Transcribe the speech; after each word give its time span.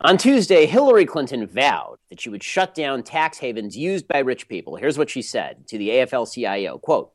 On 0.00 0.16
Tuesday, 0.16 0.66
Hillary 0.66 1.04
Clinton 1.04 1.44
vowed 1.44 1.96
that 2.08 2.20
she 2.20 2.30
would 2.30 2.44
shut 2.44 2.72
down 2.72 3.02
tax 3.02 3.38
havens 3.38 3.76
used 3.76 4.06
by 4.06 4.20
rich 4.20 4.48
people. 4.48 4.76
Here's 4.76 4.96
what 4.96 5.10
she 5.10 5.22
said 5.22 5.66
to 5.66 5.76
the 5.76 5.88
AFL-CIO, 5.90 6.78
quote, 6.78 7.10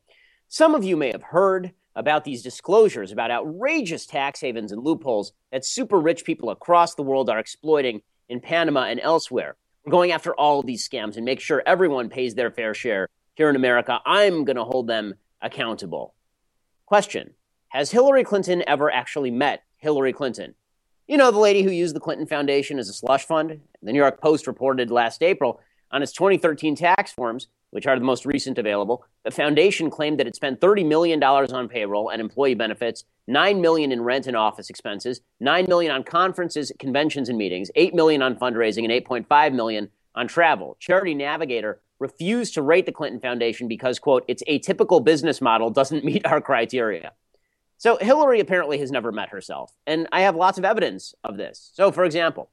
"Some 0.50 0.75
of 0.75 0.83
you 0.83 0.97
may 0.97 1.09
have 1.13 1.23
heard 1.23 1.71
about 1.96 2.25
these 2.25 2.43
disclosures 2.43 3.13
about 3.13 3.31
outrageous 3.31 4.05
tax 4.05 4.41
havens 4.41 4.73
and 4.73 4.83
loopholes 4.83 5.31
that 5.49 5.63
super 5.63 5.97
rich 5.97 6.25
people 6.25 6.49
across 6.49 6.93
the 6.93 7.04
world 7.04 7.29
are 7.29 7.39
exploiting 7.39 8.01
in 8.27 8.41
Panama 8.41 8.82
and 8.82 9.00
elsewhere. 9.00 9.55
We're 9.86 9.91
going 9.91 10.11
after 10.11 10.36
all 10.36 10.59
of 10.59 10.65
these 10.65 10.86
scams 10.86 11.15
and 11.15 11.23
make 11.23 11.39
sure 11.39 11.63
everyone 11.65 12.09
pays 12.09 12.36
their 12.36 12.52
fair 12.52 12.73
share 12.73 13.07
here 13.36 13.50
in 13.50 13.55
America. 13.55 14.02
I'm 14.05 14.43
going 14.43 14.57
to 14.57 14.65
hold 14.65 14.88
them 14.88 15.13
accountable." 15.41 16.15
Question: 16.86 17.36
Has 17.70 17.91
Hillary 17.91 18.25
Clinton 18.25 18.61
ever 18.68 18.91
actually 18.91 19.31
met 19.31 19.63
Hillary 19.77 20.11
Clinton? 20.11 20.55
You 21.05 21.17
know, 21.17 21.31
the 21.31 21.39
lady 21.39 21.63
who 21.63 21.70
used 21.70 21.93
the 21.93 21.99
Clinton 21.99 22.25
Foundation 22.25 22.79
as 22.79 22.88
a 22.88 22.93
slush 22.93 23.25
fund? 23.25 23.59
The 23.81 23.91
New 23.91 23.99
York 23.99 24.21
Post 24.21 24.47
reported 24.47 24.89
last 24.89 25.21
April 25.21 25.59
on 25.91 26.02
its 26.02 26.13
2013 26.13 26.77
tax 26.77 27.11
forms, 27.11 27.49
which 27.71 27.85
are 27.85 27.99
the 27.99 28.05
most 28.05 28.25
recent 28.25 28.57
available, 28.57 29.03
the 29.25 29.31
foundation 29.31 29.89
claimed 29.89 30.17
that 30.20 30.27
it 30.27 30.35
spent 30.35 30.61
$30 30.61 30.88
million 30.88 31.21
on 31.21 31.67
payroll 31.67 32.08
and 32.08 32.21
employee 32.21 32.55
benefits, 32.55 33.03
9 33.27 33.59
million 33.59 33.91
in 33.91 34.02
rent 34.02 34.27
and 34.27 34.38
office 34.38 34.70
expenses, 34.70 35.20
9 35.41 35.66
million 35.67 35.91
on 35.91 36.03
conferences, 36.05 36.71
conventions, 36.80 37.27
and 37.27 37.38
meetings, 37.38 37.70
8 37.75 37.94
million 37.94 38.22
on 38.22 38.38
fundraising, 38.38 38.89
and 38.89 39.05
8.5 39.05 39.53
million 39.53 39.89
on 40.16 40.30
travel. 40.30 40.77
Charity 40.80 41.16
Navigator 41.16 41.81
refused 41.99 42.53
to 42.53 42.61
rate 42.61 42.85
the 42.85 42.91
Clinton 42.94 43.20
Foundation 43.20 43.67
because, 43.67 43.99
quote, 43.99 44.23
its 44.30 44.44
atypical 44.44 45.03
business 45.03 45.41
model 45.41 45.70
doesn't 45.70 46.05
meet 46.05 46.25
our 46.25 46.39
criteria. 46.39 47.11
So 47.84 47.98
Hillary 47.98 48.40
apparently 48.40 48.78
has 48.78 48.94
never 48.94 49.12
met 49.12 49.28
herself, 49.28 49.76
and 49.86 50.08
I 50.14 50.22
have 50.22 50.38
lots 50.38 50.58
of 50.58 50.64
evidence 50.64 51.14
of 51.26 51.36
this. 51.36 51.70
So, 51.73 51.92
for 51.92 52.06
example, 52.06 52.50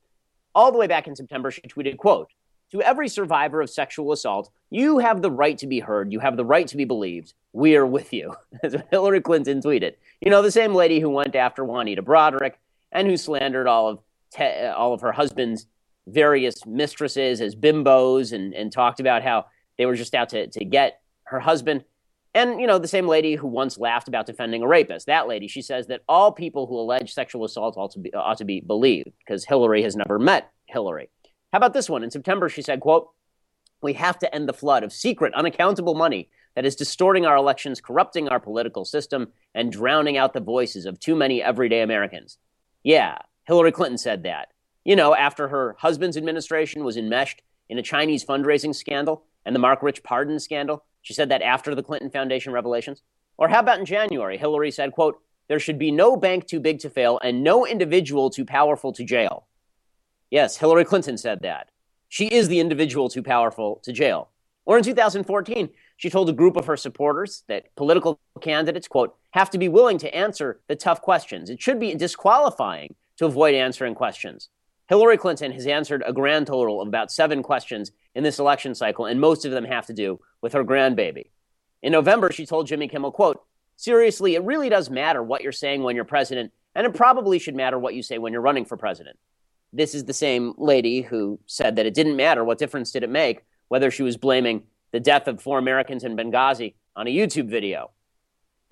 all 0.57 0.73
the 0.73 0.79
way 0.79 0.89
back 0.89 1.07
in 1.07 1.15
September, 1.15 1.53
she 1.53 1.61
tweeted, 1.61 1.99
quote, 1.99 2.31
to 2.73 2.83
every 2.83 3.09
survivor 3.09 3.61
of 3.61 3.71
sexual 3.71 4.11
assault, 4.11 4.51
you 4.71 4.99
have 4.99 5.23
the 5.23 5.31
right 5.31 5.57
to 5.59 5.69
be 5.69 5.79
heard. 5.79 6.13
You 6.13 6.19
have 6.19 6.37
the 6.37 6.45
right 6.45 6.67
to 6.67 6.77
be 6.77 6.85
believed. 6.85 7.35
We're 7.53 7.87
with 7.87 8.13
you. 8.13 8.35
Hillary 8.91 9.21
Clinton 9.21 9.63
tweeted. 9.63 9.95
You 10.21 10.33
know, 10.33 10.43
the 10.43 10.51
same 10.51 10.75
lady 10.75 10.99
who 10.99 11.11
went 11.11 11.37
after 11.37 11.65
Juanita 11.65 12.03
Broaddrick 12.03 12.55
and 12.91 13.07
who 13.07 13.17
slandered 13.17 13.69
all 13.69 13.87
of, 13.89 14.01
te- 14.33 14.67
uh, 14.67 14.75
all 14.75 14.95
of 14.95 15.01
her 15.03 15.13
husband's 15.13 15.69
various 16.09 16.67
mistresses 16.67 17.41
as 17.41 17.55
bimbos 17.55 18.33
and, 18.33 18.53
and 18.53 18.73
talked 18.73 18.99
about 18.99 19.23
how 19.23 19.47
they 19.79 19.87
were 19.87 19.95
just 19.95 20.13
out 20.13 20.31
to, 20.31 20.49
to 20.49 20.65
get 20.65 21.01
her 21.23 21.39
husband. 21.39 21.85
And, 22.33 22.61
you 22.61 22.67
know, 22.67 22.79
the 22.79 22.87
same 22.87 23.09
lady 23.09 23.35
who 23.35 23.49
once 23.49 23.77
laughed 23.77 24.07
about 24.07 24.27
defending 24.27 24.63
a 24.63 24.69
rapist, 24.69 25.07
that 25.07 25.27
lady, 25.27 25.49
she 25.49 25.63
says 25.63 25.89
that 25.89 26.03
all 26.09 26.31
people 26.31 26.67
who 26.67 26.79
allege 26.79 27.13
sexual 27.13 27.45
assault 27.45 27.77
ought 27.77 27.91
to 27.93 27.99
be, 27.99 28.15
ought 28.15 28.39
to 28.39 28.45
be 28.45 28.61
believed 28.61 29.11
because 29.19 29.45
Hillary 29.45 29.83
has 29.83 29.97
never 29.97 30.19
met 30.19 30.51
Hillary. 30.67 31.11
How 31.53 31.57
about 31.57 31.73
this 31.73 31.91
one? 31.91 32.05
In 32.05 32.11
September, 32.11 32.49
she 32.49 32.63
said, 32.63 32.81
quote, 32.81 33.09
we 33.83 33.95
have 33.95 34.19
to 34.21 34.33
end 34.33 34.49
the 34.49 34.53
flood 34.53 34.85
of 34.85 34.93
secret, 34.93 35.35
unaccountable 35.35 35.95
money 35.95 36.29
that 36.55 36.65
is 36.65 36.77
distorting 36.77 37.27
our 37.27 37.37
elections, 37.37 37.81
corrupting 37.81 38.29
our 38.29 38.39
political 38.39 38.85
system, 38.85 39.29
and 39.55 39.73
drowning 39.73 40.17
out 40.17 40.33
the 40.33 40.41
voices 40.41 40.87
of 40.87 41.01
too 41.01 41.17
many 41.17 41.43
everyday 41.43 41.81
Americans. 41.81 42.39
Yeah, 42.85 43.19
Hillary 43.47 43.73
Clinton 43.73 43.99
said 43.99 44.23
that. 44.25 44.49
You 44.85 44.97
know, 44.97 45.15
after 45.15 45.49
her 45.49 45.77
husband's 45.79 46.17
administration 46.17 46.85
was 46.85 46.97
enmeshed 46.97 47.43
in 47.69 47.79
a 47.79 47.83
Chinese 47.83 48.25
fundraising 48.25 48.75
scandal 48.75 49.25
and 49.45 49.55
the 49.55 49.61
Marc 49.61 49.83
Rich 49.83 50.03
pardon 50.03 50.39
scandal, 50.39 50.85
she 51.03 51.15
said 51.15 51.29
that 51.29 51.43
after 51.43 51.75
the 51.75 51.83
Clinton 51.83 52.11
Foundation 52.11 52.53
revelations. 52.53 53.03
Or 53.37 53.49
how 53.49 53.61
about 53.61 53.79
in 53.79 53.87
January? 53.87 54.37
Hillary 54.37 54.71
said, 54.71 54.93
quote, 54.93 55.21
there 55.49 55.59
should 55.59 55.79
be 55.79 55.91
no 55.91 56.17
bank 56.17 56.47
too 56.47 56.61
big 56.61 56.79
to 56.81 56.91
fail 56.91 57.19
and 57.23 57.43
no 57.43 57.67
individual 57.67 58.31
too 58.31 58.45
powerful 58.45 58.93
to 58.93 59.05
jail. 59.05 59.47
Yes, 60.31 60.57
Hillary 60.57 60.85
Clinton 60.85 61.19
said 61.19 61.43
that. 61.43 61.71
She 62.09 62.27
is 62.27 62.49
the 62.49 62.61
individual 62.61 63.09
too 63.09 63.23
powerful 63.23 63.81
to 63.85 63.93
jail. 63.93 64.29
Or 64.65 64.77
in 64.77 64.85
2014, 64.85 65.71
she 65.97 66.11
told 66.11 66.29
a 66.29 66.33
group 66.33 66.57
of 66.57 66.67
her 66.67 66.77
supporters 66.77 67.43
that 67.49 67.75
political 67.75 68.21
candidates, 68.41 68.87
quote, 68.87 69.17
have 69.33 69.51
to 69.51 69.59
be 69.59 69.69
willing 69.69 69.99
to 69.99 70.15
answer 70.15 70.61
the 70.69 70.77
tough 70.77 71.01
questions. 71.03 71.51
It 71.51 71.61
should 71.61 71.81
be 71.81 71.95
disqualifying 71.95 72.95
to 73.17 73.27
avoid 73.27 73.55
answering 73.55 73.95
questions. 73.95 74.49
Hillary 74.91 75.19
Clinton 75.19 75.53
has 75.53 75.69
answered 75.69 76.03
a 76.05 76.13
grand 76.13 76.49
total 76.49 76.83
of 76.83 76.89
about 76.89 77.13
seven 77.13 77.45
questions 77.45 77.93
in 78.17 78.25
this 78.25 78.41
election 78.41 78.75
cycle, 78.75 79.07
and 79.07 79.21
most 79.21 79.45
of 79.45 79.53
them 79.53 79.65
have 79.65 79.87
to 79.87 79.93
do 79.93 80.19
with 80.43 80.53
her 80.53 80.65
grandbaby. 80.65 81.31
In 81.81 81.93
November, 81.93 82.33
she 82.33 82.45
told 82.45 82.67
Jimmy 82.67 82.89
Kimmel, 82.89 83.13
quote, 83.13 83.41
seriously, 83.77 84.35
it 84.35 84.43
really 84.43 84.69
does 84.69 84.91
matter 84.91 85.23
what 85.23 85.43
you're 85.43 85.53
saying 85.53 85.85
when 85.85 85.95
you're 85.95 86.05
president, 86.05 86.53
and 86.75 86.89
it 86.89 86.95
probably 86.95 87.39
should 87.39 87.55
matter 87.55 87.79
what 87.79 87.95
you 87.95 88.03
say 88.03 88.19
when 88.19 88.33
you're 88.33 88.43
running 88.43 88.65
for 88.65 88.77
president. 88.77 89.17
This 89.73 89.95
is 89.95 90.07
the 90.07 90.13
same 90.13 90.55
lady 90.59 91.03
who 91.03 91.39
said 91.47 91.77
that 91.77 91.87
it 91.87 91.95
didn't 91.95 92.17
matter. 92.17 92.43
What 92.43 92.59
difference 92.59 92.91
did 92.91 93.05
it 93.05 93.11
make 93.11 93.45
whether 93.69 93.93
she 93.93 94.03
was 94.03 94.17
blaming 94.17 94.65
the 94.91 94.99
death 94.99 95.29
of 95.29 95.41
four 95.41 95.61
Americans 95.61 96.03
in 96.03 96.17
Benghazi 96.17 96.75
on 96.97 97.07
a 97.07 97.17
YouTube 97.17 97.49
video? 97.49 97.93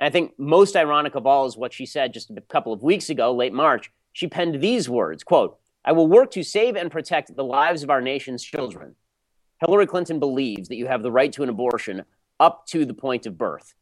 And 0.00 0.06
I 0.06 0.11
think 0.11 0.37
most 0.37 0.75
ironic 0.75 1.15
of 1.15 1.29
all 1.29 1.47
is 1.47 1.56
what 1.56 1.73
she 1.73 1.87
said 1.87 2.12
just 2.12 2.29
a 2.29 2.41
couple 2.41 2.73
of 2.73 2.83
weeks 2.83 3.09
ago, 3.09 3.33
late 3.33 3.53
March. 3.53 3.93
She 4.12 4.27
penned 4.27 4.61
these 4.61 4.89
words, 4.89 5.23
quote, 5.23 5.61
I 5.84 5.93
will 5.93 6.06
work 6.06 6.31
to 6.33 6.43
save 6.43 6.77
and 6.77 6.91
protect 6.91 7.34
the 7.34 7.44
lives 7.44 7.83
of 7.83 7.91
our 7.91 8.00
nation's 8.00 8.43
children. 8.43 8.94
Hillary 9.61 9.87
Clinton 9.87 10.19
believes 10.19 10.69
that 10.69 10.77
you 10.77 10.87
have 10.87 11.03
the 11.03 11.12
right 11.12 11.33
to 11.33 11.43
an 11.43 11.49
abortion 11.49 12.05
up 12.39 12.66
to 12.66 12.84
the 12.84 12.94
point 12.94 13.27
of 13.27 13.39
birth. 13.39 13.75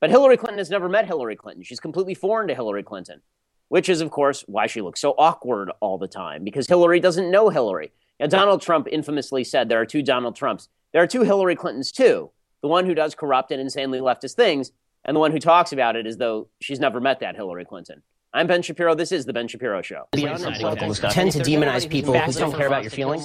But 0.00 0.10
Hillary 0.10 0.36
Clinton 0.36 0.58
has 0.58 0.70
never 0.70 0.88
met 0.88 1.06
Hillary 1.06 1.36
Clinton. 1.36 1.64
She's 1.64 1.80
completely 1.80 2.14
foreign 2.14 2.48
to 2.48 2.54
Hillary 2.54 2.84
Clinton, 2.84 3.20
which 3.68 3.88
is, 3.88 4.00
of 4.00 4.10
course, 4.10 4.44
why 4.46 4.66
she 4.66 4.80
looks 4.80 5.00
so 5.00 5.14
awkward 5.18 5.72
all 5.80 5.98
the 5.98 6.06
time 6.06 6.44
because 6.44 6.68
Hillary 6.68 7.00
doesn't 7.00 7.30
know 7.30 7.48
Hillary. 7.48 7.92
Now, 8.20 8.26
Donald 8.26 8.62
Trump 8.62 8.86
infamously 8.90 9.42
said 9.44 9.68
there 9.68 9.80
are 9.80 9.86
two 9.86 10.02
Donald 10.02 10.36
Trumps. 10.36 10.68
There 10.92 11.02
are 11.02 11.06
two 11.06 11.22
Hillary 11.22 11.56
Clintons, 11.56 11.92
too 11.92 12.30
the 12.60 12.68
one 12.68 12.86
who 12.86 12.94
does 12.94 13.14
corrupt 13.14 13.50
and 13.52 13.60
insanely 13.60 14.00
leftist 14.00 14.34
things, 14.34 14.72
and 15.04 15.14
the 15.14 15.20
one 15.20 15.32
who 15.32 15.38
talks 15.38 15.72
about 15.72 15.96
it 15.96 16.06
as 16.06 16.16
though 16.16 16.48
she's 16.60 16.80
never 16.80 17.00
met 17.00 17.20
that 17.20 17.36
Hillary 17.36 17.64
Clinton. 17.64 18.02
I'm 18.34 18.46
Ben 18.46 18.60
Shapiro. 18.60 18.94
This 18.94 19.10
is 19.10 19.24
The 19.24 19.32
Ben 19.32 19.48
Shapiro 19.48 19.80
Show. 19.80 20.06
Beyond 20.12 20.42
tend 20.42 21.32
to 21.32 21.38
demonize 21.38 21.88
people 21.88 22.12
who 22.12 22.32
don't 22.32 22.54
care 22.54 22.66
about 22.66 22.82
your 22.82 22.90
feelings. 22.90 23.24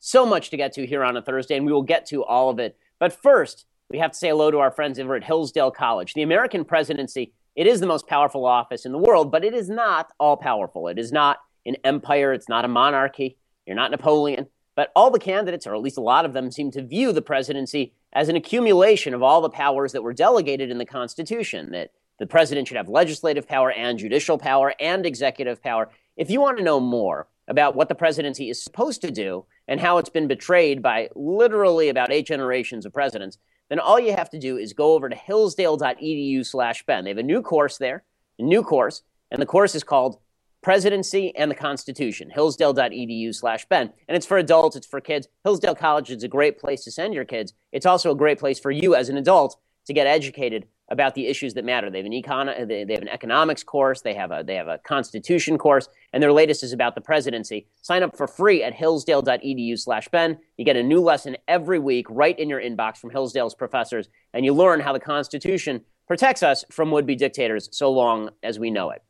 So 0.00 0.26
much 0.26 0.50
to 0.50 0.56
get 0.56 0.72
to 0.72 0.84
here 0.84 1.04
on 1.04 1.16
a 1.16 1.22
Thursday, 1.22 1.56
and 1.56 1.64
we 1.64 1.72
will 1.72 1.82
get 1.82 2.04
to 2.06 2.24
all 2.24 2.50
of 2.50 2.58
it. 2.58 2.76
But 2.98 3.12
first, 3.12 3.64
we 3.88 3.98
have 3.98 4.10
to 4.10 4.18
say 4.18 4.30
hello 4.30 4.50
to 4.50 4.58
our 4.58 4.72
friends 4.72 4.98
over 4.98 5.14
at 5.14 5.22
Hillsdale 5.22 5.70
College. 5.70 6.14
The 6.14 6.22
American 6.22 6.64
presidency, 6.64 7.32
it 7.54 7.68
is 7.68 7.78
the 7.78 7.86
most 7.86 8.08
powerful 8.08 8.44
office 8.44 8.84
in 8.84 8.90
the 8.90 8.98
world, 8.98 9.30
but 9.30 9.44
it 9.44 9.54
is 9.54 9.70
not 9.70 10.10
all 10.18 10.36
powerful. 10.36 10.88
It 10.88 10.98
is 10.98 11.12
not 11.12 11.38
an 11.64 11.76
empire, 11.84 12.32
it's 12.32 12.48
not 12.48 12.64
a 12.64 12.68
monarchy. 12.68 13.38
You're 13.66 13.76
not 13.76 13.92
Napoleon. 13.92 14.48
But 14.74 14.90
all 14.96 15.12
the 15.12 15.20
candidates, 15.20 15.64
or 15.64 15.76
at 15.76 15.80
least 15.80 15.96
a 15.96 16.02
lot 16.02 16.24
of 16.24 16.32
them, 16.32 16.50
seem 16.50 16.72
to 16.72 16.82
view 16.82 17.12
the 17.12 17.22
presidency 17.22 17.92
as 18.14 18.28
an 18.28 18.36
accumulation 18.36 19.14
of 19.14 19.22
all 19.22 19.40
the 19.40 19.50
powers 19.50 19.92
that 19.92 20.02
were 20.02 20.12
delegated 20.12 20.70
in 20.70 20.78
the 20.78 20.86
Constitution, 20.86 21.72
that 21.72 21.90
the 22.18 22.26
president 22.26 22.68
should 22.68 22.76
have 22.76 22.88
legislative 22.88 23.46
power 23.46 23.72
and 23.72 23.98
judicial 23.98 24.38
power 24.38 24.72
and 24.78 25.04
executive 25.04 25.62
power. 25.62 25.90
If 26.16 26.30
you 26.30 26.40
want 26.40 26.58
to 26.58 26.64
know 26.64 26.78
more 26.78 27.26
about 27.48 27.74
what 27.74 27.88
the 27.88 27.94
presidency 27.94 28.48
is 28.50 28.62
supposed 28.62 29.00
to 29.02 29.10
do 29.10 29.44
and 29.66 29.80
how 29.80 29.98
it's 29.98 30.10
been 30.10 30.28
betrayed 30.28 30.80
by 30.80 31.08
literally 31.14 31.88
about 31.88 32.12
eight 32.12 32.26
generations 32.26 32.86
of 32.86 32.92
presidents, 32.92 33.38
then 33.68 33.80
all 33.80 33.98
you 33.98 34.12
have 34.12 34.30
to 34.30 34.38
do 34.38 34.56
is 34.56 34.72
go 34.72 34.92
over 34.92 35.08
to 35.08 35.16
hillsdale.edu 35.16 36.46
slash 36.46 36.84
Ben. 36.86 37.04
They 37.04 37.10
have 37.10 37.18
a 37.18 37.22
new 37.22 37.42
course 37.42 37.78
there, 37.78 38.04
a 38.38 38.42
new 38.42 38.62
course, 38.62 39.02
and 39.30 39.42
the 39.42 39.46
course 39.46 39.74
is 39.74 39.82
called 39.82 40.18
Presidency 40.64 41.36
and 41.36 41.50
the 41.50 41.54
Constitution, 41.54 42.30
hillsdale.edu 42.30 43.34
slash 43.34 43.66
Ben. 43.66 43.92
And 44.08 44.16
it's 44.16 44.24
for 44.24 44.38
adults, 44.38 44.76
it's 44.76 44.86
for 44.86 44.98
kids. 44.98 45.28
Hillsdale 45.44 45.74
College 45.74 46.10
is 46.10 46.24
a 46.24 46.28
great 46.28 46.58
place 46.58 46.82
to 46.84 46.90
send 46.90 47.12
your 47.12 47.26
kids. 47.26 47.52
It's 47.70 47.84
also 47.84 48.10
a 48.10 48.16
great 48.16 48.38
place 48.38 48.58
for 48.58 48.70
you 48.70 48.94
as 48.94 49.10
an 49.10 49.18
adult 49.18 49.58
to 49.84 49.92
get 49.92 50.06
educated 50.06 50.66
about 50.88 51.14
the 51.14 51.26
issues 51.26 51.52
that 51.52 51.66
matter. 51.66 51.90
They 51.90 51.98
have 51.98 52.06
an 52.06 52.12
econ- 52.12 52.66
they 52.66 52.94
have 52.94 53.02
an 53.02 53.10
economics 53.10 53.62
course, 53.62 54.00
they 54.00 54.14
have 54.14 54.30
a 54.30 54.42
they 54.42 54.54
have 54.54 54.68
a 54.68 54.78
constitution 54.78 55.58
course, 55.58 55.86
and 56.14 56.22
their 56.22 56.32
latest 56.32 56.62
is 56.62 56.72
about 56.72 56.94
the 56.94 57.02
presidency. 57.02 57.66
Sign 57.82 58.02
up 58.02 58.16
for 58.16 58.26
free 58.26 58.62
at 58.62 58.72
Hillsdale.edu/slash/ben. 58.72 60.38
You 60.56 60.64
get 60.64 60.76
a 60.76 60.82
new 60.82 61.00
lesson 61.02 61.36
every 61.46 61.78
week 61.78 62.06
right 62.08 62.38
in 62.38 62.48
your 62.48 62.60
inbox 62.60 62.96
from 62.96 63.10
Hillsdale's 63.10 63.54
professors, 63.54 64.08
and 64.32 64.46
you 64.46 64.54
learn 64.54 64.80
how 64.80 64.94
the 64.94 65.00
Constitution 65.00 65.82
protects 66.06 66.42
us 66.42 66.64
from 66.70 66.90
would-be 66.90 67.16
dictators 67.16 67.68
so 67.70 67.90
long 67.90 68.30
as 68.42 68.58
we 68.58 68.70
know 68.70 68.88
it. 68.88 69.02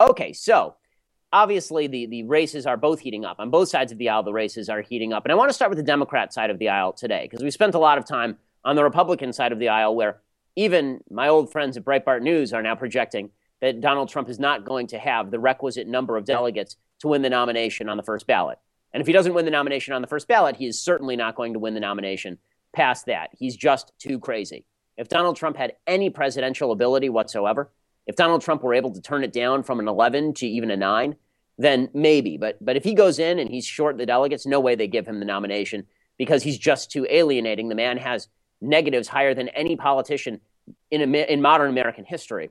Okay, 0.00 0.32
so 0.32 0.74
obviously 1.32 1.86
the, 1.86 2.06
the 2.06 2.22
races 2.24 2.66
are 2.66 2.76
both 2.76 3.00
heating 3.00 3.24
up. 3.24 3.40
On 3.40 3.50
both 3.50 3.68
sides 3.68 3.92
of 3.92 3.98
the 3.98 4.08
aisle, 4.08 4.22
the 4.22 4.32
races 4.32 4.68
are 4.68 4.80
heating 4.80 5.12
up. 5.12 5.24
And 5.24 5.32
I 5.32 5.34
want 5.34 5.50
to 5.50 5.54
start 5.54 5.70
with 5.70 5.78
the 5.78 5.84
Democrat 5.84 6.32
side 6.32 6.50
of 6.50 6.58
the 6.58 6.68
aisle 6.68 6.92
today, 6.92 7.28
because 7.28 7.42
we 7.42 7.50
spent 7.50 7.74
a 7.74 7.78
lot 7.78 7.98
of 7.98 8.06
time 8.06 8.38
on 8.64 8.76
the 8.76 8.84
Republican 8.84 9.32
side 9.32 9.52
of 9.52 9.58
the 9.58 9.68
aisle 9.68 9.94
where 9.94 10.20
even 10.56 11.00
my 11.10 11.28
old 11.28 11.52
friends 11.52 11.76
at 11.76 11.84
Breitbart 11.84 12.22
News 12.22 12.52
are 12.52 12.62
now 12.62 12.74
projecting 12.74 13.30
that 13.60 13.80
Donald 13.80 14.08
Trump 14.08 14.28
is 14.28 14.38
not 14.38 14.64
going 14.64 14.86
to 14.88 14.98
have 14.98 15.30
the 15.30 15.38
requisite 15.38 15.86
number 15.86 16.16
of 16.16 16.24
delegates 16.24 16.76
to 17.00 17.08
win 17.08 17.22
the 17.22 17.30
nomination 17.30 17.88
on 17.88 17.96
the 17.96 18.02
first 18.02 18.26
ballot. 18.26 18.58
And 18.92 19.00
if 19.00 19.06
he 19.06 19.12
doesn't 19.12 19.34
win 19.34 19.44
the 19.44 19.50
nomination 19.50 19.92
on 19.92 20.00
the 20.00 20.08
first 20.08 20.28
ballot, 20.28 20.56
he 20.56 20.66
is 20.66 20.80
certainly 20.80 21.16
not 21.16 21.36
going 21.36 21.52
to 21.52 21.58
win 21.58 21.74
the 21.74 21.80
nomination 21.80 22.38
past 22.72 23.06
that. 23.06 23.30
He's 23.38 23.56
just 23.56 23.92
too 23.98 24.18
crazy. 24.18 24.64
If 24.96 25.08
Donald 25.08 25.36
Trump 25.36 25.56
had 25.56 25.74
any 25.86 26.08
presidential 26.08 26.72
ability 26.72 27.10
whatsoever, 27.10 27.70
If 28.06 28.16
Donald 28.16 28.42
Trump 28.42 28.62
were 28.62 28.74
able 28.74 28.92
to 28.92 29.00
turn 29.00 29.24
it 29.24 29.32
down 29.32 29.62
from 29.62 29.80
an 29.80 29.88
11 29.88 30.34
to 30.34 30.46
even 30.46 30.70
a 30.70 30.76
9, 30.76 31.16
then 31.58 31.88
maybe. 31.92 32.36
But 32.36 32.64
but 32.64 32.76
if 32.76 32.84
he 32.84 32.94
goes 32.94 33.18
in 33.18 33.38
and 33.38 33.50
he's 33.50 33.66
short 33.66 33.98
the 33.98 34.06
delegates, 34.06 34.46
no 34.46 34.60
way 34.60 34.74
they 34.74 34.86
give 34.86 35.06
him 35.06 35.18
the 35.18 35.24
nomination 35.24 35.86
because 36.18 36.42
he's 36.42 36.58
just 36.58 36.90
too 36.90 37.06
alienating. 37.10 37.68
The 37.68 37.74
man 37.74 37.98
has 37.98 38.28
negatives 38.60 39.08
higher 39.08 39.34
than 39.34 39.48
any 39.48 39.76
politician 39.76 40.40
in 40.90 41.14
in 41.14 41.42
modern 41.42 41.70
American 41.70 42.04
history. 42.04 42.50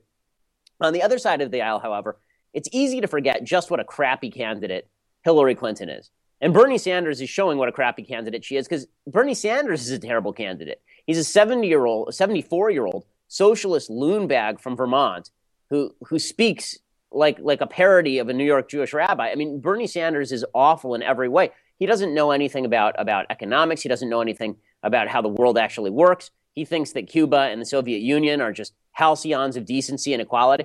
On 0.80 0.92
the 0.92 1.02
other 1.02 1.18
side 1.18 1.40
of 1.40 1.50
the 1.50 1.62
aisle, 1.62 1.78
however, 1.78 2.18
it's 2.52 2.68
easy 2.72 3.00
to 3.00 3.08
forget 3.08 3.44
just 3.44 3.70
what 3.70 3.80
a 3.80 3.84
crappy 3.84 4.30
candidate 4.30 4.88
Hillary 5.24 5.54
Clinton 5.54 5.88
is. 5.88 6.10
And 6.40 6.52
Bernie 6.52 6.78
Sanders 6.78 7.20
is 7.20 7.30
showing 7.30 7.56
what 7.56 7.68
a 7.68 7.72
crappy 7.72 8.02
candidate 8.02 8.44
she 8.44 8.56
is 8.56 8.68
because 8.68 8.86
Bernie 9.06 9.34
Sanders 9.34 9.82
is 9.82 9.90
a 9.90 9.98
terrible 9.98 10.34
candidate. 10.34 10.82
He's 11.06 11.18
a 11.18 11.24
70 11.24 11.66
year 11.66 11.86
old, 11.86 12.14
74 12.14 12.70
year 12.70 12.84
old 12.84 13.06
socialist 13.28 13.88
loon 13.88 14.26
bag 14.26 14.60
from 14.60 14.76
Vermont 14.76 15.30
who, 15.70 15.94
who 16.08 16.18
speaks 16.18 16.78
like, 17.12 17.38
like 17.40 17.60
a 17.60 17.66
parody 17.66 18.18
of 18.18 18.28
a 18.28 18.32
New 18.32 18.44
York 18.44 18.68
Jewish 18.68 18.92
rabbi. 18.92 19.30
I 19.30 19.34
mean, 19.34 19.60
Bernie 19.60 19.86
Sanders 19.86 20.32
is 20.32 20.44
awful 20.54 20.94
in 20.94 21.02
every 21.02 21.28
way. 21.28 21.50
He 21.78 21.86
doesn't 21.86 22.14
know 22.14 22.30
anything 22.30 22.64
about, 22.64 22.94
about 22.98 23.26
economics. 23.30 23.82
He 23.82 23.88
doesn't 23.88 24.08
know 24.08 24.20
anything 24.20 24.56
about 24.82 25.08
how 25.08 25.22
the 25.22 25.28
world 25.28 25.58
actually 25.58 25.90
works. 25.90 26.30
He 26.54 26.64
thinks 26.64 26.92
that 26.92 27.08
Cuba 27.08 27.36
and 27.36 27.60
the 27.60 27.66
Soviet 27.66 28.00
Union 28.00 28.40
are 28.40 28.52
just 28.52 28.72
halcyons 28.98 29.56
of 29.56 29.66
decency 29.66 30.12
and 30.12 30.22
equality. 30.22 30.64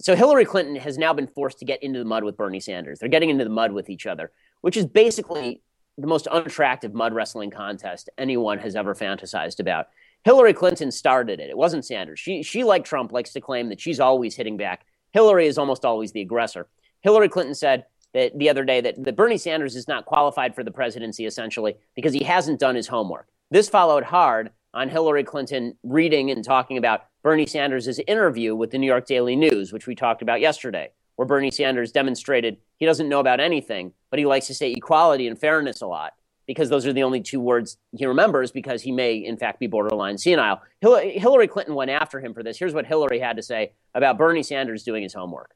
So 0.00 0.14
Hillary 0.14 0.44
Clinton 0.44 0.76
has 0.76 0.96
now 0.96 1.12
been 1.12 1.26
forced 1.26 1.58
to 1.58 1.64
get 1.64 1.82
into 1.82 1.98
the 1.98 2.04
mud 2.04 2.22
with 2.22 2.36
Bernie 2.36 2.60
Sanders. 2.60 3.00
They're 3.00 3.08
getting 3.08 3.30
into 3.30 3.42
the 3.42 3.50
mud 3.50 3.72
with 3.72 3.90
each 3.90 4.06
other 4.06 4.30
which 4.60 4.76
is 4.76 4.86
basically 4.86 5.62
the 5.96 6.06
most 6.06 6.26
unattractive 6.28 6.94
mud 6.94 7.12
wrestling 7.12 7.50
contest 7.50 8.08
anyone 8.18 8.58
has 8.58 8.76
ever 8.76 8.94
fantasized 8.94 9.60
about. 9.60 9.88
Hillary 10.28 10.52
Clinton 10.52 10.90
started 10.90 11.40
it. 11.40 11.48
It 11.48 11.56
wasn't 11.56 11.86
Sanders. 11.86 12.20
She, 12.20 12.42
she, 12.42 12.62
like 12.62 12.84
Trump, 12.84 13.12
likes 13.12 13.32
to 13.32 13.40
claim 13.40 13.70
that 13.70 13.80
she's 13.80 13.98
always 13.98 14.36
hitting 14.36 14.58
back. 14.58 14.84
Hillary 15.12 15.46
is 15.46 15.56
almost 15.56 15.86
always 15.86 16.12
the 16.12 16.20
aggressor. 16.20 16.68
Hillary 17.00 17.30
Clinton 17.30 17.54
said 17.54 17.86
that 18.12 18.38
the 18.38 18.50
other 18.50 18.62
day 18.62 18.82
that, 18.82 19.02
that 19.02 19.16
Bernie 19.16 19.38
Sanders 19.38 19.74
is 19.74 19.88
not 19.88 20.04
qualified 20.04 20.54
for 20.54 20.62
the 20.62 20.70
presidency 20.70 21.24
essentially 21.24 21.76
because 21.96 22.12
he 22.12 22.24
hasn't 22.24 22.60
done 22.60 22.74
his 22.74 22.88
homework. 22.88 23.26
This 23.50 23.70
followed 23.70 24.04
hard 24.04 24.50
on 24.74 24.90
Hillary 24.90 25.24
Clinton 25.24 25.78
reading 25.82 26.30
and 26.30 26.44
talking 26.44 26.76
about 26.76 27.06
Bernie 27.22 27.46
Sanders' 27.46 27.98
interview 28.00 28.54
with 28.54 28.70
the 28.70 28.76
New 28.76 28.86
York 28.86 29.06
Daily 29.06 29.34
News, 29.34 29.72
which 29.72 29.86
we 29.86 29.94
talked 29.94 30.20
about 30.20 30.42
yesterday 30.42 30.90
where 31.16 31.24
Bernie 31.24 31.50
Sanders 31.50 31.90
demonstrated 31.90 32.58
he 32.76 32.84
doesn't 32.84 33.08
know 33.08 33.20
about 33.20 33.40
anything, 33.40 33.94
but 34.10 34.18
he 34.18 34.26
likes 34.26 34.46
to 34.48 34.54
say 34.54 34.72
equality 34.72 35.26
and 35.26 35.40
fairness 35.40 35.80
a 35.80 35.86
lot 35.86 36.12
because 36.48 36.70
those 36.70 36.86
are 36.86 36.94
the 36.94 37.04
only 37.04 37.20
two 37.20 37.38
words 37.38 37.76
he 37.92 38.06
remembers 38.06 38.50
because 38.50 38.82
he 38.82 38.90
may, 38.90 39.14
in 39.14 39.36
fact, 39.36 39.60
be 39.60 39.68
borderline 39.68 40.16
senile. 40.16 40.62
Hillary 40.80 41.46
Clinton 41.46 41.74
went 41.74 41.90
after 41.90 42.18
him 42.18 42.32
for 42.32 42.42
this. 42.42 42.58
Here's 42.58 42.72
what 42.72 42.86
Hillary 42.86 43.20
had 43.20 43.36
to 43.36 43.42
say 43.42 43.72
about 43.94 44.16
Bernie 44.16 44.42
Sanders 44.42 44.82
doing 44.82 45.02
his 45.02 45.12
homework. 45.12 45.54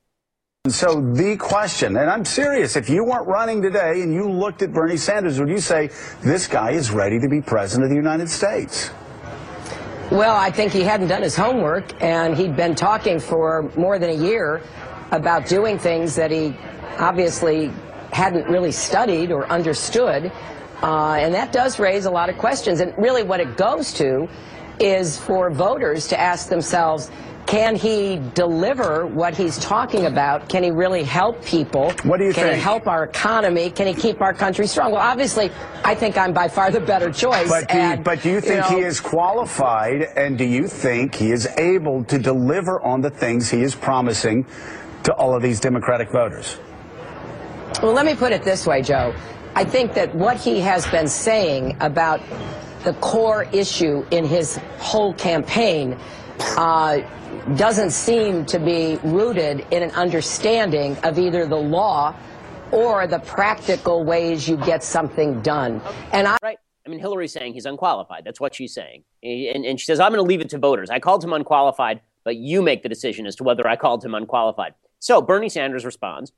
So 0.69 1.00
the 1.00 1.37
question, 1.39 1.97
and 1.97 2.09
I'm 2.09 2.25
serious, 2.27 2.77
if 2.77 2.89
you 2.89 3.05
weren't 3.05 3.27
running 3.27 3.62
today 3.62 4.03
and 4.03 4.15
you 4.15 4.31
looked 4.31 4.62
at 4.62 4.73
Bernie 4.73 4.99
Sanders, 4.99 5.41
would 5.41 5.49
you 5.49 5.59
say 5.59 5.89
this 6.23 6.47
guy 6.47 6.73
is 6.73 6.93
ready 6.93 7.19
to 7.19 7.29
be 7.29 7.41
president 7.41 7.85
of 7.85 7.91
the 7.91 7.97
United 7.97 8.29
States? 8.29 8.91
Well, 10.11 10.37
I 10.37 10.50
think 10.50 10.73
he 10.73 10.83
hadn't 10.83 11.09
done 11.09 11.23
his 11.23 11.35
homework, 11.35 12.00
and 12.03 12.37
he'd 12.37 12.55
been 12.55 12.75
talking 12.75 13.19
for 13.19 13.73
more 13.77 13.99
than 13.99 14.11
a 14.11 14.23
year 14.23 14.62
about 15.11 15.47
doing 15.47 15.79
things 15.79 16.15
that 16.17 16.31
he 16.31 16.55
obviously 16.99 17.73
hadn't 18.12 18.47
really 18.47 18.73
studied 18.73 19.33
or 19.33 19.47
understood. 19.47 20.31
Uh, 20.82 21.14
and 21.14 21.32
that 21.32 21.52
does 21.52 21.79
raise 21.79 22.06
a 22.06 22.11
lot 22.11 22.29
of 22.29 22.37
questions. 22.38 22.81
And 22.81 22.93
really, 22.99 23.23
what 23.23 23.40
it 23.40 23.56
goes 23.56 23.93
to 23.94 24.29
is 24.81 25.19
for 25.19 25.50
voters 25.50 26.08
to 26.08 26.19
ask 26.19 26.49
themselves, 26.49 27.11
can 27.46 27.75
he 27.76 28.20
deliver 28.34 29.06
what 29.06 29.37
he's 29.37 29.58
talking 29.58 30.06
about? 30.06 30.49
Can 30.49 30.62
he 30.62 30.70
really 30.70 31.02
help 31.02 31.44
people? 31.44 31.93
What 32.05 32.19
do 32.19 32.25
you 32.25 32.32
Can 32.32 32.44
think? 32.44 32.56
he 32.56 32.62
help 32.62 32.87
our 32.87 33.05
economy? 33.05 33.70
Can 33.70 33.87
he 33.87 33.94
keep 33.94 34.20
our 34.20 34.32
country 34.32 34.67
strong? 34.67 34.93
Well, 34.93 35.00
obviously, 35.00 35.50
I 35.84 35.94
think 35.94 36.17
I'm 36.17 36.32
by 36.32 36.49
far 36.49 36.70
the 36.70 36.81
better 36.81 37.11
choice. 37.11 37.49
But 37.49 37.69
do 37.69 37.76
you, 37.76 37.82
and, 37.82 38.05
but 38.05 38.23
do 38.23 38.31
you 38.31 38.40
think 38.40 38.64
you 38.64 38.70
know, 38.70 38.76
he 38.79 38.84
is 38.84 39.00
qualified 39.00 40.02
and 40.17 40.38
do 40.38 40.44
you 40.44 40.67
think 40.67 41.14
he 41.14 41.32
is 41.32 41.46
able 41.58 42.05
to 42.05 42.19
deliver 42.19 42.81
on 42.81 43.00
the 43.00 43.11
things 43.11 43.50
he 43.50 43.62
is 43.62 43.75
promising 43.75 44.46
to 45.02 45.12
all 45.14 45.34
of 45.34 45.43
these 45.43 45.61
Democratic 45.61 46.11
voters? 46.11 46.58
Well, 47.82 47.93
let 47.93 48.06
me 48.06 48.14
put 48.14 48.32
it 48.32 48.44
this 48.44 48.67
way, 48.67 48.82
Joe. 48.82 49.14
I 49.54 49.64
think 49.64 49.94
that 49.94 50.14
what 50.14 50.38
he 50.38 50.60
has 50.60 50.87
been 50.87 51.08
saying 51.08 51.76
about 51.81 52.20
the 52.84 52.94
core 52.94 53.44
issue 53.52 54.04
in 54.10 54.25
his 54.25 54.56
whole 54.78 55.14
campaign 55.14 55.99
uh, 56.56 57.00
doesn't 57.56 57.90
seem 57.90 58.46
to 58.46 58.58
be 58.58 58.99
rooted 59.04 59.66
in 59.70 59.82
an 59.82 59.90
understanding 59.90 60.96
of 60.99 61.19
either 61.19 61.46
the 61.46 61.56
law 61.56 62.16
or 62.70 63.06
the 63.06 63.19
practical 63.19 64.04
ways 64.04 64.49
you 64.49 64.56
get 64.56 64.82
something 64.82 65.43
done. 65.43 65.81
And 66.12 66.26
I. 66.26 66.38
Right. 66.43 66.58
I 66.84 66.88
mean, 66.88 66.98
Hillary's 66.98 67.32
saying 67.32 67.52
he's 67.52 67.66
unqualified. 67.66 68.25
That's 68.25 68.40
what 68.40 68.56
she's 68.56 68.75
saying. 68.75 69.05
And, 69.22 69.64
and 69.64 69.78
she 69.78 69.87
says, 69.87 70.00
I'm 70.00 70.10
going 70.10 70.19
to 70.19 70.28
leave 70.28 70.40
it 70.40 70.50
to 70.50 70.58
voters. 70.58 70.90
I 70.90 70.98
called 70.98 71.22
him 71.22 71.32
unqualified, 71.32 72.00
but 72.25 72.34
you 72.34 72.60
make 72.60 72.82
the 72.82 72.88
decision 72.88 73.25
as 73.26 73.37
to 73.37 73.44
whether 73.44 73.69
I 73.69 73.76
called 73.76 74.05
him 74.05 74.16
unqualified. 74.16 74.75
So 74.98 75.22
Bernie 75.22 75.48
Sanders 75.48 75.84
responds, 75.84 76.32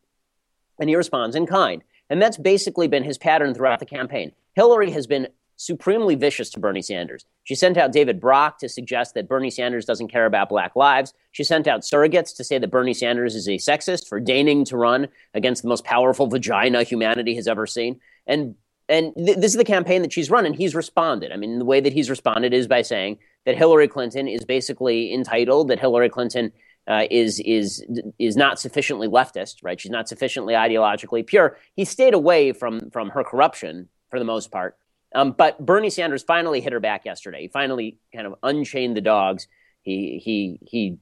and 0.79 0.91
he 0.91 0.97
responds 0.97 1.35
in 1.35 1.47
kind. 1.47 1.83
And 2.11 2.21
that's 2.21 2.37
basically 2.37 2.89
been 2.89 3.05
his 3.05 3.19
pattern 3.19 3.55
throughout 3.55 3.81
the 3.81 3.87
campaign. 3.87 4.33
Hillary 4.55 4.91
has 4.91 5.07
been 5.07 5.29
supremely 5.57 6.15
vicious 6.15 6.51
to 6.51 6.61
Bernie 6.61 6.83
Sanders. 6.83 7.25
She 7.45 7.55
sent 7.55 7.77
out 7.77 7.93
David 7.93 8.21
Brock 8.21 8.59
to 8.59 8.69
suggest 8.69 9.15
that 9.15 9.29
Bernie 9.29 9.51
Sanders 9.51 9.85
doesn't 9.85 10.09
care 10.09 10.27
about 10.27 10.49
black 10.49 10.75
lives. 10.75 11.15
She 11.33 11.45
sent 11.45 11.67
out 11.67 11.83
surrogates 11.83 12.37
to 12.37 12.45
say 12.45 12.59
that 12.59 12.71
Bernie 12.71 12.95
Sanders 12.95 13.35
is 13.35 13.49
a 13.49 13.53
sexist 13.53 14.09
for 14.09 14.21
deigning 14.21 14.65
to 14.67 14.77
run 14.77 15.09
against 15.33 15.63
the 15.63 15.69
most 15.69 15.85
powerful 15.85 16.27
vagina 16.27 16.83
humanity 16.83 17.35
has 17.37 17.49
ever 17.49 17.67
seen. 17.67 18.01
And 18.27 18.57
and 18.87 19.15
th- 19.17 19.39
this 19.39 19.53
is 19.53 19.57
the 19.57 19.65
campaign 19.65 20.03
that 20.03 20.13
she's 20.13 20.31
run, 20.31 20.45
and 20.45 20.55
he's 20.55 20.75
responded. 20.75 21.33
I 21.33 21.37
mean, 21.37 21.59
the 21.59 21.65
way 21.65 21.81
that 21.81 21.95
he's 21.95 22.11
responded 22.11 22.53
is 22.53 22.67
by 22.67 22.83
saying 22.83 23.19
that 23.47 23.57
Hillary 23.57 23.89
Clinton 23.89 24.29
is 24.29 24.45
basically 24.45 25.13
entitled, 25.13 25.69
that 25.69 25.81
Hillary 25.81 26.11
Clinton 26.11 26.53
uh, 26.87 27.05
is 27.11 27.41
is 27.41 27.85
is 28.19 28.37
not 28.37 28.59
sufficiently 28.59 29.09
leftist, 29.09 29.57
right? 29.63 29.81
She's 29.81 29.91
not 29.91 30.09
sufficiently 30.09 30.55
ideologically 30.55 31.27
pure. 31.27 31.57
He 31.75 31.85
stayed 31.85 32.15
away 32.15 32.53
from 32.53 32.91
from 32.91 33.11
her 33.11 33.25
corruption 33.25 33.89
for 34.11 34.19
the 34.19 34.25
most 34.25 34.51
part. 34.51 34.77
Um, 35.15 35.33
but 35.33 35.65
Bernie 35.65 35.91
Sanders 35.91 36.23
finally 36.23 36.61
hit 36.61 36.73
her 36.73 36.81
back 36.81 37.05
yesterday. 37.05 37.43
He 37.43 37.49
finally 37.49 37.99
kind 38.15 38.27
of 38.27 38.35
unchained 38.43 38.97
the 38.97 39.01
dogs. 39.01 39.49
He 39.83 40.21
he 40.23 40.59
he 40.67 40.99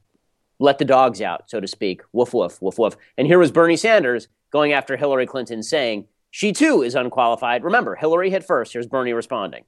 let 0.59 0.77
the 0.77 0.85
dogs 0.85 1.21
out, 1.21 1.49
so 1.49 1.59
to 1.59 1.67
speak. 1.67 2.01
Woof 2.13 2.33
woof 2.33 2.61
woof 2.61 2.77
woof. 2.77 2.95
And 3.17 3.27
here 3.27 3.39
was 3.39 3.51
Bernie 3.51 3.75
Sanders 3.75 4.27
going 4.51 4.71
after 4.71 4.95
Hillary 4.95 5.25
Clinton, 5.25 5.63
saying 5.63 6.07
she 6.31 6.53
too 6.53 6.81
is 6.81 6.95
unqualified. 6.95 7.63
Remember, 7.63 7.95
Hillary 7.95 8.29
hit 8.29 8.43
first. 8.43 8.73
Here's 8.73 8.87
Bernie 8.87 9.13
responding. 9.13 9.65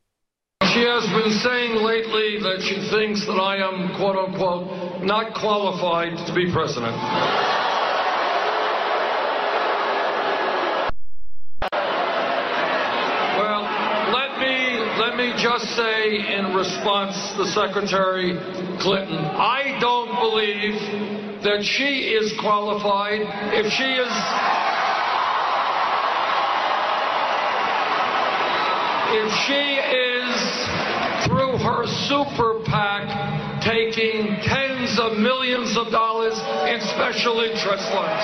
She 0.75 0.81
has 0.81 1.07
been 1.07 1.31
saying 1.39 1.75
lately 1.83 2.39
that 2.43 2.59
she 2.59 2.75
thinks 2.91 3.25
that 3.27 3.39
I 3.39 3.63
am, 3.63 3.95
quote 3.95 4.17
unquote, 4.17 5.03
not 5.03 5.33
qualified 5.33 6.27
to 6.27 6.33
be 6.35 6.51
president. 6.51 6.91
Well, 13.39 13.63
let 14.11 14.35
me 14.43 14.83
let 14.99 15.15
me 15.15 15.31
just 15.41 15.63
say 15.79 16.35
in 16.35 16.53
response 16.53 17.15
to 17.39 17.47
Secretary 17.55 18.35
Clinton, 18.79 19.23
I 19.23 19.79
don't 19.79 20.11
believe 20.19 20.75
that 21.43 21.63
she 21.63 22.11
is 22.19 22.33
qualified 22.37 23.21
if 23.55 23.71
she 23.71 23.95
is 23.95 24.11
if 29.15 29.31
she 29.47 29.63
is 29.79 30.04
through 31.25 31.57
her 31.57 31.85
super 32.07 32.61
PAC 32.65 33.61
taking 33.63 34.37
tens 34.43 34.99
of 34.99 35.17
millions 35.17 35.75
of 35.77 35.91
dollars 35.91 36.37
in 36.69 36.79
special 36.93 37.41
interest 37.41 37.89
funds. 37.89 38.23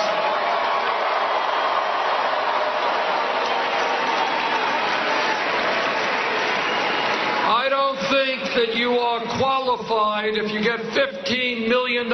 I 7.52 7.68
don't 7.70 7.98
think 8.14 8.42
that 8.56 8.76
you 8.78 8.92
are 9.00 9.20
qualified 9.38 10.36
if 10.36 10.52
you 10.52 10.62
get 10.62 10.80
$15 10.80 11.68
million 11.68 12.10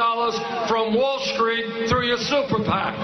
from 0.67 0.95
Wall 0.95 1.19
Street 1.35 1.89
through 1.89 2.07
your 2.07 2.17
super 2.17 2.63
PAC. 2.63 2.95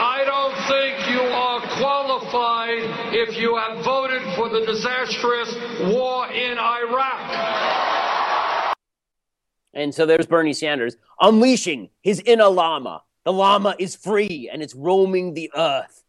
I 0.00 0.24
don't 0.24 0.56
think 0.68 1.10
you 1.10 1.20
are 1.20 1.51
qualified 2.32 3.14
if 3.14 3.36
you 3.36 3.56
have 3.56 3.84
voted 3.84 4.22
for 4.34 4.48
the 4.48 4.64
disastrous 4.64 5.54
war 5.92 6.30
in 6.32 6.58
Iraq. 6.58 8.74
And 9.74 9.94
so 9.94 10.06
there's 10.06 10.26
Bernie 10.26 10.52
Sanders 10.52 10.96
unleashing 11.20 11.90
his 12.02 12.22
inner 12.24 12.48
llama. 12.48 13.02
The 13.24 13.32
llama 13.32 13.76
is 13.78 13.94
free 13.94 14.50
and 14.52 14.62
it's 14.62 14.74
roaming 14.74 15.34
the 15.34 15.50
earth. 15.54 16.02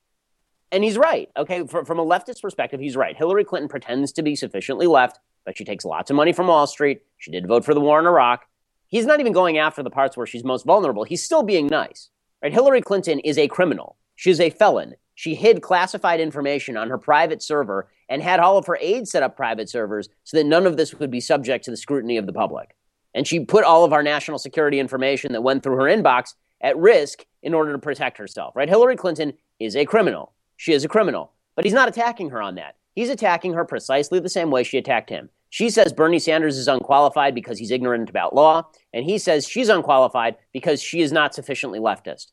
And 0.71 0.83
he's 0.83 0.97
right. 0.97 1.29
Okay, 1.37 1.67
from 1.67 1.99
a 1.99 2.05
leftist 2.05 2.41
perspective, 2.41 2.79
he's 2.79 2.95
right. 2.95 3.15
Hillary 3.15 3.43
Clinton 3.43 3.69
pretends 3.69 4.11
to 4.13 4.23
be 4.23 4.35
sufficiently 4.35 4.87
left 4.87 5.19
but 5.45 5.57
she 5.57 5.65
takes 5.65 5.85
lots 5.85 6.09
of 6.09 6.15
money 6.15 6.33
from 6.33 6.47
Wall 6.47 6.67
Street. 6.67 7.01
She 7.17 7.31
did 7.31 7.47
vote 7.47 7.65
for 7.65 7.73
the 7.73 7.81
war 7.81 7.99
in 7.99 8.05
Iraq. 8.05 8.45
He's 8.87 9.05
not 9.05 9.19
even 9.19 9.33
going 9.33 9.57
after 9.57 9.83
the 9.83 9.89
parts 9.89 10.15
where 10.15 10.27
she's 10.27 10.43
most 10.43 10.65
vulnerable. 10.65 11.03
He's 11.03 11.23
still 11.23 11.43
being 11.43 11.67
nice. 11.67 12.09
Right? 12.41 12.53
Hillary 12.53 12.81
Clinton 12.81 13.19
is 13.19 13.37
a 13.37 13.47
criminal. 13.47 13.97
She's 14.23 14.39
a 14.39 14.51
felon. 14.51 14.95
She 15.15 15.35
hid 15.35 15.61
classified 15.61 16.21
information 16.21 16.77
on 16.77 16.89
her 16.89 16.97
private 16.97 17.43
server 17.43 17.89
and 18.07 18.23
had 18.23 18.39
all 18.39 18.57
of 18.57 18.65
her 18.67 18.77
aides 18.79 19.11
set 19.11 19.21
up 19.21 19.35
private 19.35 19.67
servers 19.67 20.07
so 20.23 20.37
that 20.37 20.45
none 20.45 20.65
of 20.65 20.77
this 20.77 20.93
would 20.93 21.11
be 21.11 21.19
subject 21.19 21.65
to 21.65 21.71
the 21.71 21.75
scrutiny 21.75 22.15
of 22.15 22.25
the 22.25 22.31
public. 22.31 22.73
And 23.13 23.27
she 23.27 23.41
put 23.41 23.65
all 23.65 23.83
of 23.83 23.91
our 23.91 24.01
national 24.01 24.39
security 24.39 24.79
information 24.79 25.33
that 25.33 25.43
went 25.43 25.61
through 25.61 25.75
her 25.75 25.93
inbox 25.93 26.35
at 26.61 26.77
risk 26.77 27.25
in 27.41 27.53
order 27.53 27.73
to 27.73 27.77
protect 27.77 28.17
herself, 28.17 28.55
right? 28.55 28.69
Hillary 28.69 28.95
Clinton 28.95 29.33
is 29.59 29.75
a 29.75 29.83
criminal. 29.83 30.31
She 30.55 30.71
is 30.71 30.85
a 30.85 30.87
criminal. 30.87 31.33
But 31.57 31.65
he's 31.65 31.73
not 31.73 31.89
attacking 31.89 32.29
her 32.29 32.41
on 32.41 32.55
that. 32.55 32.77
He's 32.95 33.09
attacking 33.09 33.55
her 33.55 33.65
precisely 33.65 34.21
the 34.21 34.29
same 34.29 34.51
way 34.51 34.63
she 34.63 34.77
attacked 34.77 35.09
him. 35.09 35.31
She 35.49 35.69
says 35.69 35.91
Bernie 35.91 36.17
Sanders 36.17 36.57
is 36.57 36.69
unqualified 36.69 37.35
because 37.35 37.59
he's 37.59 37.71
ignorant 37.71 38.09
about 38.09 38.33
law, 38.33 38.69
and 38.93 39.03
he 39.03 39.17
says 39.17 39.45
she's 39.45 39.67
unqualified 39.67 40.37
because 40.53 40.81
she 40.81 41.01
is 41.01 41.11
not 41.11 41.35
sufficiently 41.35 41.79
leftist. 41.81 42.27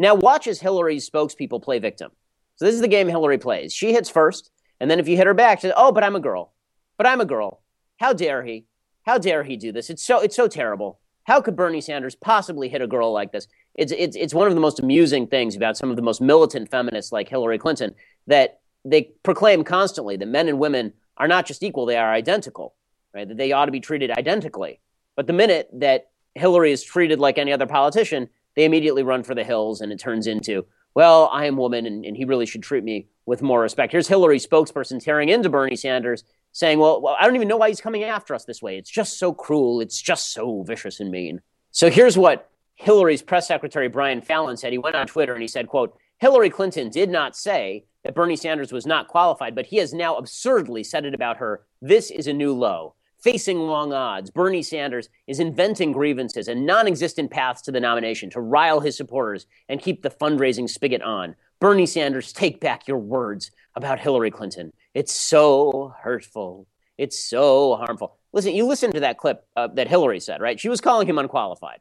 Now, 0.00 0.14
watch 0.14 0.46
as 0.46 0.60
Hillary's 0.60 1.08
spokespeople 1.08 1.62
play 1.62 1.78
victim. 1.78 2.10
So, 2.56 2.64
this 2.64 2.74
is 2.74 2.80
the 2.80 2.88
game 2.88 3.06
Hillary 3.06 3.36
plays. 3.36 3.74
She 3.74 3.92
hits 3.92 4.08
first, 4.08 4.50
and 4.80 4.90
then 4.90 4.98
if 4.98 5.06
you 5.06 5.14
hit 5.14 5.26
her 5.26 5.34
back, 5.34 5.58
she 5.58 5.66
says, 5.66 5.74
Oh, 5.76 5.92
but 5.92 6.02
I'm 6.02 6.16
a 6.16 6.20
girl. 6.20 6.54
But 6.96 7.06
I'm 7.06 7.20
a 7.20 7.26
girl. 7.26 7.60
How 7.98 8.14
dare 8.14 8.42
he? 8.42 8.64
How 9.02 9.18
dare 9.18 9.44
he 9.44 9.58
do 9.58 9.72
this? 9.72 9.90
It's 9.90 10.02
so, 10.02 10.20
it's 10.20 10.34
so 10.34 10.48
terrible. 10.48 10.98
How 11.24 11.42
could 11.42 11.54
Bernie 11.54 11.82
Sanders 11.82 12.14
possibly 12.14 12.70
hit 12.70 12.80
a 12.80 12.86
girl 12.86 13.12
like 13.12 13.30
this? 13.30 13.46
It's, 13.74 13.92
it's, 13.92 14.16
it's 14.16 14.32
one 14.32 14.48
of 14.48 14.54
the 14.54 14.60
most 14.60 14.80
amusing 14.80 15.26
things 15.26 15.54
about 15.54 15.76
some 15.76 15.90
of 15.90 15.96
the 15.96 16.02
most 16.02 16.22
militant 16.22 16.70
feminists 16.70 17.12
like 17.12 17.28
Hillary 17.28 17.58
Clinton 17.58 17.94
that 18.26 18.60
they 18.86 19.12
proclaim 19.22 19.64
constantly 19.64 20.16
that 20.16 20.26
men 20.26 20.48
and 20.48 20.58
women 20.58 20.94
are 21.18 21.28
not 21.28 21.44
just 21.44 21.62
equal, 21.62 21.84
they 21.84 21.98
are 21.98 22.10
identical, 22.10 22.74
right? 23.14 23.28
That 23.28 23.36
they 23.36 23.52
ought 23.52 23.66
to 23.66 23.72
be 23.72 23.80
treated 23.80 24.10
identically. 24.10 24.80
But 25.14 25.26
the 25.26 25.34
minute 25.34 25.68
that 25.74 26.10
Hillary 26.34 26.72
is 26.72 26.82
treated 26.82 27.20
like 27.20 27.36
any 27.36 27.52
other 27.52 27.66
politician, 27.66 28.30
they 28.56 28.64
immediately 28.64 29.02
run 29.02 29.22
for 29.22 29.34
the 29.34 29.44
hills 29.44 29.80
and 29.80 29.92
it 29.92 29.98
turns 29.98 30.26
into, 30.26 30.66
well, 30.94 31.28
I 31.32 31.46
am 31.46 31.56
woman 31.56 31.86
and, 31.86 32.04
and 32.04 32.16
he 32.16 32.24
really 32.24 32.46
should 32.46 32.62
treat 32.62 32.84
me 32.84 33.08
with 33.26 33.42
more 33.42 33.60
respect. 33.60 33.92
Here's 33.92 34.08
Hillary's 34.08 34.46
spokesperson 34.46 35.02
tearing 35.02 35.28
into 35.28 35.48
Bernie 35.48 35.76
Sanders 35.76 36.24
saying, 36.52 36.78
well, 36.78 37.00
well, 37.00 37.16
I 37.18 37.24
don't 37.24 37.36
even 37.36 37.48
know 37.48 37.56
why 37.56 37.68
he's 37.68 37.80
coming 37.80 38.02
after 38.02 38.34
us 38.34 38.44
this 38.44 38.60
way. 38.60 38.76
It's 38.76 38.90
just 38.90 39.18
so 39.18 39.32
cruel. 39.32 39.80
It's 39.80 40.00
just 40.00 40.32
so 40.32 40.62
vicious 40.62 40.98
and 40.98 41.10
mean. 41.10 41.40
So 41.70 41.90
here's 41.90 42.18
what 42.18 42.50
Hillary's 42.74 43.22
press 43.22 43.46
secretary, 43.46 43.88
Brian 43.88 44.20
Fallon, 44.20 44.56
said. 44.56 44.72
He 44.72 44.78
went 44.78 44.96
on 44.96 45.06
Twitter 45.06 45.32
and 45.32 45.42
he 45.42 45.48
said, 45.48 45.68
quote, 45.68 45.96
Hillary 46.18 46.50
Clinton 46.50 46.90
did 46.90 47.08
not 47.08 47.36
say 47.36 47.84
that 48.04 48.14
Bernie 48.14 48.36
Sanders 48.36 48.72
was 48.72 48.86
not 48.86 49.08
qualified, 49.08 49.54
but 49.54 49.66
he 49.66 49.76
has 49.76 49.94
now 49.94 50.16
absurdly 50.16 50.82
said 50.82 51.04
it 51.04 51.14
about 51.14 51.36
her. 51.36 51.64
This 51.80 52.10
is 52.10 52.26
a 52.26 52.32
new 52.32 52.52
low. 52.52 52.94
Facing 53.20 53.58
long 53.58 53.92
odds, 53.92 54.30
Bernie 54.30 54.62
Sanders 54.62 55.10
is 55.26 55.40
inventing 55.40 55.92
grievances 55.92 56.48
and 56.48 56.64
non 56.64 56.86
existent 56.86 57.30
paths 57.30 57.60
to 57.62 57.72
the 57.72 57.80
nomination 57.80 58.30
to 58.30 58.40
rile 58.40 58.80
his 58.80 58.96
supporters 58.96 59.46
and 59.68 59.80
keep 59.80 60.02
the 60.02 60.10
fundraising 60.10 60.68
spigot 60.68 61.02
on. 61.02 61.36
Bernie 61.60 61.84
Sanders, 61.84 62.32
take 62.32 62.60
back 62.60 62.88
your 62.88 62.96
words 62.96 63.50
about 63.74 64.00
Hillary 64.00 64.30
Clinton. 64.30 64.72
It's 64.94 65.14
so 65.14 65.94
hurtful. 66.00 66.66
It's 66.96 67.22
so 67.22 67.76
harmful. 67.76 68.16
Listen, 68.32 68.54
you 68.54 68.64
listen 68.64 68.90
to 68.92 69.00
that 69.00 69.18
clip 69.18 69.46
uh, 69.54 69.68
that 69.68 69.88
Hillary 69.88 70.20
said, 70.20 70.40
right? 70.40 70.58
She 70.58 70.70
was 70.70 70.80
calling 70.80 71.06
him 71.06 71.18
unqualified. 71.18 71.80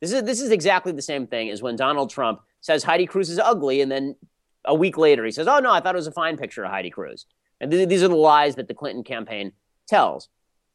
This 0.00 0.12
is, 0.12 0.24
this 0.24 0.40
is 0.40 0.50
exactly 0.50 0.92
the 0.92 1.02
same 1.02 1.26
thing 1.26 1.50
as 1.50 1.62
when 1.62 1.76
Donald 1.76 2.10
Trump 2.10 2.40
says 2.60 2.82
Heidi 2.82 3.06
Cruz 3.06 3.30
is 3.30 3.38
ugly, 3.38 3.80
and 3.80 3.92
then 3.92 4.16
a 4.64 4.74
week 4.74 4.98
later 4.98 5.24
he 5.24 5.30
says, 5.30 5.46
"Oh 5.46 5.60
no, 5.60 5.72
I 5.72 5.80
thought 5.80 5.94
it 5.94 5.98
was 5.98 6.06
a 6.06 6.12
fine 6.12 6.36
picture 6.36 6.64
of 6.64 6.70
Heidi 6.70 6.90
Cruz." 6.90 7.26
And 7.60 7.70
th- 7.70 7.88
these 7.88 8.02
are 8.02 8.08
the 8.08 8.16
lies 8.16 8.56
that 8.56 8.66
the 8.66 8.74
Clinton 8.74 9.04
campaign 9.04 9.52
tells. 9.86 10.28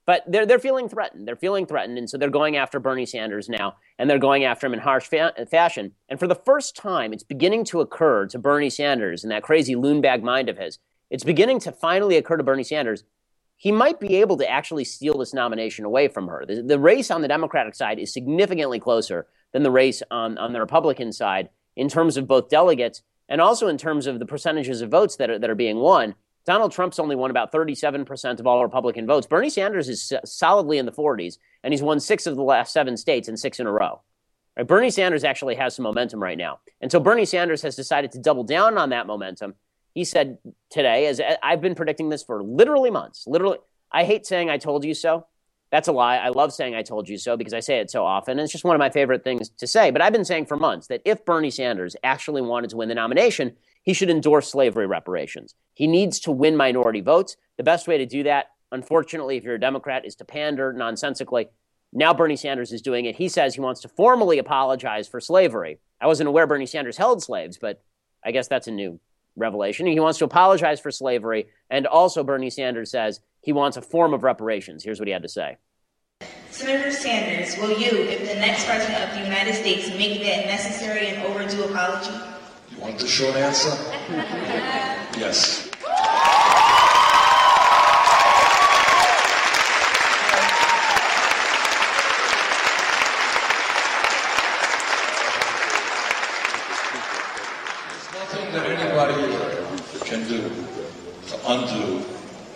But 0.06 0.24
they're 0.28 0.46
they're 0.46 0.60
feeling 0.60 0.88
threatened. 0.88 1.28
They're 1.28 1.36
feeling 1.36 1.66
threatened, 1.66 1.98
and 1.98 2.10
so 2.10 2.18
they're 2.18 2.30
going 2.30 2.58
after 2.58 2.80
Bernie 2.80 3.06
Sanders 3.06 3.50
now, 3.50 3.76
and 3.98 4.10
they're 4.10 4.20
going 4.20 4.44
after 4.44 4.68
him 4.68 4.74
in 4.74 4.80
harsh 4.80 5.08
fa- 5.08 5.34
fashion. 5.50 5.94
And 6.10 6.20
for 6.20 6.28
the 6.28 6.36
first 6.36 6.76
time, 6.76 7.12
it's 7.12 7.24
beginning 7.24 7.66
to 7.66 7.82
occur 7.82 8.28
to 8.28 8.38
Bernie 8.38 8.70
Sanders 8.70 9.24
and 9.24 9.32
that 9.32 9.44
crazy 9.44 9.76
loonbag 9.76 10.22
mind 10.22 10.50
of 10.50 10.58
his. 10.58 10.80
It's 11.10 11.24
beginning 11.24 11.60
to 11.62 11.72
finally 11.72 12.18
occur 12.18 12.38
to 12.38 12.44
Bernie 12.44 12.64
Sanders. 12.64 13.04
He 13.58 13.72
might 13.72 14.00
be 14.00 14.16
able 14.18 14.38
to 14.38 14.50
actually 14.50 14.84
steal 14.84 15.18
this 15.18 15.34
nomination 15.34 15.86
away 15.86 16.08
from 16.08 16.28
her. 16.28 16.46
The, 16.46 16.62
the 16.62 16.80
race 16.80 17.10
on 17.10 17.22
the 17.22 17.28
Democratic 17.28 17.74
side 17.74 18.00
is 18.00 18.14
significantly 18.14 18.80
closer 18.80 19.28
than 19.54 19.64
the 19.64 19.72
race 19.72 20.04
on, 20.12 20.38
on 20.38 20.52
the 20.52 20.60
Republican 20.60 21.14
side 21.14 21.50
in 21.76 21.88
terms 21.88 22.18
of 22.18 22.28
both 22.28 22.50
delegates 22.50 23.02
and 23.30 23.40
also 23.42 23.68
in 23.68 23.78
terms 23.78 24.08
of 24.08 24.20
the 24.20 24.26
percentages 24.26 24.82
of 24.82 24.90
votes 24.90 25.16
that 25.16 25.30
are, 25.30 25.40
that 25.40 25.50
are 25.50 25.56
being 25.56 25.78
won. 25.78 26.16
Donald 26.46 26.72
Trump's 26.72 27.00
only 27.00 27.16
won 27.16 27.32
about 27.32 27.52
37% 27.52 28.40
of 28.40 28.46
all 28.46 28.62
Republican 28.62 29.08
votes. 29.08 29.26
Bernie 29.26 29.50
Sanders 29.50 29.90
is 29.90 30.14
solidly 30.24 30.78
in 30.78 30.86
the 30.86 30.92
40s, 30.92 31.40
and 31.64 31.74
he's 31.74 31.82
won 31.82 32.00
six 32.00 32.28
of 32.28 32.36
the 32.36 32.44
last 32.44 32.72
seven 32.72 32.98
states 32.98 33.28
and 33.28 33.40
six 33.40 33.60
in 33.60 33.66
a 33.66 33.72
row. 33.72 34.02
Right? 34.56 34.68
Bernie 34.68 34.92
Sanders 34.92 35.24
actually 35.24 35.56
has 35.56 35.76
some 35.76 35.84
momentum 35.84 36.22
right 36.22 36.38
now. 36.38 36.60
And 36.82 36.92
so 36.92 37.00
Bernie 37.00 37.26
Sanders 37.26 37.64
has 37.64 37.76
decided 37.76 38.12
to 38.12 38.20
double 38.20 38.44
down 38.44 38.78
on 38.78 38.90
that 38.90 39.08
momentum. 39.08 39.56
He 39.96 40.04
said 40.04 40.38
today, 40.70 41.08
as 41.08 41.20
I've 41.42 41.62
been 41.62 41.74
predicting 41.74 42.10
this 42.10 42.24
for 42.24 42.44
literally 42.44 42.92
months, 42.92 43.26
literally, 43.26 43.58
I 43.92 44.04
hate 44.04 44.26
saying 44.26 44.50
I 44.50 44.58
told 44.58 44.84
you 44.84 44.94
so, 44.94 45.26
that's 45.72 45.88
a 45.88 45.92
lie. 45.92 46.18
I 46.18 46.30
love 46.30 46.54
saying 46.54 46.76
I 46.76 46.84
told 46.84 47.10
you 47.10 47.18
so 47.18 47.36
because 47.36 47.54
I 47.54 47.60
say 47.60 47.80
it 47.80 47.90
so 47.90 48.06
often. 48.06 48.34
And 48.34 48.42
it's 48.42 48.52
just 48.52 48.64
one 48.64 48.76
of 48.76 48.80
my 48.80 48.90
favorite 48.90 49.24
things 49.24 49.50
to 49.50 49.66
say. 49.66 49.90
But 49.90 50.02
I've 50.02 50.14
been 50.14 50.26
saying 50.26 50.46
for 50.46 50.58
months 50.58 50.88
that 50.88 51.02
if 51.06 51.26
Bernie 51.26 51.50
Sanders 51.50 51.96
actually 52.04 52.42
wanted 52.42 52.70
to 52.70 52.78
win 52.78 52.88
the 52.88 52.96
nomination, 52.96 53.56
he 53.86 53.94
should 53.94 54.10
endorse 54.10 54.52
slavery 54.52 54.88
reparations. 54.88 55.54
He 55.74 55.88
needs 55.88 56.20
to 56.22 56.32
win 56.32 56.58
minority 56.58 57.02
votes. 57.02 57.38
The 57.58 57.64
best 57.64 57.88
way 57.88 58.00
to 58.00 58.06
do 58.06 58.24
that, 58.24 58.48
unfortunately, 58.72 59.38
if 59.38 59.44
you're 59.44 59.56
a 59.56 59.60
Democrat, 59.60 60.06
is 60.06 60.16
to 60.16 60.26
pander 60.26 60.74
nonsensically. 60.74 61.50
Now 61.94 62.14
Bernie 62.14 62.36
Sanders 62.36 62.74
is 62.74 62.82
doing 62.82 63.06
it. 63.06 63.16
He 63.16 63.30
says 63.30 63.54
he 63.54 63.62
wants 63.62 63.82
to 63.82 63.88
formally 63.88 64.40
apologize 64.40 65.08
for 65.08 65.22
slavery. 65.22 65.80
I 66.02 66.08
wasn't 66.08 66.28
aware 66.28 66.48
Bernie 66.48 66.66
Sanders 66.66 66.98
held 66.98 67.24
slaves, 67.24 67.58
but 67.58 67.82
I 68.26 68.32
guess 68.32 68.48
that's 68.48 68.68
a 68.68 68.72
new 68.72 69.00
revelation. 69.36 69.86
He 69.86 70.00
wants 70.00 70.18
to 70.20 70.26
apologize 70.26 70.80
for 70.80 70.92
slavery. 70.92 71.48
And 71.70 71.86
also, 71.86 72.24
Bernie 72.24 72.50
Sanders 72.50 72.90
says 72.92 73.22
he 73.42 73.54
wants 73.54 73.78
a 73.78 73.82
form 73.82 74.14
of 74.14 74.24
reparations. 74.24 74.84
Here's 74.84 75.00
what 75.00 75.08
he 75.08 75.14
had 75.14 75.22
to 75.22 75.30
say. 75.30 75.58
Senator 76.50 76.92
Sanders, 76.92 77.58
will 77.58 77.78
you, 77.78 77.92
if 77.92 78.22
the 78.22 78.40
next 78.40 78.66
president 78.66 79.04
of 79.04 79.16
the 79.16 79.24
United 79.24 79.54
States, 79.54 79.90
make 79.90 80.22
that 80.24 80.48
necessary 80.48 81.10
and 81.10 81.26
overdue 81.28 81.66
apology? 81.66 82.35
You 82.76 82.82
want 82.82 83.00
the 83.00 83.08
short 83.08 83.36
answer? 83.36 83.70
yes. 85.18 85.70
There's 97.92 98.14
nothing 98.14 98.54
that 98.54 98.66
anybody 98.68 99.36
can 100.06 100.28
do 100.28 100.50
to 101.28 101.52
undo 101.52 102.06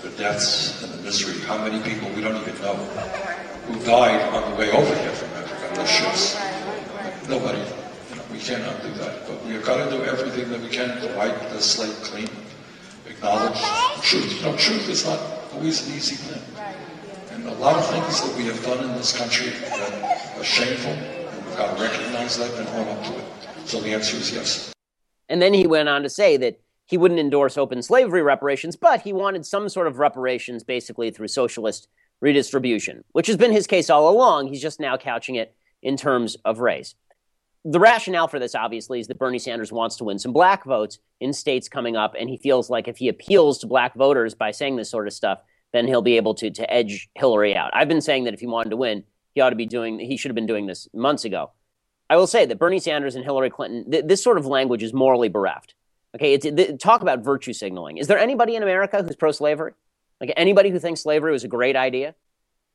the 0.01 0.09
deaths 0.17 0.83
and 0.83 0.93
the 0.93 1.03
misery. 1.03 1.39
How 1.45 1.57
many 1.57 1.81
people 1.81 2.09
we 2.09 2.21
don't 2.21 2.35
even 2.41 2.61
know 2.61 2.75
who 3.69 3.85
died 3.85 4.21
on 4.33 4.49
the 4.49 4.57
way 4.57 4.71
over 4.71 4.95
here 4.95 5.11
from 5.11 5.29
Africa 5.37 5.69
on 5.69 5.75
those 5.75 5.89
ships. 5.89 6.35
Nobody, 7.29 7.59
you 7.59 8.15
know, 8.15 8.23
we 8.31 8.39
can't 8.39 8.63
undo 8.63 8.97
that. 8.97 9.27
But 9.27 9.45
we've 9.45 9.63
got 9.63 9.77
to 9.83 9.95
do 9.95 10.03
everything 10.03 10.49
that 10.49 10.59
we 10.61 10.69
can 10.69 10.99
to 11.01 11.07
wipe 11.49 11.57
the 11.57 11.63
slate 11.63 11.95
clean, 12.03 12.29
acknowledge 13.07 13.59
truth. 14.01 14.37
You 14.37 14.45
know, 14.45 14.57
truth 14.57 14.89
is 14.89 15.05
not 15.05 15.19
always 15.53 15.87
an 15.87 15.95
easy 15.95 16.15
thing. 16.15 16.41
And 17.31 17.47
a 17.47 17.53
lot 17.53 17.75
of 17.75 17.89
things 17.89 18.21
that 18.21 18.35
we 18.37 18.45
have 18.45 18.61
done 18.63 18.83
in 18.83 18.95
this 18.95 19.17
country 19.17 19.49
that 19.49 20.37
are 20.37 20.43
shameful, 20.43 20.91
and 20.91 21.45
we've 21.45 21.57
got 21.57 21.75
to 21.75 21.83
recognize 21.83 22.37
that 22.37 22.53
and 22.53 22.67
own 22.69 22.87
up 22.87 23.03
to 23.05 23.17
it. 23.17 23.25
So 23.65 23.79
the 23.81 23.93
answer 23.93 24.17
is 24.17 24.33
yes. 24.33 24.73
And 25.27 25.41
then 25.41 25.53
he 25.53 25.67
went 25.67 25.89
on 25.89 26.03
to 26.03 26.09
say 26.09 26.37
that 26.37 26.59
he 26.85 26.97
wouldn't 26.97 27.19
endorse 27.19 27.57
open 27.57 27.81
slavery 27.83 28.23
reparations, 28.23 28.75
but 28.75 29.01
he 29.01 29.13
wanted 29.13 29.45
some 29.45 29.69
sort 29.69 29.87
of 29.87 29.99
reparations 29.99 30.63
basically 30.63 31.11
through 31.11 31.27
socialist 31.27 31.87
redistribution, 32.19 33.03
which 33.11 33.27
has 33.27 33.37
been 33.37 33.51
his 33.51 33.67
case 33.67 33.89
all 33.89 34.09
along. 34.09 34.47
He's 34.47 34.61
just 34.61 34.79
now 34.79 34.97
couching 34.97 35.35
it 35.35 35.55
in 35.81 35.97
terms 35.97 36.35
of 36.45 36.59
race. 36.59 36.95
The 37.65 37.79
rationale 37.79 38.27
for 38.27 38.39
this, 38.39 38.55
obviously, 38.55 38.99
is 38.99 39.07
that 39.07 39.19
Bernie 39.19 39.39
Sanders 39.39 39.71
wants 39.71 39.97
to 39.97 40.05
win 40.05 40.17
some 40.17 40.31
black 40.31 40.63
votes 40.63 40.99
in 41.19 41.33
states 41.33 41.67
coming 41.67 41.97
up, 41.97 42.15
and 42.17 42.29
he 42.29 42.37
feels 42.37 42.69
like 42.69 42.87
if 42.87 42.97
he 42.97 43.09
appeals 43.09 43.59
to 43.59 43.67
black 43.67 43.95
voters 43.95 44.33
by 44.33 44.51
saying 44.51 44.77
this 44.77 44.89
sort 44.89 45.07
of 45.07 45.13
stuff, 45.13 45.41
then 45.73 45.85
he'll 45.85 46.01
be 46.01 46.17
able 46.17 46.33
to, 46.35 46.49
to 46.49 46.73
edge 46.73 47.09
Hillary 47.15 47.55
out. 47.55 47.71
I've 47.73 47.89
been 47.89 48.01
saying 48.01 48.23
that 48.23 48.33
if 48.33 48.39
he 48.39 48.47
wanted 48.47 48.69
to 48.69 48.77
win, 48.77 49.03
he 49.35 49.41
ought 49.41 49.49
to 49.49 49.55
be 49.55 49.65
doing, 49.65 49.99
he 49.99 50.17
should 50.17 50.29
have 50.29 50.35
been 50.35 50.45
doing 50.45 50.67
this 50.67 50.87
months 50.93 51.25
ago. 51.25 51.51
I 52.09 52.15
will 52.15 52.27
say 52.27 52.45
that 52.45 52.57
Bernie 52.57 52.79
Sanders 52.79 53.15
and 53.15 53.23
Hillary 53.23 53.49
Clinton, 53.49 53.91
th- 53.91 54.05
this 54.05 54.23
sort 54.23 54.37
of 54.37 54.45
language 54.45 54.81
is 54.81 54.93
morally 54.93 55.29
bereft. 55.29 55.75
Okay, 56.15 56.33
it's, 56.33 56.83
talk 56.83 57.01
about 57.01 57.23
virtue 57.23 57.53
signaling. 57.53 57.97
Is 57.97 58.07
there 58.07 58.17
anybody 58.17 58.55
in 58.55 58.63
America 58.63 59.03
who's 59.03 59.15
pro 59.15 59.31
slavery? 59.31 59.73
Like 60.19 60.33
anybody 60.35 60.69
who 60.71 60.79
thinks 60.79 61.01
slavery 61.01 61.31
was 61.31 61.43
a 61.43 61.47
great 61.47 61.75
idea? 61.75 62.15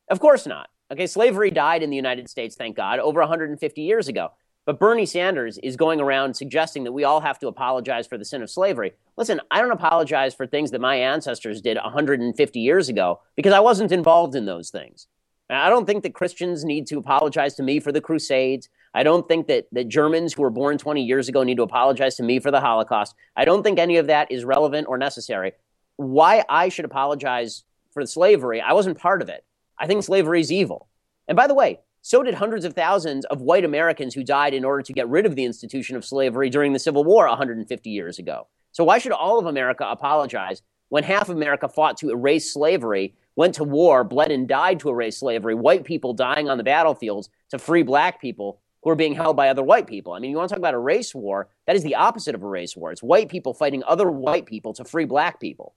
Of 0.09 0.19
course 0.19 0.47
not. 0.47 0.69
Okay, 0.91 1.07
slavery 1.07 1.51
died 1.51 1.83
in 1.83 1.89
the 1.89 1.95
United 1.95 2.29
States, 2.29 2.55
thank 2.55 2.77
God, 2.77 2.99
over 2.99 3.19
150 3.19 3.81
years 3.81 4.07
ago. 4.07 4.31
But 4.65 4.79
Bernie 4.79 5.05
Sanders 5.05 5.59
is 5.59 5.75
going 5.75 6.01
around 6.01 6.35
suggesting 6.35 6.83
that 6.85 6.91
we 6.91 7.03
all 7.03 7.21
have 7.21 7.37
to 7.39 7.47
apologize 7.47 8.07
for 8.07 8.17
the 8.17 8.25
sin 8.25 8.41
of 8.41 8.49
slavery. 8.49 8.93
Listen, 9.15 9.39
I 9.51 9.61
don't 9.61 9.71
apologize 9.71 10.33
for 10.33 10.47
things 10.47 10.71
that 10.71 10.81
my 10.81 10.95
ancestors 10.95 11.61
did 11.61 11.77
150 11.77 12.59
years 12.59 12.89
ago 12.89 13.21
because 13.35 13.53
I 13.53 13.59
wasn't 13.59 13.91
involved 13.91 14.33
in 14.33 14.45
those 14.45 14.71
things. 14.71 15.07
I 15.49 15.69
don't 15.69 15.85
think 15.85 16.01
that 16.01 16.15
Christians 16.15 16.65
need 16.65 16.87
to 16.87 16.97
apologize 16.97 17.53
to 17.55 17.63
me 17.63 17.79
for 17.79 17.91
the 17.91 18.01
Crusades. 18.01 18.69
I 18.95 19.03
don't 19.03 19.27
think 19.27 19.45
that, 19.47 19.67
that 19.73 19.87
Germans 19.87 20.33
who 20.33 20.41
were 20.41 20.49
born 20.49 20.79
20 20.79 21.03
years 21.03 21.29
ago 21.29 21.43
need 21.43 21.57
to 21.57 21.63
apologize 21.63 22.15
to 22.15 22.23
me 22.23 22.39
for 22.39 22.49
the 22.49 22.61
Holocaust. 22.61 23.13
I 23.35 23.45
don't 23.45 23.61
think 23.61 23.77
any 23.77 23.97
of 23.97 24.07
that 24.07 24.31
is 24.31 24.43
relevant 24.43 24.87
or 24.87 24.97
necessary. 24.97 25.51
Why 25.97 26.43
I 26.49 26.69
should 26.69 26.85
apologize 26.85 27.63
for 27.91 28.03
slavery, 28.07 28.59
I 28.59 28.73
wasn't 28.73 28.97
part 28.97 29.21
of 29.21 29.29
it. 29.29 29.45
I 29.77 29.85
think 29.85 30.03
slavery 30.03 30.41
is 30.41 30.51
evil. 30.51 30.87
And 31.27 31.35
by 31.35 31.45
the 31.45 31.53
way, 31.53 31.79
so 32.05 32.21
did 32.21 32.35
hundreds 32.35 32.65
of 32.65 32.75
thousands 32.75 33.25
of 33.25 33.41
white 33.41 33.65
Americans 33.65 34.13
who 34.13 34.23
died 34.23 34.53
in 34.53 34.63
order 34.63 34.83
to 34.83 34.93
get 34.93 35.09
rid 35.09 35.25
of 35.25 35.35
the 35.35 35.43
institution 35.43 35.95
of 35.95 36.05
slavery 36.05 36.51
during 36.51 36.71
the 36.71 36.77
Civil 36.77 37.03
War 37.03 37.27
150 37.27 37.89
years 37.89 38.19
ago. 38.19 38.45
So 38.73 38.83
why 38.83 38.99
should 38.99 39.11
all 39.11 39.39
of 39.39 39.47
America 39.47 39.87
apologize 39.89 40.61
when 40.89 41.03
half 41.03 41.29
of 41.29 41.35
America 41.35 41.67
fought 41.67 41.97
to 41.97 42.11
erase 42.11 42.53
slavery, 42.53 43.15
went 43.35 43.55
to 43.55 43.63
war, 43.63 44.03
bled 44.03 44.29
and 44.29 44.47
died 44.47 44.81
to 44.81 44.91
erase 44.91 45.17
slavery, 45.17 45.55
white 45.55 45.83
people 45.83 46.13
dying 46.13 46.47
on 46.47 46.59
the 46.59 46.63
battlefields 46.63 47.31
to 47.49 47.57
free 47.57 47.81
black 47.81 48.21
people 48.21 48.59
who 48.83 48.91
are 48.91 48.95
being 48.95 49.15
held 49.15 49.35
by 49.35 49.49
other 49.49 49.63
white 49.63 49.87
people? 49.87 50.13
I 50.13 50.19
mean, 50.19 50.29
you 50.29 50.37
want 50.37 50.49
to 50.49 50.53
talk 50.53 50.59
about 50.59 50.75
a 50.75 50.79
race 50.79 51.15
war? 51.15 51.49
That 51.65 51.75
is 51.75 51.81
the 51.81 51.95
opposite 51.95 52.35
of 52.35 52.43
a 52.43 52.47
race 52.47 52.77
war. 52.77 52.91
It's 52.91 53.01
white 53.01 53.29
people 53.29 53.55
fighting 53.55 53.83
other 53.83 54.11
white 54.11 54.45
people 54.45 54.73
to 54.75 54.85
free 54.85 55.05
black 55.05 55.39
people. 55.39 55.73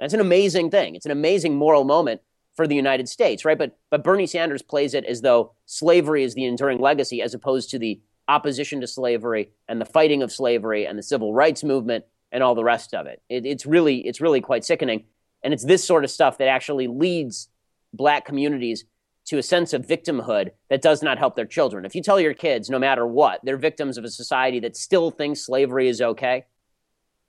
That's 0.00 0.14
an 0.14 0.20
amazing 0.20 0.70
thing. 0.70 0.94
It's 0.94 1.04
an 1.04 1.12
amazing 1.12 1.56
moral 1.56 1.84
moment 1.84 2.22
for 2.58 2.66
the 2.66 2.74
United 2.74 3.08
States, 3.08 3.44
right? 3.44 3.56
But 3.56 3.78
but 3.88 4.02
Bernie 4.02 4.26
Sanders 4.26 4.62
plays 4.62 4.92
it 4.92 5.04
as 5.04 5.20
though 5.20 5.52
slavery 5.66 6.24
is 6.24 6.34
the 6.34 6.44
enduring 6.44 6.80
legacy, 6.80 7.22
as 7.22 7.32
opposed 7.32 7.70
to 7.70 7.78
the 7.78 8.00
opposition 8.26 8.80
to 8.80 8.86
slavery 8.88 9.52
and 9.68 9.80
the 9.80 9.84
fighting 9.84 10.24
of 10.24 10.32
slavery 10.32 10.84
and 10.84 10.98
the 10.98 11.04
civil 11.04 11.32
rights 11.32 11.62
movement 11.62 12.04
and 12.32 12.42
all 12.42 12.56
the 12.56 12.64
rest 12.64 12.94
of 12.94 13.06
it. 13.06 13.22
it 13.28 13.46
it's 13.46 13.64
really 13.64 13.98
it's 14.00 14.20
really 14.20 14.40
quite 14.40 14.64
sickening, 14.64 15.04
and 15.44 15.54
it's 15.54 15.64
this 15.64 15.84
sort 15.84 16.02
of 16.02 16.10
stuff 16.10 16.38
that 16.38 16.48
actually 16.48 16.88
leads 16.88 17.48
black 17.92 18.24
communities 18.24 18.84
to 19.26 19.38
a 19.38 19.42
sense 19.42 19.72
of 19.72 19.86
victimhood 19.86 20.50
that 20.68 20.82
does 20.82 21.00
not 21.00 21.16
help 21.16 21.36
their 21.36 21.46
children. 21.46 21.84
If 21.84 21.94
you 21.94 22.02
tell 22.02 22.18
your 22.18 22.34
kids, 22.34 22.68
no 22.68 22.80
matter 22.80 23.06
what, 23.06 23.38
they're 23.44 23.56
victims 23.56 23.98
of 23.98 24.04
a 24.04 24.10
society 24.10 24.58
that 24.60 24.76
still 24.76 25.12
thinks 25.12 25.46
slavery 25.46 25.88
is 25.88 26.02
okay, 26.02 26.46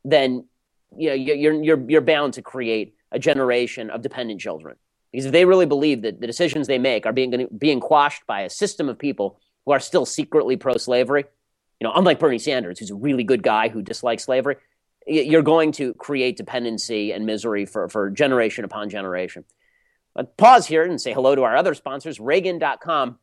then 0.04 0.46
you 0.98 1.10
know, 1.10 1.14
you're, 1.14 1.54
you're, 1.54 1.86
you're 1.88 2.02
bound 2.02 2.34
to 2.34 2.42
create 2.42 2.96
a 3.12 3.20
generation 3.20 3.92
of 3.92 4.02
dependent 4.02 4.42
children. 4.42 4.76
Because 5.12 5.26
if 5.26 5.32
they 5.32 5.46
really 5.46 5.66
believe 5.66 6.04
that 6.04 6.22
the 6.22 6.28
decisions 6.28 6.68
they 6.68 6.78
make 6.78 7.06
are 7.06 7.14
being, 7.14 7.48
being 7.58 7.80
quashed 7.80 8.28
by 8.28 8.42
a 8.42 8.50
system 8.50 8.90
of 8.90 9.00
people 9.00 9.40
who 9.66 9.72
are 9.72 9.80
still 9.80 10.06
secretly 10.06 10.56
pro 10.56 10.78
slavery, 10.78 11.26
you 11.80 11.88
know, 11.88 11.94
unlike 11.96 12.20
Bernie 12.20 12.40
Sanders, 12.40 12.80
who's 12.80 12.92
a 12.92 12.96
really 12.96 13.24
good 13.24 13.42
guy 13.42 13.70
who 13.70 13.82
dislikes 13.82 14.24
slavery, 14.24 14.58
you're 15.08 15.42
going 15.42 15.72
to 15.74 15.94
create 15.96 16.38
dependency 16.38 17.12
and 17.12 17.26
misery 17.26 17.66
for, 17.66 17.90
for 17.90 18.10
generation 18.10 18.66
upon 18.66 18.90
generation. 18.90 19.46
But 20.14 20.38
pause 20.38 20.68
here 20.68 20.84
and 20.84 21.00
say 21.00 21.14
hello 21.14 21.36
to 21.36 21.44
our 21.44 21.56
other 21.56 21.74
sponsors, 21.74 22.20
Reagan.com. 22.20 23.18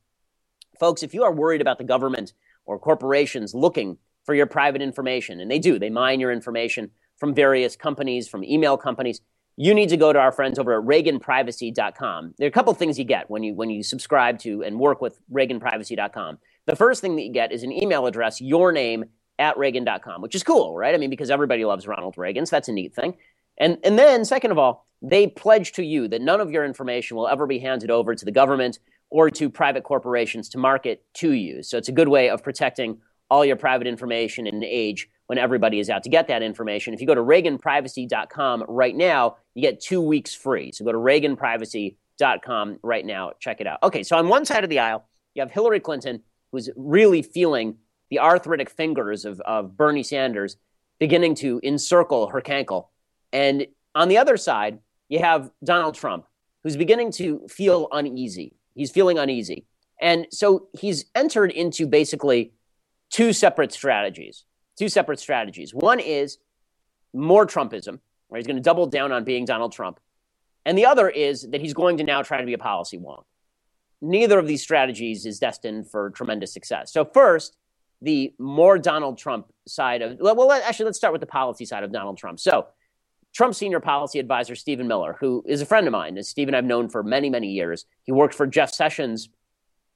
Folks, 0.81 1.02
if 1.02 1.14
you 1.14 1.25
are 1.25 1.33
worried 1.33 1.61
about 1.61 1.78
the 1.78 1.85
government 1.85 2.33
or 2.64 2.78
corporations 2.78 3.55
looking 3.55 3.99
for 4.25 4.35
your 4.35 4.47
private 4.47 4.83
information, 4.83 5.40
and 5.40 5.50
they 5.50 5.59
do, 5.59 5.78
they 5.78 5.90
mine 5.90 6.21
your 6.21 6.33
information 6.33 6.90
from 7.19 7.35
various 7.35 7.76
companies, 7.76 8.28
from 8.28 8.43
email 8.45 8.76
companies, 8.76 9.21
you 9.57 9.73
need 9.75 9.89
to 9.89 9.97
go 9.97 10.13
to 10.13 10.19
our 10.19 10.33
friends 10.33 10.59
over 10.59 10.79
at 10.79 10.87
reaganprivacy.com. 10.87 12.35
There 12.39 12.47
are 12.47 12.49
a 12.49 12.53
couple 12.53 12.73
things 12.75 12.99
you 12.99 13.05
get 13.05 13.31
when 13.31 13.43
you 13.43 13.55
when 13.55 13.71
you 13.71 13.83
subscribe 13.83 14.39
to 14.41 14.63
and 14.63 14.79
work 14.79 15.01
with 15.01 15.19
reaganprivacy.com. 15.33 16.39
The 16.67 16.77
first 16.77 17.01
thing 17.01 17.17
that 17.17 17.23
you 17.23 17.33
get 17.33 17.53
is 17.53 17.63
an 17.63 17.73
email 17.73 18.07
address, 18.07 18.41
your 18.41 18.73
name 18.73 19.07
at 19.39 19.57
reagan.com, 19.57 20.21
which 20.21 20.35
is 20.35 20.43
cool, 20.43 20.77
right? 20.77 20.95
I 20.95 20.99
mean, 20.99 21.11
because 21.11 21.31
everybody 21.31 21.65
loves 21.65 21.87
Ronald 21.87 22.17
Reagan, 22.19 22.47
so 22.47 22.57
that's 22.57 22.69
a 22.69 22.73
neat 22.73 22.95
thing. 22.95 23.17
And 23.59 23.79
and 23.83 23.99
then 23.99 24.25
second 24.25 24.51
of 24.51 24.59
all, 24.59 24.87
they 25.01 25.27
pledge 25.27 25.73
to 25.73 25.85
you 25.85 26.09
that 26.09 26.21
none 26.21 26.41
of 26.41 26.51
your 26.51 26.65
information 26.65 27.17
will 27.17 27.29
ever 27.29 27.47
be 27.47 27.59
handed 27.59 27.91
over 27.91 28.15
to 28.15 28.25
the 28.25 28.33
government 28.33 28.79
or 29.09 29.31
to 29.31 29.49
private 29.49 29.85
corporations 29.85 30.49
to 30.51 30.59
market 30.59 31.05
to 31.15 31.33
you. 31.33 31.63
So 31.63 31.79
it's 31.79 31.89
a 31.89 31.93
good 31.93 32.09
way 32.09 32.29
of 32.29 32.43
protecting 32.43 32.99
all 33.31 33.45
your 33.45 33.57
private 33.57 33.87
information 33.87 34.47
in 34.47 34.57
an 34.57 34.65
age 34.65 35.09
when 35.26 35.39
everybody 35.39 35.80
is 35.80 35.91
out 35.91 36.02
to 36.04 36.08
get 36.08 36.28
that 36.28 36.43
information. 36.43 36.95
If 36.95 37.00
you 37.00 37.06
go 37.06 37.15
to 37.15 37.23
reaganprivacy.com 37.23 38.65
right 38.69 38.95
now, 38.95 39.36
you 39.54 39.62
get 39.62 39.80
two 39.80 40.00
weeks 40.00 40.34
free. 40.34 40.73
So 40.73 40.84
go 40.84 40.93
to 40.93 40.99
reaganprivacy.com 40.99 42.78
right 42.82 43.04
now. 43.04 43.32
Check 43.41 43.60
it 43.60 43.67
out. 43.67 43.82
Okay, 43.82 44.02
so 44.02 44.17
on 44.17 44.28
one 44.28 44.45
side 44.45 44.65
of 44.65 44.71
the 44.71 44.78
aisle, 44.78 45.06
you 45.34 45.43
have 45.43 45.50
Hillary 45.50 45.80
Clinton, 45.80 46.23
who's 46.52 46.71
really 46.76 47.23
feeling 47.23 47.76
the 48.10 48.21
arthritic 48.21 48.71
fingers 48.71 49.25
of, 49.25 49.41
of 49.41 49.76
Bernie 49.76 50.02
Sanders 50.02 50.56
beginning 50.99 51.34
to 51.36 51.60
encircle 51.62 52.28
her 52.28 52.41
cankle. 52.41 52.89
And 53.32 53.67
on 53.95 54.08
the 54.08 54.19
other 54.19 54.36
side, 54.36 54.78
you 55.08 55.19
have 55.19 55.50
Donald 55.62 55.95
Trump, 55.95 56.25
who's 56.62 56.76
beginning 56.76 57.12
to 57.12 57.47
feel 57.49 57.89
uneasy. 57.93 58.54
He's 58.75 58.91
feeling 58.91 59.19
uneasy. 59.19 59.67
And 60.00 60.26
so 60.30 60.69
he's 60.78 61.06
entered 61.15 61.50
into 61.50 61.86
basically 61.86 62.52
two 63.10 63.32
separate 63.32 63.73
strategies 63.73 64.45
two 64.76 64.89
separate 64.89 65.21
strategies. 65.21 65.75
One 65.75 66.00
is 66.00 66.39
more 67.12 67.47
Trumpism, 67.47 68.00
where 68.28 68.39
he's 68.39 68.47
going 68.47 68.56
to 68.56 68.62
double 68.62 68.86
down 68.86 69.12
on 69.12 69.25
being 69.25 69.45
Donald 69.45 69.73
Trump. 69.73 70.00
And 70.65 70.76
the 70.76 70.86
other 70.86 71.08
is 71.08 71.49
that 71.50 71.60
he's 71.60 71.75
going 71.75 71.99
to 71.99 72.04
now 72.04 72.23
try 72.23 72.41
to 72.41 72.47
be 72.47 72.52
a 72.52 72.58
policy 72.58 72.99
wonk. 72.99 73.25
Neither 74.02 74.39
of 74.39 74.47
these 74.47 74.62
strategies 74.62 75.25
is 75.25 75.39
destined 75.39 75.91
for 75.91 76.10
tremendous 76.10 76.52
success. 76.52 76.93
So, 76.93 77.04
first, 77.04 77.56
the 78.02 78.34
more 78.39 78.78
Donald 78.78 79.17
Trump 79.17 79.47
side 79.67 80.02
of, 80.02 80.19
well, 80.21 80.52
actually, 80.52 80.86
let's 80.86 80.99
start 80.99 81.12
with 81.12 81.21
the 81.21 81.26
policy 81.26 81.65
side 81.65 81.82
of 81.82 81.93
Donald 81.93 82.19
Trump. 82.19 82.41
So, 82.41 82.67
Trump's 83.32 83.58
senior 83.58 83.80
policy 83.80 84.19
advisor, 84.19 84.54
Stephen 84.54 84.89
Miller, 84.89 85.17
who 85.21 85.45
is 85.47 85.60
a 85.60 85.67
friend 85.67 85.86
of 85.86 85.93
mine, 85.93 86.17
and 86.17 86.26
Stephen 86.26 86.54
I've 86.54 86.65
known 86.65 86.89
for 86.89 87.02
many, 87.02 87.30
many 87.30 87.49
years. 87.49 87.86
He 88.02 88.12
worked 88.12 88.34
for 88.34 88.47
Jeff 88.47 88.73
Sessions 88.73 89.28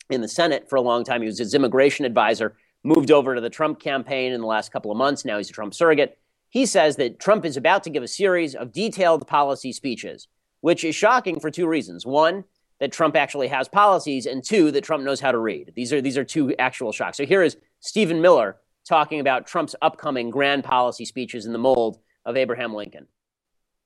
in 0.08 0.20
the 0.20 0.28
Senate 0.28 0.68
for 0.68 0.76
a 0.76 0.82
long 0.82 1.04
time. 1.04 1.20
He 1.22 1.26
was 1.26 1.38
his 1.38 1.54
immigration 1.54 2.04
advisor 2.04 2.56
moved 2.82 3.10
over 3.10 3.34
to 3.34 3.40
the 3.40 3.50
Trump 3.50 3.80
campaign 3.80 4.32
in 4.32 4.40
the 4.40 4.46
last 4.46 4.72
couple 4.72 4.90
of 4.90 4.96
months. 4.96 5.24
Now 5.24 5.38
he's 5.38 5.50
a 5.50 5.52
Trump 5.52 5.74
surrogate. 5.74 6.18
He 6.48 6.66
says 6.66 6.96
that 6.96 7.20
Trump 7.20 7.44
is 7.44 7.56
about 7.56 7.84
to 7.84 7.90
give 7.90 8.02
a 8.02 8.08
series 8.08 8.54
of 8.54 8.72
detailed 8.72 9.26
policy 9.26 9.72
speeches, 9.72 10.28
which 10.60 10.84
is 10.84 10.94
shocking 10.94 11.38
for 11.38 11.50
two 11.50 11.66
reasons. 11.66 12.04
One, 12.04 12.44
that 12.80 12.92
Trump 12.92 13.14
actually 13.14 13.48
has 13.48 13.68
policies, 13.68 14.26
and 14.26 14.42
two, 14.42 14.70
that 14.72 14.82
Trump 14.82 15.04
knows 15.04 15.20
how 15.20 15.30
to 15.30 15.38
read. 15.38 15.72
These 15.76 15.92
are, 15.92 16.00
these 16.00 16.18
are 16.18 16.24
two 16.24 16.54
actual 16.58 16.92
shocks. 16.92 17.18
So 17.18 17.26
here 17.26 17.42
is 17.42 17.56
Stephen 17.80 18.20
Miller 18.20 18.56
talking 18.88 19.20
about 19.20 19.46
Trump's 19.46 19.76
upcoming 19.82 20.30
grand 20.30 20.64
policy 20.64 21.04
speeches 21.04 21.46
in 21.46 21.52
the 21.52 21.58
mold 21.58 21.98
of 22.24 22.36
Abraham 22.36 22.74
Lincoln. 22.74 23.06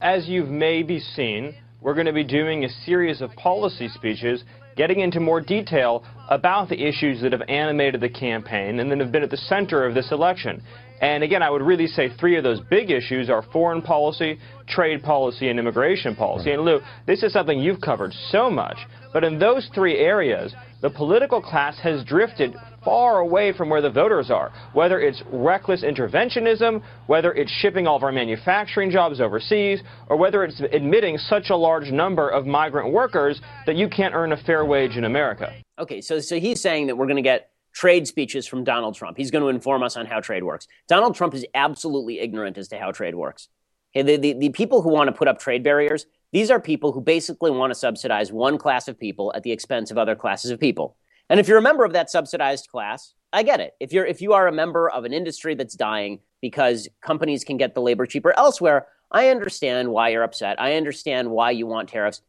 As 0.01 0.29
you've 0.29 0.49
maybe 0.49 1.01
seen, 1.01 1.55
we're 1.81 1.95
going 1.95 2.07
to 2.07 2.13
be 2.13 2.25
doing 2.25 2.65
a 2.65 2.69
series 2.87 3.21
of 3.21 3.33
policy 3.33 3.89
speeches 3.89 4.45
getting 4.77 5.01
into 5.01 5.21
more 5.21 5.41
detail 5.41 6.05
about 6.29 6.69
the 6.69 6.83
issues 6.83 7.21
that 7.23 7.33
have 7.33 7.43
animated 7.49 8.01
the 8.01 8.09
campaign 8.09 8.81
and 8.81 8.91
that 8.91 8.99
have 9.01 9.13
been 9.13 9.23
at 9.23 9.31
the 9.31 9.37
center 9.37 9.85
of 9.87 9.95
this 9.95 10.11
election. 10.13 10.63
And 11.01 11.23
again, 11.23 11.43
I 11.43 11.51
would 11.51 11.63
really 11.63 11.87
say 11.87 12.09
three 12.19 12.37
of 12.37 12.45
those 12.45 12.61
big 12.71 12.91
issues 12.91 13.29
are 13.29 13.43
foreign 13.53 13.83
policy, 13.83 14.39
trade 14.67 15.03
policy, 15.03 15.49
and 15.49 15.59
immigration 15.59 16.15
policy. 16.17 16.53
And 16.53 16.63
Lou, 16.63 16.81
this 17.07 17.23
is 17.23 17.33
something 17.33 17.59
you've 17.59 17.81
covered 17.81 18.13
so 18.31 18.49
much. 18.49 18.77
But 19.13 19.25
in 19.25 19.39
those 19.39 19.69
three 19.75 19.99
areas, 19.99 20.55
the 20.81 20.91
political 20.91 21.43
class 21.43 21.79
has 21.81 22.05
drifted 22.05 22.55
far 22.85 23.19
away 23.19 23.53
from 23.53 23.69
where 23.69 23.81
the 23.81 23.91
voters 23.91 24.31
are, 24.31 24.53
whether 24.73 25.01
it's 25.01 25.23
reckless 25.33 25.83
interventionism, 25.83 26.83
whether 27.07 27.33
it's 27.33 27.51
shipping 27.51 27.87
all 27.87 27.97
of 27.97 28.03
our 28.03 28.13
manufacturing 28.13 28.91
jobs 28.91 29.21
overseas, 29.21 29.81
or 30.09 30.17
whether 30.17 30.45
it's 30.45 30.61
admitting 30.73 31.19
such 31.19 31.51
a 31.51 31.57
large 31.57 31.91
number 31.91 32.29
of 32.29 32.47
migrant 32.47 32.93
workers 32.93 33.41
that 33.67 33.77
you 33.77 33.89
can't 33.89 34.15
earn 34.15 34.33
a 34.33 34.37
fair 34.37 34.65
wage 34.65 34.97
in 34.97 35.05
America. 35.05 35.55
Okay, 35.79 36.01
so, 36.01 36.21
so 36.21 36.39
he's 36.39 36.61
saying 36.61 36.87
that 36.87 36.97
we're 36.97 37.07
going 37.07 37.17
to 37.17 37.23
get 37.23 37.51
trade 37.73 38.07
speeches 38.07 38.47
from 38.47 38.65
Donald 38.65 38.95
Trump. 38.95 39.17
He's 39.17 39.31
going 39.31 39.43
to 39.43 39.49
inform 39.49 39.83
us 39.83 39.97
on 39.97 40.07
how 40.07 40.21
trade 40.21 40.45
works. 40.45 40.69
Donald 40.89 41.15
Trump 41.17 41.35
is 41.35 41.45
absolutely 41.55 42.21
ignorant 42.21 42.57
as 42.57 42.69
to 42.69 42.79
how 42.79 42.93
trade 42.93 43.17
works. 43.17 43.49
The, 43.95 44.17
the, 44.17 44.33
the 44.33 44.49
people 44.51 44.83
who 44.83 44.91
want 44.91 45.09
to 45.09 45.13
put 45.13 45.29
up 45.29 45.39
trade 45.39 45.63
barriers, 45.63 46.07
these 46.33 46.51
are 46.51 46.61
people 46.61 46.93
who 46.93 47.01
basically 47.01 47.51
want 47.51 47.71
to 47.71 47.75
subsidize 47.79 48.33
one 48.33 48.59
class 48.59 48.89
of 48.89 48.99
people 48.99 49.33
at 49.37 49.43
the 49.45 49.53
expense 49.53 49.91
of 49.91 49.99
other 49.99 50.17
classes 50.17 50.51
of 50.51 50.59
people. 50.59 50.97
And 51.31 51.41
if 51.41 51.49
you're 51.49 51.59
a 51.59 51.63
member 51.63 51.85
of 51.85 51.93
that 51.95 52.11
subsidized 52.11 52.69
class, 52.69 53.15
I 53.33 53.43
get 53.43 53.61
it. 53.61 53.75
If 53.81 53.93
you're 53.93 54.07
if 54.07 54.21
you 54.21 54.33
are 54.35 54.47
a 54.47 54.53
member 54.53 54.89
of 54.89 55.05
an 55.05 55.13
industry 55.13 55.55
that's 55.55 55.75
dying 55.75 56.21
because 56.41 56.89
companies 57.01 57.45
can 57.45 57.57
get 57.57 57.75
the 57.75 57.81
labor 57.81 58.07
cheaper 58.07 58.33
elsewhere, 58.37 58.87
I 59.11 59.29
understand 59.29 59.91
why 59.91 60.11
you're 60.11 60.23
upset. 60.23 60.61
I 60.61 60.75
understand 60.75 61.31
why 61.31 61.51
you 61.51 61.67
want 61.67 61.89
tariffs. 61.89 62.21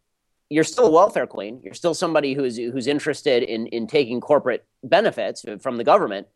You're 0.50 0.64
still 0.64 0.88
a 0.88 0.92
welfare 0.92 1.28
queen. 1.28 1.62
You're 1.64 1.74
still 1.74 1.94
somebody 1.94 2.34
who's 2.34 2.58
who's 2.58 2.88
interested 2.88 3.44
in 3.44 3.68
in 3.68 3.88
taking 3.88 4.22
corporate 4.22 4.66
benefits 4.84 5.46
from 5.62 5.78
the 5.78 5.84
government, 5.84 6.28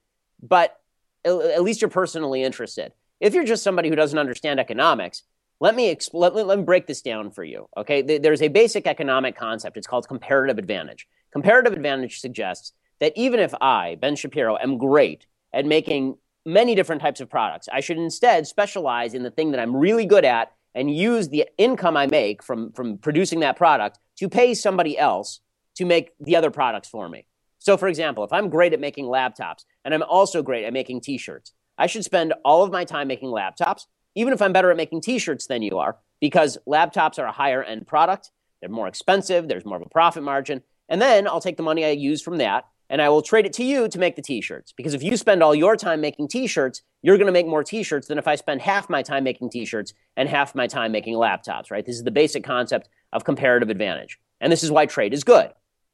but 0.41 0.79
at 1.25 1.63
least 1.63 1.81
you're 1.81 1.89
personally 1.89 2.43
interested. 2.43 2.93
If 3.19 3.33
you're 3.33 3.43
just 3.43 3.63
somebody 3.63 3.89
who 3.89 3.95
doesn't 3.95 4.17
understand 4.17 4.59
economics, 4.59 5.23
let 5.59 5.75
me, 5.75 5.93
expl- 5.93 6.33
let, 6.33 6.33
let 6.47 6.57
me 6.57 6.63
break 6.63 6.87
this 6.87 7.01
down 7.01 7.31
for 7.31 7.43
you. 7.43 7.67
Okay, 7.75 8.01
there's 8.01 8.41
a 8.41 8.47
basic 8.47 8.87
economic 8.87 9.35
concept. 9.35 9.75
It's 9.77 9.87
called 9.87 10.07
comparative 10.07 10.57
advantage. 10.57 11.07
Comparative 11.31 11.73
advantage 11.73 12.19
suggests 12.19 12.73
that 12.99 13.13
even 13.15 13.39
if 13.39 13.53
I, 13.61 13.97
Ben 14.01 14.15
Shapiro, 14.15 14.57
am 14.57 14.77
great 14.77 15.25
at 15.53 15.65
making 15.65 16.17
many 16.45 16.75
different 16.75 17.01
types 17.01 17.21
of 17.21 17.29
products, 17.29 17.67
I 17.71 17.79
should 17.79 17.97
instead 17.97 18.47
specialize 18.47 19.13
in 19.13 19.23
the 19.23 19.31
thing 19.31 19.51
that 19.51 19.59
I'm 19.59 19.75
really 19.75 20.05
good 20.05 20.25
at 20.25 20.51
and 20.75 20.95
use 20.95 21.29
the 21.29 21.47
income 21.57 21.97
I 21.97 22.07
make 22.07 22.43
from, 22.43 22.71
from 22.73 22.97
producing 22.97 23.39
that 23.41 23.57
product 23.57 23.99
to 24.17 24.29
pay 24.29 24.53
somebody 24.53 24.97
else 24.97 25.39
to 25.75 25.85
make 25.85 26.11
the 26.19 26.35
other 26.35 26.51
products 26.51 26.87
for 26.87 27.07
me. 27.09 27.25
So, 27.59 27.77
for 27.77 27.87
example, 27.87 28.23
if 28.23 28.33
I'm 28.33 28.49
great 28.49 28.73
at 28.73 28.79
making 28.79 29.05
laptops 29.05 29.65
and 29.83 29.93
I'm 29.93 30.03
also 30.03 30.41
great 30.41 30.65
at 30.65 30.73
making 30.73 31.01
t 31.01 31.17
shirts, 31.17 31.53
I 31.77 31.87
should 31.87 32.03
spend 32.03 32.33
all 32.43 32.63
of 32.63 32.71
my 32.71 32.85
time 32.85 33.07
making 33.07 33.29
laptops, 33.29 33.83
even 34.15 34.33
if 34.33 34.41
I'm 34.41 34.53
better 34.53 34.71
at 34.71 34.77
making 34.77 35.01
t 35.01 35.19
shirts 35.19 35.47
than 35.47 35.61
you 35.61 35.77
are, 35.77 35.97
because 36.21 36.57
laptops 36.67 37.19
are 37.19 37.25
a 37.25 37.31
higher 37.31 37.63
end 37.63 37.87
product. 37.87 38.31
They're 38.61 38.69
more 38.69 38.87
expensive, 38.87 39.47
there's 39.47 39.65
more 39.65 39.77
of 39.77 39.83
a 39.83 39.89
profit 39.89 40.23
margin. 40.23 40.63
And 40.89 41.02
then 41.02 41.28
I'll 41.28 41.39
take 41.39 41.58
the 41.58 41.63
money 41.63 41.86
I 41.86 41.91
use 41.91 42.21
from 42.21 42.38
that 42.38 42.65
and 42.89 43.02
I 43.02 43.10
will 43.10 43.21
trade 43.21 43.45
it 43.45 43.54
to 43.54 43.63
you 43.63 43.88
to 43.88 43.99
make 43.99 44.15
the 44.15 44.21
t 44.21 44.41
shirts. 44.41 44.73
Because 44.75 44.93
if 44.93 45.04
you 45.04 45.15
spend 45.15 45.43
all 45.43 45.54
your 45.54 45.75
time 45.75 46.02
making 46.02 46.28
t 46.28 46.47
shirts, 46.47 46.82
you're 47.04 47.17
going 47.17 47.28
to 47.28 47.34
make 47.34 47.47
more 47.47 47.63
t 47.63 47.84
shirts 47.84 48.08
than 48.08 48.17
if 48.17 48.28
I 48.28 48.36
spend 48.36 48.62
half 48.62 48.89
my 48.89 49.04
time 49.04 49.23
making 49.23 49.52
t 49.52 49.63
shirts 49.63 49.93
and 50.17 50.28
half 50.28 50.56
my 50.56 50.67
time 50.67 50.91
making 50.91 51.13
laptops, 51.13 51.71
right? 51.71 51.86
This 51.86 51.95
is 51.95 52.04
the 52.04 52.12
basic 52.12 52.43
concept 52.43 52.89
of 53.13 53.23
comparative 53.23 53.69
advantage. 53.69 54.19
And 54.41 54.52
this 54.52 54.63
is 54.63 54.71
why 54.71 54.88
trade 54.88 55.13
is 55.13 55.23
good, 55.23 55.52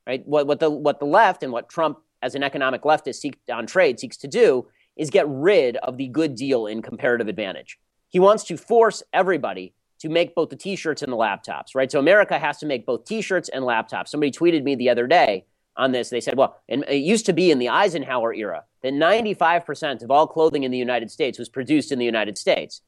right? 0.07 0.25
What, 0.25 0.47
what, 0.47 0.59
the, 0.59 0.69
what 0.69 0.99
the 0.99 1.05
left 1.05 1.43
and 1.43 1.51
what 1.51 1.69
Trump, 1.69 1.99
as 2.21 2.33
an 2.35 2.43
economic 2.43 2.83
leftist 2.83 3.15
seek, 3.15 3.37
on 3.51 3.67
trade, 3.67 3.99
seeks 3.99 4.17
to 4.17 4.27
do 4.27 4.67
is 4.95 5.09
get 5.09 5.27
rid 5.27 5.75
of 5.77 5.97
the 5.97 6.07
good 6.07 6.35
deal 6.35 6.67
in 6.67 6.81
comparative 6.81 7.27
advantage. 7.27 7.77
He 8.07 8.19
wants 8.19 8.45
to 8.45 8.55
force 8.55 9.03
everybody 9.11 9.73
to 9.99 10.09
make 10.09 10.35
both 10.35 10.49
the 10.49 10.55
t 10.55 10.75
shirts 10.75 11.01
and 11.01 11.11
the 11.11 11.17
laptops, 11.17 11.75
right? 11.75 11.91
So 11.91 11.99
America 11.99 12.37
has 12.37 12.57
to 12.59 12.65
make 12.65 12.85
both 12.85 13.05
t 13.05 13.21
shirts 13.21 13.49
and 13.49 13.63
laptops. 13.63 14.09
Somebody 14.09 14.31
tweeted 14.31 14.63
me 14.63 14.75
the 14.75 14.89
other 14.89 15.07
day 15.07 15.45
on 15.77 15.91
this. 15.91 16.09
They 16.09 16.21
said, 16.21 16.37
well, 16.37 16.57
and 16.69 16.83
it 16.87 16.97
used 16.97 17.25
to 17.27 17.33
be 17.33 17.51
in 17.51 17.59
the 17.59 17.69
Eisenhower 17.69 18.33
era 18.33 18.63
that 18.81 18.93
95% 18.93 20.03
of 20.03 20.11
all 20.11 20.27
clothing 20.27 20.63
in 20.63 20.71
the 20.71 20.77
United 20.77 21.11
States 21.11 21.39
was 21.39 21.49
produced 21.49 21.91
in 21.91 21.99
the 21.99 22.05
United 22.05 22.37
States. 22.37 22.81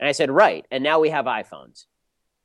And 0.00 0.08
I 0.08 0.12
said, 0.12 0.30
right. 0.30 0.66
And 0.70 0.82
now 0.82 0.98
we 1.00 1.10
have 1.10 1.26
iPhones, 1.26 1.86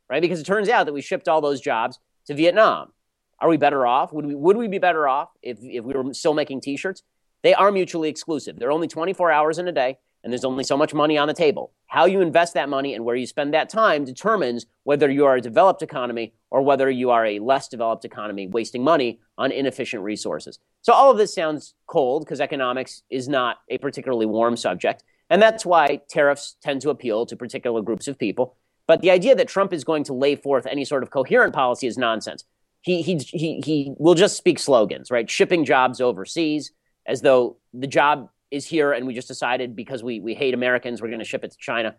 right? 0.10 0.22
Because 0.22 0.40
it 0.40 0.46
turns 0.46 0.70
out 0.70 0.86
that 0.86 0.94
we 0.94 1.02
shipped 1.02 1.28
all 1.28 1.42
those 1.42 1.62
jobs 1.62 2.00
to 2.28 2.34
Vietnam. 2.34 2.92
Are 3.40 3.50
we 3.50 3.58
better 3.58 3.86
off? 3.86 4.14
Would 4.14 4.26
we, 4.26 4.36
would 4.36 4.58
we 4.58 4.68
be 4.68 4.80
better 4.80 5.08
off 5.08 5.30
if, 5.42 5.60
if 5.62 5.84
we 5.84 5.94
were 5.94 6.14
still 6.14 6.34
making 6.34 6.62
t 6.62 6.76
shirts? 6.76 7.04
They 7.44 7.54
are 7.54 7.72
mutually 7.72 8.10
exclusive. 8.10 8.58
They're 8.58 8.72
only 8.72 8.88
24 8.88 9.32
hours 9.32 9.60
in 9.60 9.68
a 9.68 9.72
day 9.72 10.00
and 10.28 10.34
there's 10.34 10.44
only 10.44 10.66
so 10.66 10.76
much 10.76 10.94
money 10.94 11.18
on 11.18 11.30
the 11.30 11.34
table. 11.34 11.72
How 11.86 12.04
you 12.04 12.20
invest 12.20 12.54
that 12.56 12.68
money 12.68 12.94
and 12.94 13.06
where 13.06 13.16
you 13.16 13.26
spend 13.26 13.54
that 13.54 13.70
time 13.70 14.04
determines 14.04 14.66
whether 14.84 15.10
you 15.10 15.24
are 15.24 15.38
a 15.38 15.42
developed 15.42 15.82
economy 15.82 16.34
or 16.50 16.62
whether 16.62 16.90
you 16.90 17.12
are 17.12 17.26
a 17.26 17.40
less 17.40 17.70
developed 17.70 18.04
economy 18.04 18.46
wasting 18.46 18.84
money 18.84 19.22
on 19.38 19.54
inefficient 19.54 20.04
resources. 20.04 20.60
So 20.82 20.92
all 20.92 21.10
of 21.10 21.18
this 21.18 21.34
sounds 21.34 21.76
cold 21.86 22.26
because 22.26 22.42
economics 22.42 23.04
is 23.10 23.30
not 23.30 23.60
a 23.70 23.78
particularly 23.78 24.26
warm 24.26 24.58
subject. 24.58 25.02
And 25.30 25.42
that's 25.42 25.66
why 25.66 26.02
tariffs 26.10 26.58
tend 26.62 26.82
to 26.82 26.90
appeal 26.90 27.26
to 27.26 27.38
particular 27.38 27.82
groups 27.82 28.10
of 28.10 28.20
people. 28.20 28.58
But 28.86 29.00
the 29.00 29.12
idea 29.12 29.34
that 29.34 29.48
Trump 29.48 29.72
is 29.72 29.86
going 29.86 30.04
to 30.04 30.14
lay 30.14 30.36
forth 30.36 30.66
any 30.66 30.84
sort 30.84 31.04
of 31.04 31.10
coherent 31.10 31.54
policy 31.54 31.88
is 31.88 31.98
nonsense. 31.98 32.44
He, 32.82 33.02
he, 33.02 33.16
he, 33.16 33.62
he 33.64 33.94
will 33.98 34.14
just 34.14 34.36
speak 34.36 34.60
slogans, 34.60 35.10
right? 35.10 35.30
Shipping 35.30 35.64
jobs 35.64 36.02
overseas 36.02 36.74
as 37.06 37.22
though 37.22 37.56
the 37.74 37.88
job 37.88 38.30
is 38.52 38.66
here 38.66 38.92
and 38.92 39.06
we 39.06 39.14
just 39.14 39.28
decided 39.28 39.76
because 39.76 40.04
we, 40.04 40.20
we 40.20 40.34
hate 40.34 40.54
Americans, 40.54 41.02
we're 41.02 41.10
going 41.10 41.20
to 41.20 41.26
ship 41.26 41.44
it 41.44 41.52
to 41.52 41.58
China. 41.58 41.96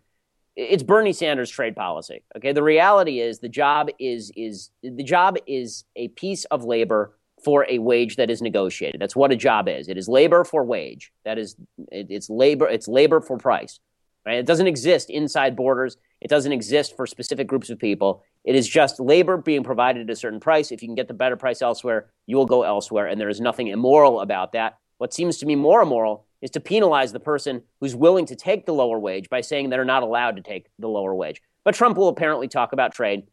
It's 0.57 0.83
Bernie 0.83 1.13
Sanders' 1.13 1.51
trade 1.51 1.77
policy. 1.77 2.25
Okay, 2.37 2.53
the 2.53 2.65
reality 2.65 3.21
is 3.21 3.39
the 3.39 3.49
job 3.49 3.91
is 4.01 4.33
is 4.35 4.71
the 4.83 5.05
job 5.05 5.37
is 5.47 5.85
a 5.95 6.09
piece 6.09 6.47
of 6.47 6.65
labor 6.65 7.17
for 7.45 7.65
a 7.69 7.79
wage 7.79 8.17
that 8.17 8.29
is 8.29 8.43
negotiated. 8.43 9.01
That's 9.01 9.15
what 9.15 9.31
a 9.31 9.37
job 9.37 9.69
is. 9.69 9.89
It 9.89 9.97
is 9.97 10.09
labor 10.09 10.43
for 10.43 10.65
wage. 10.65 11.13
That 11.25 11.39
is 11.39 11.55
it, 11.93 12.09
it's 12.11 12.29
labor. 12.29 12.69
It's 12.69 12.89
labor 12.89 13.21
for 13.21 13.39
price. 13.39 13.79
Right? 14.27 14.39
It 14.39 14.47
doesn't 14.47 14.67
exist 14.67 15.11
inside 15.11 15.55
borders. 15.55 15.97
It 16.21 16.29
doesn't 16.29 16.53
exist 16.53 16.97
for 16.97 17.07
specific 17.07 17.47
groups 17.47 17.71
of 17.71 17.79
people. 17.79 18.25
It 18.45 18.57
is 18.57 18.69
just 18.69 18.99
labor 18.99 19.37
being 19.37 19.63
provided 19.63 20.03
at 20.03 20.13
a 20.13 20.17
certain 20.17 20.41
price. 20.41 20.73
If 20.73 20.83
you 20.83 20.89
can 20.89 20.97
get 20.97 21.09
the 21.09 21.15
better 21.15 21.37
price 21.37 21.63
elsewhere, 21.63 22.11
you 22.27 22.37
will 22.37 22.47
go 22.47 22.65
elsewhere, 22.65 23.07
and 23.07 23.21
there 23.21 23.29
is 23.29 23.41
nothing 23.41 23.69
immoral 23.69 24.21
about 24.21 24.53
that. 24.53 24.79
What 24.99 25.15
seems 25.15 25.39
to 25.39 25.47
me 25.47 25.55
more 25.55 25.83
immoral 25.83 26.27
is 26.41 26.51
to 26.51 26.61
penalize 26.61 27.13
the 27.13 27.21
person 27.21 27.63
who's 27.81 27.97
willing 27.97 28.27
to 28.27 28.37
take 28.37 28.67
the 28.67 28.75
lower 28.75 28.99
wage 28.99 29.29
by 29.29 29.41
saying 29.41 29.71
they're 29.71 29.85
not 29.85 30.03
allowed 30.03 30.37
to 30.37 30.43
take 30.43 30.67
the 30.79 30.89
lower 30.89 31.15
wage. 31.15 31.43
But 31.65 31.75
Trump 31.75 31.97
will 31.97 32.09
apparently 32.09 32.49
talk 32.49 32.73
about 32.73 32.95
trade. 32.95 33.25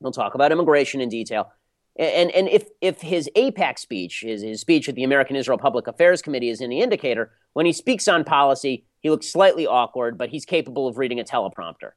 He'll 0.00 0.12
talk 0.12 0.34
about 0.34 0.52
immigration 0.52 1.00
in 1.00 1.08
detail. 1.08 1.52
And, 1.96 2.30
and 2.32 2.48
if, 2.48 2.68
if 2.80 3.00
his 3.00 3.30
AIPAC 3.36 3.78
speech, 3.78 4.22
his, 4.26 4.42
his 4.42 4.60
speech 4.60 4.88
at 4.88 4.96
the 4.96 5.04
American 5.04 5.36
Israel 5.36 5.58
Public 5.58 5.86
Affairs 5.86 6.22
Committee 6.22 6.50
is 6.50 6.60
any 6.60 6.82
indicator, 6.82 7.30
when 7.52 7.66
he 7.66 7.72
speaks 7.72 8.08
on 8.08 8.24
policy, 8.24 8.84
he 9.00 9.10
looks 9.10 9.28
slightly 9.28 9.66
awkward, 9.66 10.18
but 10.18 10.28
he's 10.28 10.44
capable 10.44 10.88
of 10.88 10.98
reading 10.98 11.20
a 11.20 11.24
teleprompter. 11.24 11.92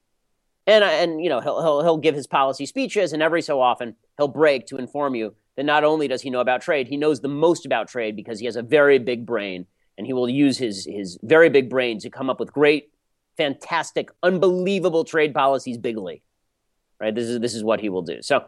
And, 0.68 0.84
and 0.84 1.24
you 1.24 1.30
know, 1.30 1.40
he'll, 1.40 1.62
he'll, 1.62 1.82
he'll 1.82 1.98
give 1.98 2.14
his 2.14 2.28
policy 2.28 2.66
speeches, 2.66 3.12
and 3.12 3.24
every 3.24 3.42
so 3.42 3.60
often 3.60 3.96
he'll 4.18 4.28
break 4.28 4.68
to 4.68 4.78
inform 4.78 5.16
you 5.16 5.34
that 5.56 5.64
not 5.64 5.84
only 5.84 6.08
does 6.08 6.22
he 6.22 6.30
know 6.30 6.42
about 6.42 6.62
trade, 6.62 6.88
he 6.88 6.98
knows 6.98 7.22
the 7.22 7.28
most 7.28 7.66
about 7.66 7.88
trade 7.88 8.16
because 8.16 8.40
he 8.40 8.46
has 8.46 8.56
a 8.56 8.62
very 8.62 9.00
big 9.00 9.26
brain 9.26 9.66
and 9.98 10.06
he 10.06 10.14
will 10.14 10.30
use 10.30 10.58
his 10.58 10.86
his 10.86 11.18
very 11.24 11.50
big 11.50 11.70
brain 11.70 12.00
to 12.00 12.10
come 12.10 12.30
up 12.30 12.40
with 12.40 12.54
great, 12.54 12.92
fantastic, 13.36 14.10
unbelievable 14.24 15.04
trade 15.04 15.34
policies 15.34 15.78
bigly. 15.78 16.22
Right? 17.00 17.14
This 17.14 17.28
is 17.28 17.40
this 17.40 17.56
is 17.56 17.64
what 17.64 17.80
he 17.80 17.90
will 17.90 18.02
do. 18.02 18.22
So 18.22 18.46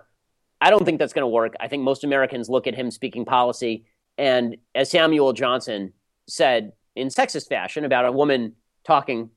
I 0.62 0.70
don't 0.70 0.86
think 0.86 1.00
that's 1.00 1.14
going 1.14 1.24
to 1.24 1.28
work. 1.28 1.56
I 1.60 1.68
think 1.68 1.84
most 1.84 2.04
Americans 2.04 2.50
look 2.50 2.68
at 2.68 2.76
him 2.76 2.92
speaking 2.92 3.26
policy, 3.26 3.86
and 4.18 4.58
as 4.76 4.90
Samuel 4.90 5.34
Johnson 5.34 5.94
said 6.28 6.74
in 6.96 7.08
sexist 7.08 7.48
fashion 7.48 7.86
about 7.86 8.06
a 8.06 8.12
woman 8.12 8.56
talking 8.84 9.30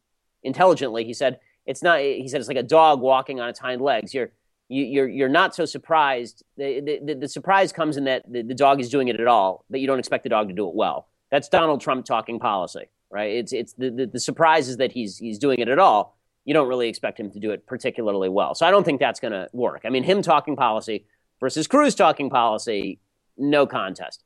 intelligently, 0.42 1.05
he 1.05 1.14
said 1.14 1.40
it's 1.66 1.83
not. 1.83 2.01
He 2.01 2.29
said 2.29 2.40
it's 2.40 2.48
like 2.48 2.57
a 2.57 2.62
dog 2.62 3.01
walking 3.01 3.40
on 3.40 3.48
its 3.48 3.59
hind 3.59 3.81
legs. 3.81 4.12
You're 4.12 4.33
you, 4.68 4.85
you're 4.85 5.09
you're 5.09 5.29
not 5.29 5.55
so 5.55 5.64
surprised. 5.64 6.42
The, 6.57 7.01
the, 7.05 7.14
the 7.14 7.29
surprise 7.29 7.72
comes 7.72 7.96
in 7.96 8.05
that 8.05 8.31
the, 8.31 8.42
the 8.42 8.55
dog 8.55 8.81
is 8.81 8.88
doing 8.90 9.09
it 9.09 9.20
at 9.20 9.27
all, 9.27 9.64
but 9.70 9.81
you 9.81 9.87
don't 9.87 9.98
expect 9.98 10.25
the 10.25 10.31
dog 10.31 10.48
to 10.48 10.55
do 10.55 10.68
it 10.68 10.75
well. 10.75 11.09
That's 11.33 11.49
Donald 11.49 11.81
Trump 11.81 12.05
talking 12.05 12.38
policy, 12.38 12.90
right? 13.11 13.35
It's 13.35 13.55
it's 13.55 13.73
the, 13.73 13.90
the, 13.90 14.07
the 14.07 14.21
surprise 14.21 14.68
is 14.68 14.77
that 14.77 14.92
he's 14.92 15.16
he's 15.16 15.38
doing 15.38 15.59
it 15.61 15.68
at 15.68 15.79
all. 15.79 16.18
You 16.45 16.53
don't 16.53 16.68
really 16.68 16.88
expect 16.88 17.18
him 17.18 17.31
to 17.31 17.40
do 17.40 17.53
it 17.53 17.66
particularly 17.66 18.29
well. 18.29 18.55
So 18.55 18.66
I 18.66 18.71
don't 18.71 18.85
think 18.85 19.01
that's 19.01 19.18
going 19.18 19.33
to 19.33 19.49
work. 19.53 19.83
I 19.85 19.88
mean, 19.88 20.03
him 20.03 20.21
talking 20.21 20.57
policy 20.57 21.07
versus 21.40 21.66
Cruz 21.66 21.95
talking 21.95 22.29
policy, 22.29 23.01
no 23.38 23.66
contest. 23.66 24.25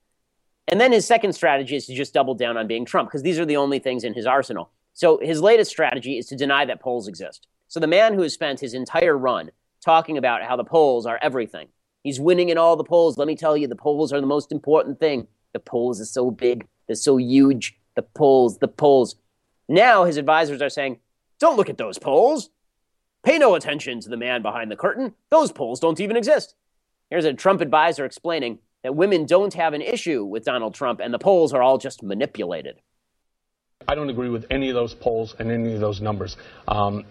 And 0.66 0.80
then 0.80 0.90
his 0.90 1.06
second 1.06 1.34
strategy 1.34 1.76
is 1.76 1.86
to 1.86 1.94
just 1.94 2.12
double 2.12 2.34
down 2.34 2.56
on 2.56 2.66
being 2.66 2.84
Trump 2.84 3.08
because 3.08 3.22
these 3.22 3.38
are 3.38 3.46
the 3.46 3.56
only 3.56 3.78
things 3.78 4.02
in 4.02 4.12
his 4.12 4.26
arsenal. 4.26 4.70
So 4.94 5.18
his 5.18 5.40
latest 5.40 5.70
strategy 5.70 6.18
is 6.18 6.26
to 6.26 6.36
deny 6.36 6.64
that 6.64 6.80
polls 6.80 7.06
exist. 7.06 7.46
So 7.68 7.78
the 7.78 7.86
man 7.86 8.14
who 8.14 8.22
has 8.22 8.34
spent 8.34 8.58
his 8.58 8.74
entire 8.74 9.16
run 9.16 9.52
talking 9.84 10.18
about 10.18 10.42
how 10.42 10.56
the 10.56 10.64
polls 10.64 11.06
are 11.06 11.20
everything. 11.22 11.68
He's 12.02 12.18
winning 12.18 12.48
in 12.48 12.58
all 12.58 12.74
the 12.74 12.82
polls. 12.82 13.16
Let 13.16 13.28
me 13.28 13.36
tell 13.36 13.56
you, 13.56 13.68
the 13.68 13.76
polls 13.76 14.12
are 14.12 14.20
the 14.20 14.26
most 14.26 14.50
important 14.50 14.98
thing. 14.98 15.28
The 15.52 15.60
polls 15.60 16.00
are 16.00 16.06
so 16.06 16.32
big. 16.32 16.66
They're 16.86 16.96
so 16.96 17.16
huge. 17.16 17.78
The 17.94 18.02
polls, 18.02 18.58
the 18.58 18.68
polls. 18.68 19.16
Now 19.68 20.04
his 20.04 20.16
advisors 20.16 20.62
are 20.62 20.68
saying, 20.68 21.00
don't 21.38 21.56
look 21.56 21.70
at 21.70 21.78
those 21.78 21.98
polls. 21.98 22.50
Pay 23.22 23.38
no 23.38 23.54
attention 23.54 24.00
to 24.00 24.08
the 24.08 24.16
man 24.16 24.42
behind 24.42 24.70
the 24.70 24.76
curtain. 24.76 25.14
Those 25.30 25.50
polls 25.50 25.80
don't 25.80 26.00
even 26.00 26.16
exist. 26.16 26.54
Here's 27.10 27.24
a 27.24 27.34
Trump 27.34 27.60
advisor 27.60 28.04
explaining 28.04 28.58
that 28.82 28.94
women 28.94 29.26
don't 29.26 29.54
have 29.54 29.74
an 29.74 29.82
issue 29.82 30.24
with 30.24 30.44
Donald 30.44 30.74
Trump 30.74 31.00
and 31.00 31.12
the 31.12 31.18
polls 31.18 31.52
are 31.52 31.62
all 31.62 31.78
just 31.78 32.02
manipulated. 32.02 32.80
I 33.88 33.94
don't 33.94 34.10
agree 34.10 34.28
with 34.28 34.46
any 34.50 34.68
of 34.68 34.74
those 34.74 34.94
polls 34.94 35.34
and 35.38 35.50
any 35.50 35.74
of 35.74 35.80
those 35.80 36.00
numbers. 36.00 36.36
Um, 36.68 37.04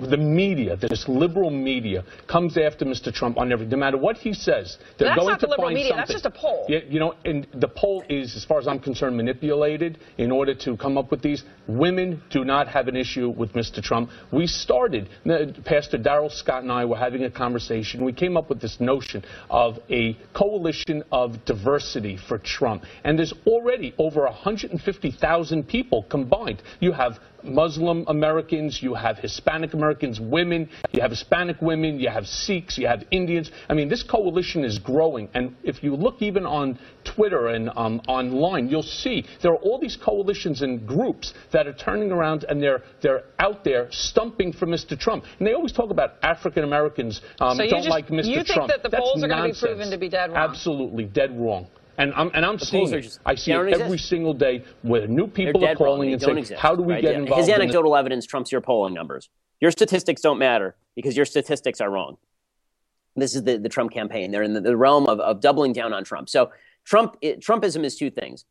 the 0.00 0.16
media, 0.16 0.76
this 0.76 1.08
liberal 1.08 1.50
media, 1.50 2.04
comes 2.26 2.56
after 2.56 2.84
Mr. 2.84 3.12
Trump 3.12 3.38
on 3.38 3.52
everything. 3.52 3.70
No 3.70 3.76
matter 3.78 3.98
what 3.98 4.16
he 4.16 4.32
says, 4.32 4.78
they're 4.98 5.08
that's 5.08 5.18
going 5.18 5.32
not 5.32 5.40
to 5.40 5.46
the 5.46 5.50
liberal 5.50 5.68
find 5.68 5.74
media. 5.74 5.90
something. 5.90 6.00
That's 6.00 6.22
just 6.22 6.26
a 6.26 6.30
poll. 6.30 6.66
Yeah, 6.68 6.80
you 6.88 7.00
know, 7.00 7.14
and 7.24 7.46
the 7.54 7.68
poll 7.68 8.02
is, 8.08 8.36
as 8.36 8.44
far 8.44 8.58
as 8.58 8.66
I'm 8.66 8.78
concerned, 8.78 9.16
manipulated 9.16 9.98
in 10.18 10.30
order 10.30 10.54
to 10.54 10.76
come 10.76 10.98
up 10.98 11.10
with 11.10 11.22
these. 11.22 11.44
Women 11.66 12.22
do 12.30 12.44
not 12.44 12.68
have 12.68 12.88
an 12.88 12.96
issue 12.96 13.28
with 13.30 13.52
Mr. 13.52 13.82
Trump. 13.82 14.10
We 14.32 14.46
started, 14.46 15.08
uh, 15.28 15.46
Pastor 15.64 15.98
Darrell 15.98 16.30
Scott 16.30 16.62
and 16.62 16.72
I 16.72 16.84
were 16.84 16.96
having 16.96 17.24
a 17.24 17.30
conversation. 17.30 18.04
We 18.04 18.12
came 18.12 18.36
up 18.36 18.48
with 18.48 18.60
this 18.60 18.80
notion 18.80 19.24
of 19.50 19.78
a 19.90 20.16
coalition 20.34 21.02
of 21.12 21.44
diversity 21.44 22.16
for 22.16 22.38
Trump. 22.38 22.84
And 23.04 23.18
there's 23.18 23.34
already 23.46 23.94
over 23.98 24.22
150,000 24.22 25.68
people 25.68 26.04
combined. 26.04 26.62
You 26.80 26.92
have 26.92 27.18
Muslim 27.48 28.04
Americans, 28.08 28.82
you 28.82 28.94
have 28.94 29.18
Hispanic 29.18 29.74
Americans, 29.74 30.20
women, 30.20 30.68
you 30.92 31.00
have 31.00 31.10
Hispanic 31.10 31.60
women, 31.60 31.98
you 31.98 32.08
have 32.08 32.26
Sikhs, 32.26 32.78
you 32.78 32.86
have 32.86 33.04
Indians. 33.10 33.50
I 33.68 33.74
mean, 33.74 33.88
this 33.88 34.02
coalition 34.02 34.64
is 34.64 34.78
growing. 34.78 35.28
And 35.34 35.56
if 35.62 35.82
you 35.82 35.94
look 35.94 36.22
even 36.22 36.46
on 36.46 36.78
Twitter 37.04 37.48
and 37.48 37.70
um, 37.76 38.00
online, 38.08 38.68
you'll 38.68 38.82
see 38.82 39.24
there 39.42 39.52
are 39.52 39.56
all 39.56 39.78
these 39.78 39.96
coalitions 39.96 40.62
and 40.62 40.86
groups 40.86 41.34
that 41.52 41.66
are 41.66 41.72
turning 41.72 42.12
around 42.12 42.44
and 42.44 42.62
they're, 42.62 42.82
they're 43.02 43.24
out 43.38 43.64
there 43.64 43.88
stumping 43.90 44.52
for 44.52 44.66
Mr. 44.66 44.98
Trump. 44.98 45.24
And 45.38 45.46
they 45.46 45.54
always 45.54 45.72
talk 45.72 45.90
about 45.90 46.14
African 46.22 46.64
Americans 46.64 47.20
um, 47.40 47.56
so 47.56 47.66
don't 47.66 47.78
just, 47.78 47.88
like 47.88 48.08
Mr. 48.08 48.26
you 48.26 48.44
Trump. 48.44 48.70
think 48.70 48.82
that 48.82 48.82
the 48.82 48.88
That's 48.88 49.02
polls 49.02 49.22
are 49.22 49.28
going 49.28 49.54
to 49.54 49.60
be 49.60 49.66
proven 49.66 49.90
to 49.90 49.98
be 49.98 50.08
dead 50.08 50.30
wrong? 50.30 50.50
Absolutely, 50.50 51.04
dead 51.04 51.38
wrong. 51.38 51.66
And 51.98 52.12
I'm, 52.14 52.30
and 52.32 52.46
I'm 52.46 52.56
The 52.56 52.64
seeing 52.66 52.92
it. 52.92 53.02
just- 53.02 53.20
I 53.26 53.34
see 53.34 53.50
it 53.50 53.56
every 53.56 53.72
exist. 53.72 54.08
single 54.08 54.32
day 54.32 54.64
where 54.82 55.06
new 55.08 55.26
people 55.26 55.62
are 55.62 55.66
dead 55.66 55.80
wrong. 55.80 55.88
calling 55.88 56.08
They 56.08 56.12
and 56.12 56.20
don't 56.20 56.28
saying, 56.28 56.38
exist, 56.38 56.60
how 56.60 56.74
do 56.76 56.82
we 56.82 56.94
right? 56.94 57.02
get 57.02 57.12
Yeah. 57.12 57.18
involved 57.18 57.40
His 57.40 57.48
in 57.48 57.54
anecdotal 57.60 57.96
evidence 57.96 58.24
trumps 58.24 58.52
your 58.52 58.60
polling 58.60 58.94
numbers. 58.94 59.28
Your 59.60 59.72
statistics 59.72 60.20
don't 60.22 60.38
matter 60.38 60.76
because 60.94 61.16
your 61.16 61.26
statistics 61.26 61.80
are 61.80 61.90
wrong. 61.90 62.16
This 63.16 63.34
is 63.34 63.42
the, 63.42 63.58
the 63.58 63.68
Trump 63.68 63.90
campaign. 63.90 64.30
They're 64.30 64.44
in 64.44 64.54
the, 64.54 64.60
the 64.60 64.76
realm 64.76 65.06
of, 65.08 65.18
of 65.18 65.40
doubling 65.40 65.72
down 65.72 65.92
on 65.92 66.04
Trump. 66.04 66.28
So 66.28 66.52
Trump 66.84 67.16
it, 67.20 67.40
Trumpism 67.40 67.82
is 67.84 67.96
two 67.96 68.10
things: 68.10 68.44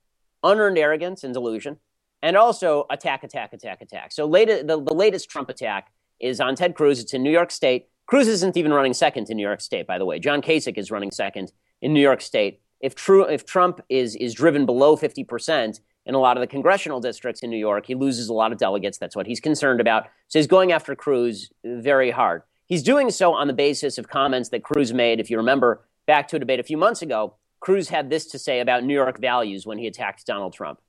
unearned 0.44 0.78
arrogance 0.78 1.24
and 1.24 1.34
delusion, 1.34 1.78
and 2.22 2.36
also 2.36 2.86
attack, 2.90 3.24
attack, 3.24 3.54
attack, 3.54 3.82
attack. 3.82 4.12
So 4.12 4.26
late, 4.26 4.50
the, 4.50 4.64
the 4.82 4.94
latest 4.94 5.30
Trump 5.30 5.50
attack 5.50 5.94
is 6.20 6.42
on 6.42 6.56
Ted 6.56 6.76
Cruz. 6.76 7.00
It's 7.00 7.14
in 7.14 7.24
New 7.24 7.32
York 7.32 7.52
State. 7.52 7.88
Cruz 8.08 8.28
isn't 8.28 8.58
even 8.58 8.74
running 8.74 8.94
second 8.94 9.30
in 9.30 9.38
New 9.38 9.44
York 9.44 9.62
State, 9.62 9.88
by 9.88 9.98
the 9.98 10.06
way. 10.06 10.20
John 10.20 10.42
Kasich 10.42 10.78
is 10.78 10.92
running 10.92 11.12
second 11.12 11.54
in 11.82 11.94
New 11.94 12.02
York 12.02 12.20
State. 12.20 12.60
If, 12.82 12.96
true, 12.96 13.24
if 13.24 13.46
Trump 13.46 13.82
is, 13.90 14.16
is 14.16 14.34
driven 14.34 14.66
below 14.66 14.96
50% 14.96 15.80
in 16.06 16.16
a 16.16 16.20
lot 16.20 16.38
of 16.38 16.42
the 16.42 16.48
congressional 16.48 17.00
districts 17.00 17.42
in 17.42 17.50
New 17.50 17.58
York, 17.58 17.86
he 17.86 17.96
loses 17.96 18.30
a 18.30 18.34
lot 18.34 18.52
of 18.52 18.58
delegates. 18.58 18.98
That's 18.98 19.16
what 19.16 19.28
he's 19.28 19.40
concerned 19.40 19.82
about. 19.82 20.08
So 20.28 20.40
he's 20.40 20.48
going 20.48 20.72
after 20.72 20.96
Cruz 20.96 21.50
very 21.63 22.12
hard. 22.12 22.44
He's 22.68 22.84
doing 22.84 23.12
so 23.12 23.34
on 23.34 23.48
the 23.48 23.54
basis 23.54 23.98
of 23.98 24.10
comments 24.10 24.50
that 24.50 24.63
Cruz 24.63 24.94
made. 24.94 25.20
If 25.20 25.30
you 25.30 25.38
remember 25.38 25.86
back 26.06 26.28
to 26.30 26.36
a 26.36 26.40
debate 26.40 26.60
a 26.60 26.63
few 26.63 26.78
months 26.78 27.02
ago, 27.02 27.36
Cruz 27.60 27.90
had 27.90 28.10
this 28.10 28.28
to 28.28 28.40
say 28.40 28.60
about 28.60 28.84
New 28.84 28.94
York 28.94 29.20
values 29.20 29.66
when 29.66 29.78
he 29.78 29.88
attacked 29.88 30.26
Donald 30.26 30.54
Trump. 30.54 30.80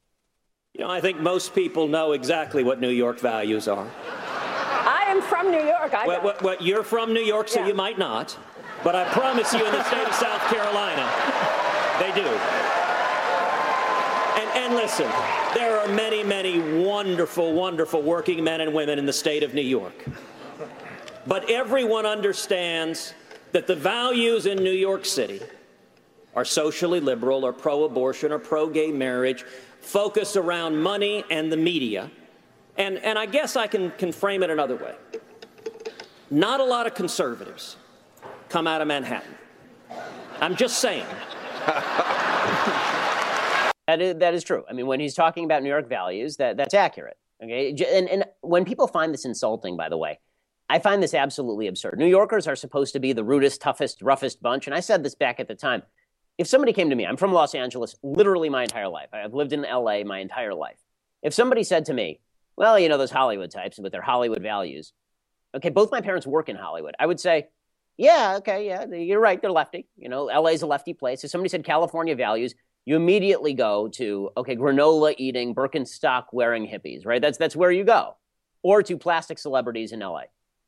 You 0.74 0.84
know, 0.84 0.90
I 0.90 1.00
think 1.00 1.20
most 1.20 1.54
people 1.54 1.88
know 1.88 2.12
exactly 2.12 2.62
what 2.62 2.80
New 2.80 2.90
York 2.90 3.18
values 3.18 3.66
are. 3.66 3.88
I 4.06 5.04
am 5.08 5.22
from 5.22 5.50
New 5.50 5.62
York. 5.62 5.94
I 5.94 6.06
Well, 6.06 6.22
well, 6.22 6.36
well, 6.42 6.56
you're 6.60 6.84
from 6.84 7.14
New 7.14 7.22
York, 7.22 7.48
so 7.48 7.66
you 7.66 7.74
might 7.74 7.98
not. 7.98 8.36
But 8.84 8.94
I 8.94 9.04
promise 9.06 9.52
you, 9.52 9.64
in 9.66 9.72
the 9.72 9.82
state 9.84 10.06
of 10.06 10.14
South 10.14 10.42
Carolina, 10.42 11.02
they 11.98 12.12
do. 12.12 12.26
And, 14.38 14.50
and 14.56 14.74
listen, 14.74 15.10
there 15.54 15.78
are 15.78 15.88
many, 15.88 16.22
many 16.22 16.82
wonderful, 16.84 17.52
wonderful 17.52 18.02
working 18.02 18.44
men 18.44 18.60
and 18.60 18.72
women 18.72 18.98
in 18.98 19.06
the 19.06 19.12
state 19.12 19.42
of 19.42 19.54
New 19.54 19.62
York. 19.62 20.04
But 21.26 21.50
everyone 21.50 22.06
understands 22.06 23.14
that 23.52 23.66
the 23.66 23.74
values 23.74 24.46
in 24.46 24.58
New 24.58 24.70
York 24.72 25.04
City 25.04 25.40
are 26.34 26.44
socially 26.44 27.00
liberal 27.00 27.44
or 27.44 27.52
pro 27.52 27.84
abortion 27.84 28.30
or 28.32 28.38
pro 28.38 28.68
gay 28.68 28.92
marriage, 28.92 29.44
focus 29.80 30.36
around 30.36 30.76
money 30.76 31.24
and 31.30 31.50
the 31.50 31.56
media. 31.56 32.10
And, 32.76 32.98
and 32.98 33.18
I 33.18 33.26
guess 33.26 33.56
I 33.56 33.66
can, 33.66 33.90
can 33.92 34.12
frame 34.12 34.42
it 34.42 34.50
another 34.50 34.76
way. 34.76 34.94
Not 36.30 36.60
a 36.60 36.64
lot 36.64 36.86
of 36.86 36.94
conservatives 36.94 37.76
come 38.48 38.66
out 38.66 38.80
of 38.80 38.88
Manhattan. 38.88 39.34
I'm 40.40 40.54
just 40.54 40.78
saying. 40.78 41.06
That 43.88 44.02
is, 44.02 44.16
that 44.16 44.34
is 44.34 44.44
true. 44.44 44.64
I 44.68 44.74
mean, 44.74 44.86
when 44.86 45.00
he's 45.00 45.14
talking 45.14 45.46
about 45.46 45.62
New 45.62 45.70
York 45.70 45.88
values, 45.88 46.36
that, 46.36 46.58
that's 46.58 46.74
accurate. 46.74 47.16
Okay, 47.42 47.70
and, 47.70 48.06
and 48.06 48.24
when 48.42 48.66
people 48.66 48.86
find 48.86 49.14
this 49.14 49.24
insulting, 49.24 49.78
by 49.78 49.88
the 49.88 49.96
way, 49.96 50.18
I 50.68 50.78
find 50.78 51.02
this 51.02 51.14
absolutely 51.14 51.68
absurd. 51.68 51.98
New 51.98 52.06
Yorkers 52.06 52.46
are 52.46 52.56
supposed 52.56 52.92
to 52.92 53.00
be 53.00 53.14
the 53.14 53.24
rudest, 53.24 53.62
toughest, 53.62 54.02
roughest 54.02 54.42
bunch, 54.42 54.66
and 54.66 54.74
I 54.74 54.80
said 54.80 55.02
this 55.02 55.14
back 55.14 55.40
at 55.40 55.48
the 55.48 55.54
time. 55.54 55.82
If 56.36 56.46
somebody 56.46 56.74
came 56.74 56.90
to 56.90 56.96
me, 56.96 57.06
I'm 57.06 57.16
from 57.16 57.32
Los 57.32 57.54
Angeles, 57.54 57.96
literally 58.02 58.50
my 58.50 58.62
entire 58.62 58.88
life. 58.88 59.08
I've 59.14 59.32
lived 59.32 59.54
in 59.54 59.62
LA 59.62 60.04
my 60.04 60.18
entire 60.18 60.54
life. 60.54 60.76
If 61.22 61.32
somebody 61.32 61.64
said 61.64 61.86
to 61.86 61.94
me, 61.94 62.20
"Well, 62.56 62.78
you 62.78 62.90
know 62.90 62.98
those 62.98 63.10
Hollywood 63.10 63.50
types 63.50 63.78
with 63.78 63.92
their 63.92 64.02
Hollywood 64.02 64.42
values," 64.42 64.92
okay, 65.54 65.70
both 65.70 65.90
my 65.90 66.02
parents 66.02 66.26
work 66.26 66.50
in 66.50 66.56
Hollywood. 66.56 66.94
I 66.98 67.06
would 67.06 67.18
say, 67.20 67.48
"Yeah, 67.98 68.36
okay, 68.38 68.66
yeah, 68.66 68.86
you're 68.86 69.20
right. 69.20 69.40
They're 69.40 69.52
lefty. 69.52 69.86
You 69.98 70.08
know, 70.08 70.24
LA's 70.24 70.62
a 70.62 70.66
lefty 70.66 70.94
place." 70.94 71.22
If 71.22 71.30
somebody 71.30 71.50
said 71.50 71.64
California 71.64 72.16
values, 72.16 72.54
you 72.88 72.96
immediately 72.96 73.52
go 73.52 73.88
to 73.88 74.30
okay 74.34 74.56
granola 74.56 75.14
eating 75.18 75.54
birkenstock 75.54 76.24
wearing 76.32 76.66
hippies 76.66 77.04
right 77.04 77.20
that's 77.20 77.36
that's 77.36 77.54
where 77.54 77.70
you 77.70 77.84
go 77.84 78.16
or 78.62 78.82
to 78.82 78.96
plastic 78.96 79.38
celebrities 79.38 79.92
in 79.92 80.00
la 80.00 80.22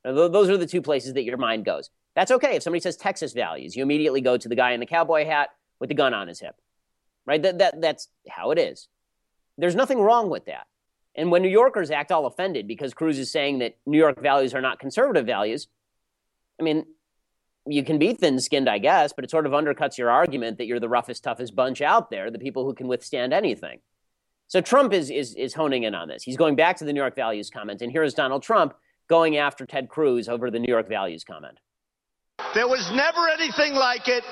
Now, 0.05 0.13
tho- 0.13 0.29
those 0.29 0.51
are 0.51 0.59
the 0.59 0.67
two 0.67 0.83
places 0.83 1.15
that 1.15 1.25
your 1.25 1.39
mind 1.39 1.65
goes 1.65 1.89
that's 2.15 2.31
okay 2.31 2.57
if 2.57 2.63
somebody 2.63 2.83
says 2.83 2.99
texas 2.99 3.33
values 3.33 3.75
you 3.75 3.83
immediately 3.83 4.21
go 4.21 4.37
to 4.37 4.49
the 4.51 4.55
guy 4.55 4.73
in 4.73 4.81
the 4.81 4.87
cowboy 4.87 5.25
hat 5.25 5.49
with 5.79 5.89
the 5.89 5.95
gun 5.95 6.13
on 6.13 6.29
his 6.29 6.41
hip 6.41 6.57
right 7.25 7.43
that, 7.43 7.57
that 7.59 7.81
that's 7.81 8.09
how 8.29 8.51
it 8.51 8.59
is 8.59 8.89
there's 9.57 9.75
nothing 9.75 9.99
wrong 9.99 10.29
with 10.29 10.45
that 10.45 10.67
and 11.15 11.31
when 11.31 11.41
new 11.41 11.49
yorkers 11.49 11.91
act 11.91 12.13
all 12.13 12.27
offended 12.27 12.69
because 12.69 12.93
cruz 12.93 13.19
is 13.19 13.33
saying 13.33 13.61
that 13.61 13.79
new 13.87 13.99
york 13.99 14.21
values 14.21 14.53
are 14.53 14.61
not 14.61 14.79
conservative 14.79 15.25
values 15.25 15.69
i 16.61 16.63
mean 16.63 16.85
you 17.67 17.85
can 17.85 17.99
be 17.99 18.15
thin 18.15 18.41
skinned, 18.41 18.69
I 18.69 18.79
guess, 18.79 19.13
but 19.13 19.25
it 19.25 19.31
sort 19.31 19.47
of 19.47 19.53
undercuts 19.53 19.99
your 19.99 20.11
argument 20.11 20.59
that 20.59 20.67
you're 20.67 20.81
the 20.81 20.89
roughest, 20.89 21.23
toughest 21.23 21.55
bunch 21.55 21.81
out 21.81 22.11
there, 22.11 22.31
the 22.31 22.39
people 22.39 22.65
who 22.65 22.75
can 22.75 22.89
withstand 22.89 23.33
anything. 23.33 23.81
So 24.49 24.61
Trump 24.61 24.93
is, 24.93 25.11
is, 25.11 25.35
is 25.35 25.55
honing 25.55 25.85
in 25.85 25.95
on 25.95 26.09
this. 26.09 26.23
He's 26.23 26.37
going 26.37 26.57
back 26.57 26.79
to 26.79 26.85
the 26.85 26.93
New 26.93 27.01
York 27.01 27.15
values 27.15 27.51
comment. 27.51 27.83
And 27.83 27.93
here's 27.93 28.15
Donald 28.15 28.43
Trump 28.43 28.75
going 29.09 29.37
after 29.37 29.67
Ted 29.67 29.89
Cruz 29.89 30.29
over 30.29 30.51
the 30.51 30.59
New 30.59 30.73
York 30.73 30.89
values 30.89 31.25
comment. 31.25 31.59
There 32.55 32.67
was 32.67 32.91
never 32.93 33.29
anything 33.29 33.75
like 33.75 34.09
it 34.09 34.25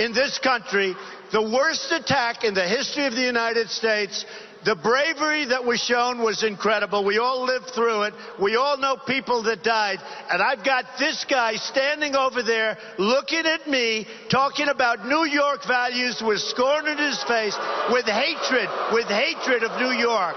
in 0.00 0.12
this 0.12 0.38
country. 0.38 0.94
The 1.30 1.42
worst 1.42 1.92
attack 1.92 2.42
in 2.42 2.54
the 2.54 2.66
history 2.66 3.06
of 3.06 3.12
the 3.12 3.22
United 3.22 3.68
States. 3.68 4.24
The 4.62 4.76
bravery 4.76 5.46
that 5.46 5.64
was 5.64 5.80
shown 5.80 6.18
was 6.22 6.44
incredible. 6.44 7.02
We 7.02 7.18
all 7.18 7.44
lived 7.44 7.70
through 7.74 8.02
it. 8.02 8.14
We 8.40 8.56
all 8.56 8.76
know 8.76 8.98
people 9.06 9.42
that 9.44 9.62
died. 9.64 9.98
And 10.30 10.42
I've 10.42 10.62
got 10.62 10.84
this 10.98 11.24
guy 11.28 11.54
standing 11.54 12.14
over 12.14 12.42
there 12.42 12.76
looking 12.98 13.46
at 13.46 13.66
me, 13.66 14.06
talking 14.30 14.68
about 14.68 15.06
New 15.06 15.24
York 15.24 15.66
values 15.66 16.20
with 16.20 16.40
scorn 16.40 16.86
in 16.88 16.98
his 16.98 17.22
face, 17.24 17.56
with 17.90 18.04
hatred, 18.04 18.68
with 18.92 19.06
hatred 19.06 19.62
of 19.62 19.80
New 19.80 19.96
York. 19.96 20.36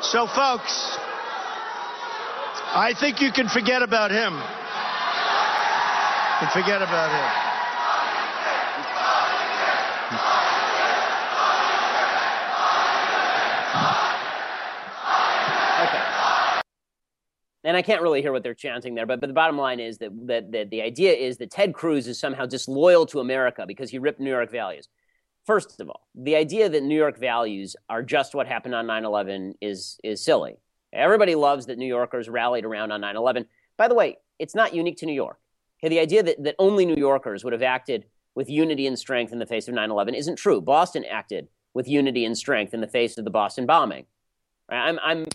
So, 0.00 0.26
folks, 0.26 0.96
I 2.72 2.94
think 2.98 3.20
you 3.20 3.32
can 3.32 3.48
forget 3.48 3.82
about 3.82 4.10
him. 4.10 4.32
You 6.32 6.48
can 6.48 6.62
forget 6.62 6.80
about 6.80 7.12
him. 7.12 7.53
And 17.64 17.76
I 17.76 17.82
can't 17.82 18.02
really 18.02 18.20
hear 18.20 18.32
what 18.32 18.42
they're 18.42 18.54
chanting 18.54 18.94
there, 18.94 19.06
but, 19.06 19.20
but 19.20 19.26
the 19.26 19.32
bottom 19.34 19.56
line 19.56 19.80
is 19.80 19.96
that, 19.98 20.10
that, 20.26 20.52
that 20.52 20.70
the 20.70 20.82
idea 20.82 21.12
is 21.12 21.38
that 21.38 21.50
Ted 21.50 21.72
Cruz 21.72 22.06
is 22.06 22.18
somehow 22.18 22.44
disloyal 22.44 23.06
to 23.06 23.20
America 23.20 23.64
because 23.66 23.90
he 23.90 23.98
ripped 23.98 24.20
New 24.20 24.30
York 24.30 24.50
values. 24.50 24.88
First 25.46 25.80
of 25.80 25.88
all, 25.88 26.06
the 26.14 26.36
idea 26.36 26.68
that 26.68 26.82
New 26.82 26.96
York 26.96 27.18
values 27.18 27.74
are 27.88 28.02
just 28.02 28.34
what 28.34 28.46
happened 28.46 28.74
on 28.74 28.86
9 28.86 29.04
11 29.04 29.54
is, 29.62 29.98
is 30.04 30.22
silly. 30.22 30.56
Everybody 30.92 31.34
loves 31.34 31.66
that 31.66 31.78
New 31.78 31.86
Yorkers 31.86 32.28
rallied 32.28 32.64
around 32.64 32.92
on 32.92 33.00
9 33.00 33.16
11. 33.16 33.46
By 33.76 33.88
the 33.88 33.94
way, 33.94 34.18
it's 34.38 34.54
not 34.54 34.74
unique 34.74 34.98
to 34.98 35.06
New 35.06 35.14
York. 35.14 35.38
Okay, 35.80 35.88
the 35.88 36.00
idea 36.00 36.22
that, 36.22 36.42
that 36.44 36.56
only 36.58 36.86
New 36.86 36.96
Yorkers 36.96 37.44
would 37.44 37.52
have 37.52 37.62
acted 37.62 38.06
with 38.34 38.48
unity 38.48 38.86
and 38.86 38.98
strength 38.98 39.32
in 39.32 39.38
the 39.38 39.46
face 39.46 39.68
of 39.68 39.74
9 39.74 39.90
11 39.90 40.14
isn't 40.14 40.36
true. 40.36 40.60
Boston 40.60 41.04
acted 41.10 41.48
with 41.72 41.88
unity 41.88 42.24
and 42.24 42.36
strength 42.36 42.74
in 42.74 42.80
the 42.80 42.88
face 42.88 43.18
of 43.18 43.24
the 43.24 43.30
Boston 43.30 43.66
bombing. 43.66 44.06
I'm, 44.68 44.98
I'm, 45.02 45.26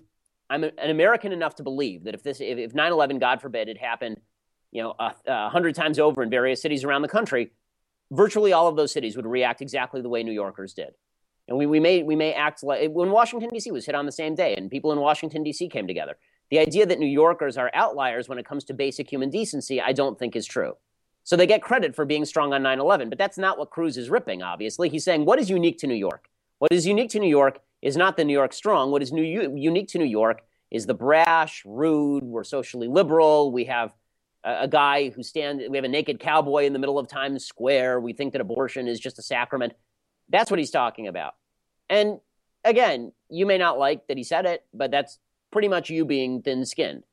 I'm 0.50 0.64
an 0.64 0.90
American 0.90 1.32
enough 1.32 1.56
to 1.56 1.64
believe 1.64 2.06
that 2.06 2.16
if 2.16 2.24
this, 2.24 2.42
if, 2.42 2.58
if 2.58 2.74
9/11, 2.74 3.20
God 3.20 3.42
forbid, 3.42 3.68
had 3.68 3.78
happened, 3.78 4.20
you 4.72 4.82
know, 4.82 4.96
a, 5.00 5.14
a 5.28 5.50
hundred 5.50 5.76
times 5.76 6.00
over 6.00 6.24
in 6.24 6.30
various 6.30 6.62
cities 6.62 6.84
around 6.84 7.04
the 7.04 7.08
country, 7.08 7.52
virtually 8.12 8.54
all 8.54 8.68
of 8.68 8.76
those 8.76 8.92
cities 8.92 9.16
would 9.16 9.26
react 9.26 9.62
exactly 9.62 10.02
the 10.02 10.10
way 10.10 10.24
New 10.24 10.32
Yorkers 10.32 10.74
did. 10.74 10.96
And 11.48 11.58
we, 11.58 11.66
we 11.66 11.80
may 11.80 12.04
we 12.04 12.16
may 12.16 12.34
act 12.34 12.64
like 12.64 12.92
when 12.92 13.12
Washington 13.12 13.50
D.C. 13.50 13.72
was 13.72 13.86
hit 13.86 13.96
on 13.96 14.06
the 14.06 14.12
same 14.12 14.36
day, 14.36 14.56
and 14.56 14.70
people 14.70 14.92
in 14.92 15.00
Washington 15.00 15.44
D.C. 15.44 15.70
came 15.70 15.88
together. 15.88 16.18
The 16.52 16.60
idea 16.60 16.86
that 16.88 17.00
New 17.00 17.08
Yorkers 17.08 17.58
are 17.58 17.70
outliers 17.74 18.28
when 18.28 18.40
it 18.40 18.46
comes 18.46 18.64
to 18.66 18.74
basic 18.74 19.12
human 19.12 19.30
decency, 19.30 19.80
I 19.80 19.94
don't 19.94 20.18
think 20.18 20.36
is 20.36 20.48
true. 20.48 20.78
So 21.24 21.36
they 21.36 21.46
get 21.46 21.62
credit 21.62 21.96
for 21.96 22.06
being 22.06 22.26
strong 22.26 22.54
on 22.54 22.64
9/11, 22.64 23.10
but 23.10 23.20
that's 23.20 23.38
not 23.38 23.60
what 23.60 23.70
Cruz 23.70 23.98
is 23.98 24.10
ripping. 24.10 24.42
Obviously, 24.42 24.90
he's 24.90 25.04
saying 25.04 25.26
what 25.26 25.40
is 25.40 25.50
unique 25.50 25.78
to 25.80 25.88
New 25.88 25.96
York. 25.96 26.28
What 26.58 26.72
is 26.72 26.86
unique 26.86 27.10
to 27.12 27.20
New 27.20 27.30
York 27.30 27.62
is 27.82 27.96
not 27.96 28.18
the 28.18 28.26
New 28.26 28.34
York 28.34 28.54
strong. 28.54 28.92
What 28.92 29.02
is 29.02 29.12
new, 29.12 29.24
unique 29.56 29.88
to 29.90 29.98
New 29.98 30.06
York 30.06 30.42
is 30.72 30.86
the 30.86 30.94
brash, 30.94 31.64
rude. 31.66 32.24
We're 32.24 32.44
socially 32.44 32.88
liberal. 32.88 33.52
We 33.52 33.66
have 33.66 33.94
a, 34.44 34.62
a 34.62 34.68
guy 34.68 35.10
who 35.10 35.24
stands. 35.24 35.64
We 35.70 35.78
have 35.78 35.86
a 35.86 35.90
naked 35.90 36.20
cowboy 36.20 36.66
in 36.66 36.74
the 36.74 36.80
middle 36.80 37.00
of 37.00 37.08
Times 37.08 37.46
Square. 37.46 38.02
We 38.02 38.14
think 38.14 38.34
that 38.34 38.42
abortion 38.42 38.88
is 38.88 39.00
just 39.00 39.18
a 39.20 39.22
sacrament. 39.22 39.74
That's 40.30 40.52
what 40.52 40.60
he's 40.60 40.72
talking 40.72 41.08
about. 41.08 41.36
And 41.90 42.20
again, 42.64 43.14
you 43.30 43.46
may 43.46 43.58
not 43.58 43.80
like 43.80 44.08
that 44.08 44.18
he 44.18 44.24
said 44.24 44.46
it, 44.46 44.64
but 44.74 44.92
that's 44.92 45.18
pretty 45.52 45.68
much 45.68 45.90
you 45.90 46.06
being 46.06 46.42
thin-skinned. 46.42 47.04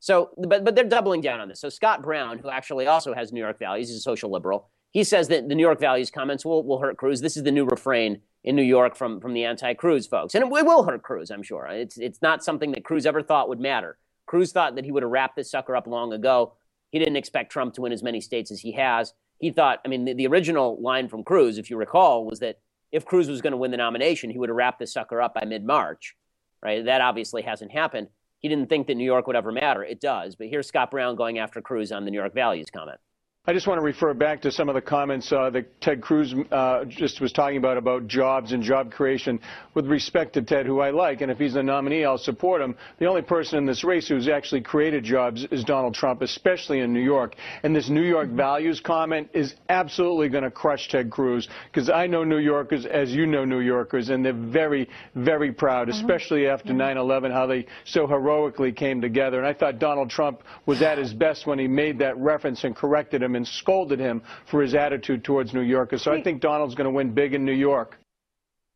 So, 0.00 0.30
but 0.36 0.64
but 0.64 0.74
they're 0.74 0.84
doubling 0.84 1.20
down 1.20 1.40
on 1.40 1.48
this. 1.48 1.60
So 1.60 1.68
Scott 1.68 2.02
Brown, 2.02 2.38
who 2.38 2.50
actually 2.50 2.86
also 2.86 3.14
has 3.14 3.32
New 3.32 3.40
York 3.40 3.58
values, 3.58 3.88
he's 3.88 3.98
a 3.98 4.00
social 4.00 4.30
liberal. 4.30 4.68
He 4.90 5.04
says 5.04 5.28
that 5.28 5.48
the 5.48 5.54
New 5.54 5.62
York 5.62 5.80
values 5.80 6.10
comments 6.10 6.44
will, 6.44 6.62
will 6.62 6.78
hurt 6.78 6.96
Cruz. 6.96 7.20
This 7.20 7.36
is 7.36 7.42
the 7.42 7.52
new 7.52 7.64
refrain 7.64 8.20
in 8.44 8.54
New 8.54 8.62
York 8.62 8.94
from, 8.94 9.20
from 9.20 9.32
the 9.32 9.44
anti-Cruz 9.44 10.06
folks. 10.06 10.34
And 10.34 10.44
it, 10.44 10.50
will 10.50 10.84
hurt 10.84 11.02
Cruz, 11.02 11.30
I'm 11.30 11.42
sure. 11.42 11.66
It's, 11.66 11.96
it's 11.96 12.20
not 12.20 12.44
something 12.44 12.72
that 12.72 12.84
Cruz 12.84 13.06
ever 13.06 13.22
thought 13.22 13.48
would 13.48 13.60
matter. 13.60 13.96
Cruz 14.26 14.52
thought 14.52 14.74
that 14.76 14.84
he 14.84 14.92
would 14.92 15.02
have 15.02 15.10
wrapped 15.10 15.36
this 15.36 15.50
sucker 15.50 15.74
up 15.74 15.86
long 15.86 16.12
ago. 16.12 16.52
He 16.90 16.98
didn't 16.98 17.16
expect 17.16 17.50
Trump 17.50 17.74
to 17.74 17.80
win 17.80 17.92
as 17.92 18.02
many 18.02 18.20
states 18.20 18.50
as 18.50 18.60
he 18.60 18.72
has. 18.72 19.14
he 19.40 19.50
thought, 19.50 19.80
I 19.84 19.88
mean, 19.88 20.04
the, 20.04 20.12
the 20.12 20.26
original 20.26 20.80
line 20.80 21.08
from 21.08 21.24
Cruz, 21.24 21.58
if 21.58 21.70
you 21.70 21.76
recall, 21.76 22.24
was 22.24 22.40
that 22.40 22.60
if 22.92 23.04
Cruz 23.04 23.28
was 23.28 23.40
going 23.42 23.50
to 23.52 23.56
win 23.56 23.70
the 23.70 23.76
nomination, 23.76 24.30
he 24.30 24.38
would 24.38 24.50
have 24.50 24.56
wrapped 24.56 24.78
this 24.78 24.92
sucker 24.92 25.20
up 25.20 25.34
by 25.34 25.44
mid 25.44 25.64
March, 25.64 26.14
right? 26.62 26.84
That 26.84 27.00
obviously 27.00 27.42
hasn't 27.42 27.72
happened. 27.72 28.08
He 28.38 28.48
didn't 28.48 28.68
think 28.68 28.86
that 28.86 28.94
New 28.94 29.04
York 29.04 29.26
would 29.26 29.36
ever 29.36 29.50
matter. 29.50 29.82
It 29.82 30.00
does. 30.00 30.36
But 30.36 30.48
here's 30.48 30.68
Scott 30.68 30.90
Brown 30.90 31.16
going 31.16 31.38
after 31.38 31.62
Cruz 31.62 31.90
on 31.90 32.04
the 32.04 32.10
New 32.10 32.18
York 32.18 32.34
values 32.34 32.66
comment. 32.72 33.00
I 33.46 33.52
just 33.52 33.66
want 33.66 33.76
to 33.76 33.84
refer 33.84 34.14
back 34.14 34.40
to 34.42 34.50
some 34.50 34.70
of 34.70 34.74
the 34.74 34.80
comments 34.80 35.30
uh, 35.30 35.50
that 35.50 35.78
Ted 35.82 36.00
Cruz 36.00 36.34
uh, 36.50 36.86
just 36.86 37.20
was 37.20 37.30
talking 37.30 37.58
about, 37.58 37.76
about 37.76 38.06
jobs 38.06 38.52
and 38.52 38.62
job 38.62 38.90
creation. 38.90 39.38
With 39.74 39.84
respect 39.84 40.32
to 40.34 40.42
Ted, 40.42 40.64
who 40.64 40.80
I 40.80 40.92
like, 40.92 41.20
and 41.20 41.30
if 41.30 41.36
he's 41.36 41.52
the 41.52 41.62
nominee, 41.62 42.06
I'll 42.06 42.16
support 42.16 42.62
him. 42.62 42.74
The 42.98 43.04
only 43.04 43.20
person 43.20 43.58
in 43.58 43.66
this 43.66 43.84
race 43.84 44.08
who's 44.08 44.28
actually 44.28 44.62
created 44.62 45.04
jobs 45.04 45.46
is 45.50 45.62
Donald 45.62 45.92
Trump, 45.92 46.22
especially 46.22 46.80
in 46.80 46.94
New 46.94 47.02
York. 47.02 47.36
And 47.62 47.76
this 47.76 47.90
New 47.90 48.00
York 48.02 48.30
values 48.30 48.80
comment 48.80 49.28
is 49.34 49.54
absolutely 49.68 50.30
going 50.30 50.44
to 50.44 50.50
crush 50.50 50.88
Ted 50.88 51.10
Cruz, 51.10 51.46
because 51.70 51.90
I 51.90 52.06
know 52.06 52.24
New 52.24 52.38
Yorkers, 52.38 52.86
as 52.86 53.10
you 53.10 53.26
know 53.26 53.44
New 53.44 53.60
Yorkers, 53.60 54.08
and 54.08 54.24
they're 54.24 54.32
very, 54.32 54.88
very 55.14 55.52
proud, 55.52 55.88
mm-hmm. 55.88 56.00
especially 56.00 56.46
after 56.46 56.72
9-11, 56.72 57.30
how 57.30 57.46
they 57.46 57.66
so 57.84 58.06
heroically 58.06 58.72
came 58.72 59.02
together. 59.02 59.36
And 59.36 59.46
I 59.46 59.52
thought 59.52 59.78
Donald 59.78 60.08
Trump 60.08 60.40
was 60.64 60.80
at 60.80 60.96
his 60.96 61.12
best 61.12 61.46
when 61.46 61.58
he 61.58 61.68
made 61.68 61.98
that 61.98 62.16
reference 62.16 62.64
and 62.64 62.74
corrected 62.74 63.22
him 63.22 63.33
and 63.36 63.46
scolded 63.46 64.00
him 64.00 64.22
for 64.46 64.62
his 64.62 64.74
attitude 64.74 65.24
towards 65.24 65.54
New 65.54 65.62
Yorkers. 65.62 66.02
So 66.02 66.12
I 66.12 66.22
think 66.22 66.40
Donald's 66.40 66.74
going 66.74 66.86
to 66.86 66.90
win 66.90 67.12
big 67.12 67.34
in 67.34 67.44
New 67.44 67.52
York. 67.52 67.98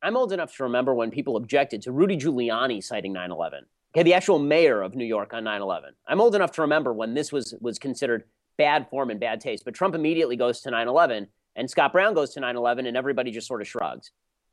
I'm 0.03 0.16
old 0.16 0.33
enough 0.33 0.55
to 0.57 0.64
remember 0.64 0.94
when 0.94 1.11
people 1.11 1.37
objected 1.37 1.83
to 1.83 1.92
Rudy 1.92 2.16
Giuliani 2.16 2.83
citing 2.83 3.12
9 3.12 3.31
11. 3.31 3.64
Okay, 3.94 4.03
the 4.03 4.14
actual 4.14 4.38
mayor 4.38 4.83
of 4.83 4.94
New 4.94 5.05
York 5.05 5.33
on 5.33 5.44
9 5.44 5.61
11. 5.61 5.94
I'm 6.07 6.21
old 6.21 6.35
enough 6.35 6.53
to 6.53 6.62
remember 6.62 6.92
when 6.92 7.14
this 7.14 7.33
was, 7.33 7.55
was 7.61 7.79
considered 7.79 8.25
bad 8.57 8.88
form 8.90 9.11
and 9.11 9.18
bad 9.18 9.40
taste. 9.40 9.64
But 9.64 9.75
Trump 9.75 9.94
immediately 9.94 10.37
goes 10.37 10.61
to 10.61 10.71
9 10.71 10.87
11, 10.87 11.27
and 11.57 11.71
Scott 11.71 11.92
Brown 11.92 12.14
goes 12.14 12.35
to 12.35 12.40
9 12.40 12.57
11, 12.57 12.87
and 12.87 12.97
everybody 12.97 13.31
just 13.31 13.49
sort 13.49 13.61
of 13.61 13.68
shrugs. 13.68 14.12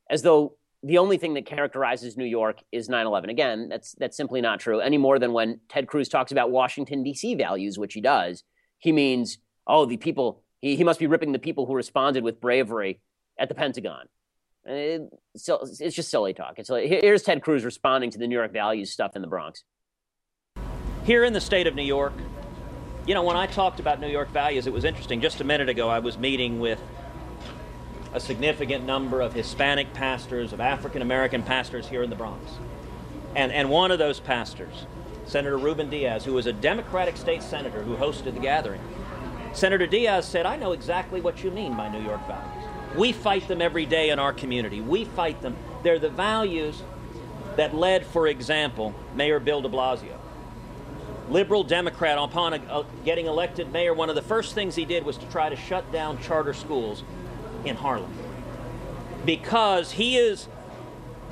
As 0.10 0.22
though 0.22 0.56
the 0.84 1.00
only 1.00 1.18
thing 1.18 1.34
that 1.34 1.46
characterizes 1.46 2.15
New 2.15 2.26
York 2.26 2.60
is 2.72 2.89
9 2.89 3.06
11. 3.06 3.30
Again, 3.30 3.70
that's, 3.70 3.94
that's 3.94 4.15
simply 4.15 4.41
not 4.41 4.60
true, 4.60 4.80
any 4.80 4.98
more 4.98 5.20
than 5.20 5.34
when 5.34 5.60
Ted 5.68 5.88
Cruz 5.88 6.08
talks 6.08 6.32
about 6.32 6.52
Washington, 6.52 7.04
D.C. 7.04 7.36
values, 7.36 7.78
which 7.78 7.94
he 7.94 8.02
does. 8.02 8.44
He 8.78 8.91
means 8.91 9.39
oh, 9.67 9.86
the 9.86 9.97
people, 9.97 10.43
he, 10.62 10.75
he 10.75 10.84
must 10.84 10.99
be 10.99 11.08
ripping 11.08 11.32
the 11.32 11.39
people 11.39 11.65
who 11.65 11.75
responded 11.75 12.23
with 12.23 12.39
bravery 12.39 12.99
at 13.38 13.49
the 13.49 13.56
Pentagon. 13.56 14.08
It, 14.65 15.01
so 15.36 15.60
it's 15.62 15.95
just 15.95 16.10
silly 16.10 16.34
talk. 16.34 16.56
It's 16.58 16.69
like, 16.69 16.88
here's 16.88 17.21
Ted 17.21 17.41
Cruz 17.43 17.63
responding 17.63 18.10
to 18.12 18.17
the 18.17 18.28
New 18.28 18.36
York 18.36 18.51
values 18.51 18.91
stuff 18.91 19.15
in 19.15 19.21
the 19.21 19.28
Bronx. 19.28 19.63
Here 21.04 21.23
in 21.23 21.34
the 21.34 21.41
state 21.41 21.67
of 21.67 21.75
New 21.75 21.84
York, 21.84 22.13
you 23.06 23.13
know, 23.13 23.21
when 23.21 23.36
I 23.36 23.45
talked 23.45 23.80
about 23.80 23.99
New 23.99 24.08
York 24.10 24.30
values, 24.32 24.65
it 24.65 24.73
was 24.73 24.84
interesting. 24.84 25.21
Just 25.21 25.39
a 25.39 25.43
minute 25.43 25.69
ago, 25.69 25.88
I 25.88 25.99
was 25.99 26.17
meeting 26.17 26.60
with 26.60 26.82
a 28.13 28.19
significant 28.19 28.86
number 28.86 29.21
of 29.21 29.34
Hispanic 29.34 29.93
pastors, 29.93 30.54
of 30.54 30.60
African 30.60 31.04
American 31.04 31.43
pastors 31.43 31.88
here 31.88 32.01
in 32.01 32.10
the 32.10 32.15
Bronx. 32.15 32.49
And, 33.36 33.51
and 33.51 33.69
one 33.69 33.91
of 33.91 33.99
those 33.99 34.19
pastors, 34.19 34.88
Senator 35.25 35.58
Ruben 35.58 35.89
Diaz, 35.89 36.25
who 36.25 36.34
was 36.34 36.47
a 36.47 36.54
Democratic 36.54 37.17
state 37.17 37.43
senator 37.43 37.84
who 37.84 37.95
hosted 37.95 38.34
the 38.34 38.39
gathering, 38.39 38.82
Senator 39.56 39.88
Diaz 39.88 40.28
said, 40.28 40.46
I 40.46 40.58
know 40.58 40.74
exactly 40.74 41.22
what 41.22 41.41
you 41.41 41.50
mean 41.50 41.78
by 41.78 41.88
New 41.88 42.02
York 42.02 42.20
values. 42.28 42.65
We 42.98 43.13
fight 43.13 43.48
them 43.48 43.62
every 43.62 43.86
day 43.86 44.10
in 44.10 44.20
our 44.20 44.34
community. 44.34 44.82
We 44.82 45.06
fight 45.06 45.41
them. 45.41 45.56
They're 45.82 45.98
the 45.98 46.10
values 46.10 46.84
that 47.56 47.74
led, 47.74 48.06
for 48.06 48.28
example, 48.28 48.94
Mayor 49.15 49.39
Bill 49.39 49.62
de 49.62 49.70
Blasio. 49.70 50.18
Liberal 51.30 51.63
Democrat, 51.63 52.18
upon 52.18 52.54
a, 52.54 52.58
a, 52.70 52.86
getting 53.06 53.28
elected 53.28 53.72
mayor, 53.72 53.94
one 53.94 54.10
of 54.10 54.15
the 54.15 54.22
first 54.22 54.54
things 54.54 54.76
he 54.76 54.84
did 54.84 55.06
was 55.06 55.18
to 55.18 55.26
try 55.28 55.48
to 55.48 55.56
shut 55.56 55.89
down 55.91 56.22
charter 56.22 56.54
schools 56.54 57.04
in 57.63 57.78
Harlem. 57.78 58.12
Because 59.26 59.91
he 59.94 60.18
is 60.18 60.50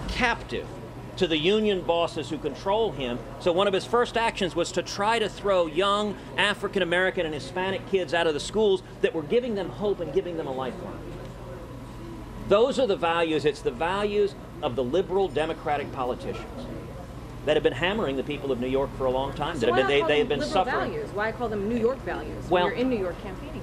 captive 0.07 0.67
to 1.17 1.27
the 1.27 1.37
union 1.37 1.81
bosses 1.81 2.29
who 2.29 2.37
control 2.37 2.91
him. 2.91 3.19
So 3.39 3.51
one 3.51 3.67
of 3.67 3.73
his 3.73 3.85
first 3.85 4.17
actions 4.17 4.55
was 4.55 4.71
to 4.73 4.81
try 4.81 5.19
to 5.19 5.29
throw 5.29 5.67
young 5.67 6.15
African 6.37 6.81
American 6.81 7.25
and 7.25 7.33
Hispanic 7.33 7.87
kids 7.89 8.13
out 8.13 8.27
of 8.27 8.33
the 8.33 8.39
schools 8.39 8.83
that 9.01 9.13
were 9.13 9.23
giving 9.23 9.55
them 9.55 9.69
hope 9.69 9.99
and 9.99 10.13
giving 10.13 10.37
them 10.37 10.47
a 10.47 10.51
lifeline. 10.51 10.99
Those 12.49 12.79
are 12.79 12.87
the 12.87 12.95
values, 12.95 13.45
it's 13.45 13.61
the 13.61 13.71
values 13.71 14.35
of 14.61 14.75
the 14.75 14.83
liberal 14.83 15.27
democratic 15.27 15.91
politicians 15.93 16.67
that 17.45 17.55
have 17.55 17.63
been 17.63 17.73
hammering 17.73 18.15
the 18.15 18.23
people 18.23 18.51
of 18.51 18.59
New 18.59 18.67
York 18.67 18.89
for 18.97 19.05
a 19.05 19.11
long 19.11 19.33
time. 19.33 19.55
So 19.55 19.65
that 19.65 19.75
have 19.75 19.87
been, 19.87 19.87
they, 19.87 20.07
they 20.07 20.19
have 20.19 20.29
been 20.29 20.41
suffering. 20.41 20.91
Values? 20.91 21.09
Why 21.13 21.31
call 21.31 21.49
them 21.49 21.67
New 21.67 21.77
York 21.77 21.99
values 21.99 22.49
well, 22.49 22.65
when 22.65 22.71
you're 22.71 22.81
in 22.81 22.89
New 22.89 22.99
York 22.99 23.21
campaigning? 23.21 23.61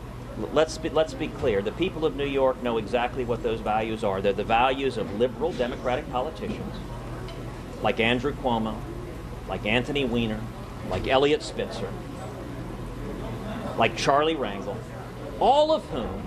Let's 0.52 0.78
be, 0.78 0.88
let's 0.90 1.12
be 1.12 1.28
clear. 1.28 1.60
The 1.60 1.72
people 1.72 2.06
of 2.06 2.16
New 2.16 2.26
York 2.26 2.62
know 2.62 2.78
exactly 2.78 3.24
what 3.24 3.42
those 3.42 3.60
values 3.60 4.04
are. 4.04 4.20
They're 4.20 4.32
the 4.32 4.44
values 4.44 4.96
of 4.96 5.18
liberal 5.18 5.52
democratic 5.52 6.10
politicians 6.10 6.74
like 7.82 8.00
Andrew 8.00 8.32
Cuomo, 8.34 8.76
like 9.48 9.66
Anthony 9.66 10.04
Weiner, 10.04 10.40
like 10.88 11.06
Eliot 11.06 11.42
Spitzer, 11.42 11.90
like 13.76 13.96
Charlie 13.96 14.36
Rangel, 14.36 14.76
all 15.38 15.72
of 15.72 15.84
whom 15.86 16.22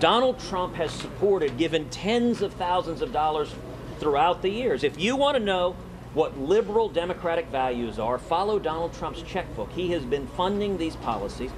Donald 0.00 0.38
Trump 0.38 0.74
has 0.74 0.90
supported, 0.90 1.56
given 1.56 1.88
tens 1.90 2.42
of 2.42 2.52
thousands 2.54 3.00
of 3.02 3.12
dollars 3.12 3.54
throughout 3.98 4.42
the 4.42 4.50
years. 4.50 4.84
If 4.84 5.00
you 5.00 5.16
want 5.16 5.36
to 5.36 5.42
know 5.42 5.76
what 6.14 6.38
liberal 6.38 6.88
democratic 6.88 7.46
values 7.48 7.98
are, 7.98 8.18
follow 8.18 8.58
Donald 8.58 8.92
Trump's 8.94 9.22
checkbook. 9.22 9.70
He 9.72 9.90
has 9.92 10.04
been 10.04 10.26
funding 10.28 10.76
these 10.76 10.96
policies. 10.96 11.50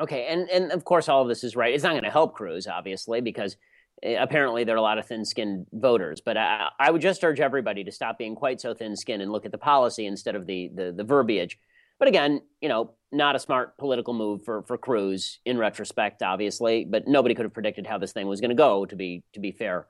Okay, 0.00 0.26
and, 0.26 0.48
and 0.50 0.72
of 0.72 0.84
course, 0.84 1.08
all 1.08 1.22
of 1.22 1.28
this 1.28 1.44
is 1.44 1.54
right. 1.54 1.72
It's 1.72 1.84
not 1.84 1.92
going 1.92 2.02
to 2.04 2.10
help 2.10 2.34
Cruz, 2.34 2.66
obviously, 2.66 3.20
because 3.20 3.56
Eh, 4.02 4.16
apparently 4.18 4.64
there 4.64 4.74
are 4.74 4.78
a 4.78 4.82
lot 4.82 4.98
of 4.98 5.06
thin-skinned 5.06 5.66
voters. 5.72 6.20
But 6.20 6.36
I, 6.36 6.68
I, 6.78 6.90
would 6.90 7.02
just 7.02 7.22
urge 7.24 7.40
everybody 7.40 7.84
to 7.84 7.92
stop 7.92 8.18
being 8.18 8.34
quite 8.34 8.60
so 8.60 8.74
thin-skinned 8.74 9.22
and 9.22 9.32
look 9.32 9.44
at 9.44 9.52
the 9.52 9.58
policy 9.58 10.06
instead 10.06 10.34
of 10.34 10.46
the, 10.46 10.70
the, 10.74 10.92
the 10.92 11.04
verbiage. 11.04 11.58
But 11.98 12.08
again, 12.08 12.42
you 12.60 12.68
know, 12.68 12.94
not 13.12 13.36
a 13.36 13.38
smart 13.38 13.78
political 13.78 14.12
move 14.12 14.44
for 14.44 14.62
for 14.62 14.76
Cruz 14.76 15.38
in 15.44 15.56
retrospect, 15.56 16.20
obviously. 16.22 16.84
But 16.84 17.06
nobody 17.06 17.32
could 17.32 17.44
have 17.44 17.54
predicted 17.54 17.86
how 17.86 17.98
this 17.98 18.12
thing 18.12 18.26
was 18.26 18.40
going 18.40 18.50
to 18.50 18.56
go. 18.56 18.84
To 18.86 18.96
be 18.96 19.22
to 19.34 19.40
be 19.40 19.52
fair 19.52 19.86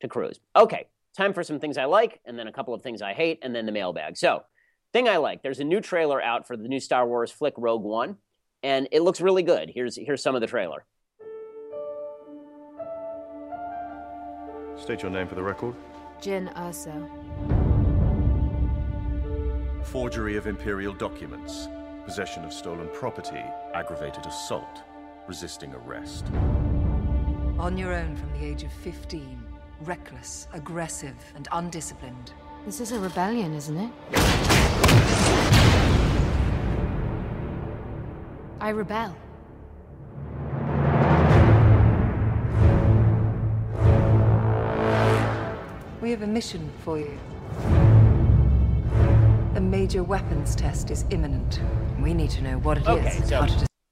to 0.00 0.06
Cruz. 0.06 0.38
Okay, 0.54 0.86
time 1.16 1.32
for 1.32 1.42
some 1.42 1.58
things 1.58 1.76
I 1.76 1.86
like, 1.86 2.20
and 2.24 2.38
then 2.38 2.46
a 2.46 2.52
couple 2.52 2.72
of 2.72 2.82
things 2.82 3.02
I 3.02 3.14
hate, 3.14 3.40
and 3.42 3.52
then 3.52 3.66
the 3.66 3.72
mailbag. 3.72 4.16
So, 4.16 4.44
thing 4.92 5.08
I 5.08 5.16
like. 5.16 5.42
There's 5.42 5.58
a 5.58 5.64
new 5.64 5.80
trailer 5.80 6.22
out 6.22 6.46
for 6.46 6.56
the 6.56 6.68
new 6.68 6.78
Star 6.78 7.04
Wars 7.04 7.32
flick 7.32 7.54
Rogue 7.56 7.82
One, 7.82 8.18
and 8.62 8.86
it 8.92 9.02
looks 9.02 9.20
really 9.20 9.42
good. 9.42 9.68
Here's 9.74 9.96
here's 9.96 10.22
some 10.22 10.36
of 10.36 10.40
the 10.42 10.46
trailer. 10.46 10.84
State 14.78 15.02
your 15.02 15.10
name 15.10 15.26
for 15.26 15.34
the 15.34 15.42
record. 15.42 15.74
Jyn 16.20 16.52
Erso. 16.54 17.08
Forgery 19.86 20.36
of 20.36 20.46
imperial 20.46 20.92
documents, 20.92 21.68
possession 22.04 22.44
of 22.44 22.52
stolen 22.52 22.88
property, 22.92 23.42
aggravated 23.74 24.26
assault, 24.26 24.82
resisting 25.26 25.72
arrest. 25.74 26.26
On 27.58 27.76
your 27.78 27.94
own 27.94 28.16
from 28.16 28.30
the 28.32 28.44
age 28.44 28.64
of 28.64 28.72
15. 28.72 29.42
Reckless, 29.82 30.48
aggressive, 30.52 31.16
and 31.34 31.48
undisciplined. 31.52 32.32
This 32.64 32.80
is 32.80 32.92
a 32.92 32.98
rebellion, 32.98 33.54
isn't 33.54 33.76
it? 33.76 33.90
I 38.60 38.70
rebel. 38.70 39.16
We 46.06 46.12
have 46.12 46.22
a 46.22 46.26
mission 46.28 46.70
for 46.84 47.00
you. 47.00 47.18
A 49.56 49.60
major 49.60 50.04
weapons 50.04 50.54
test 50.54 50.92
is 50.92 51.04
imminent. 51.10 51.60
We 52.00 52.14
need 52.14 52.30
to 52.30 52.44
know 52.44 52.58
what 52.58 52.78
it 52.78 52.86
okay, 52.86 53.08
is. 53.08 53.28
So, 53.28 53.44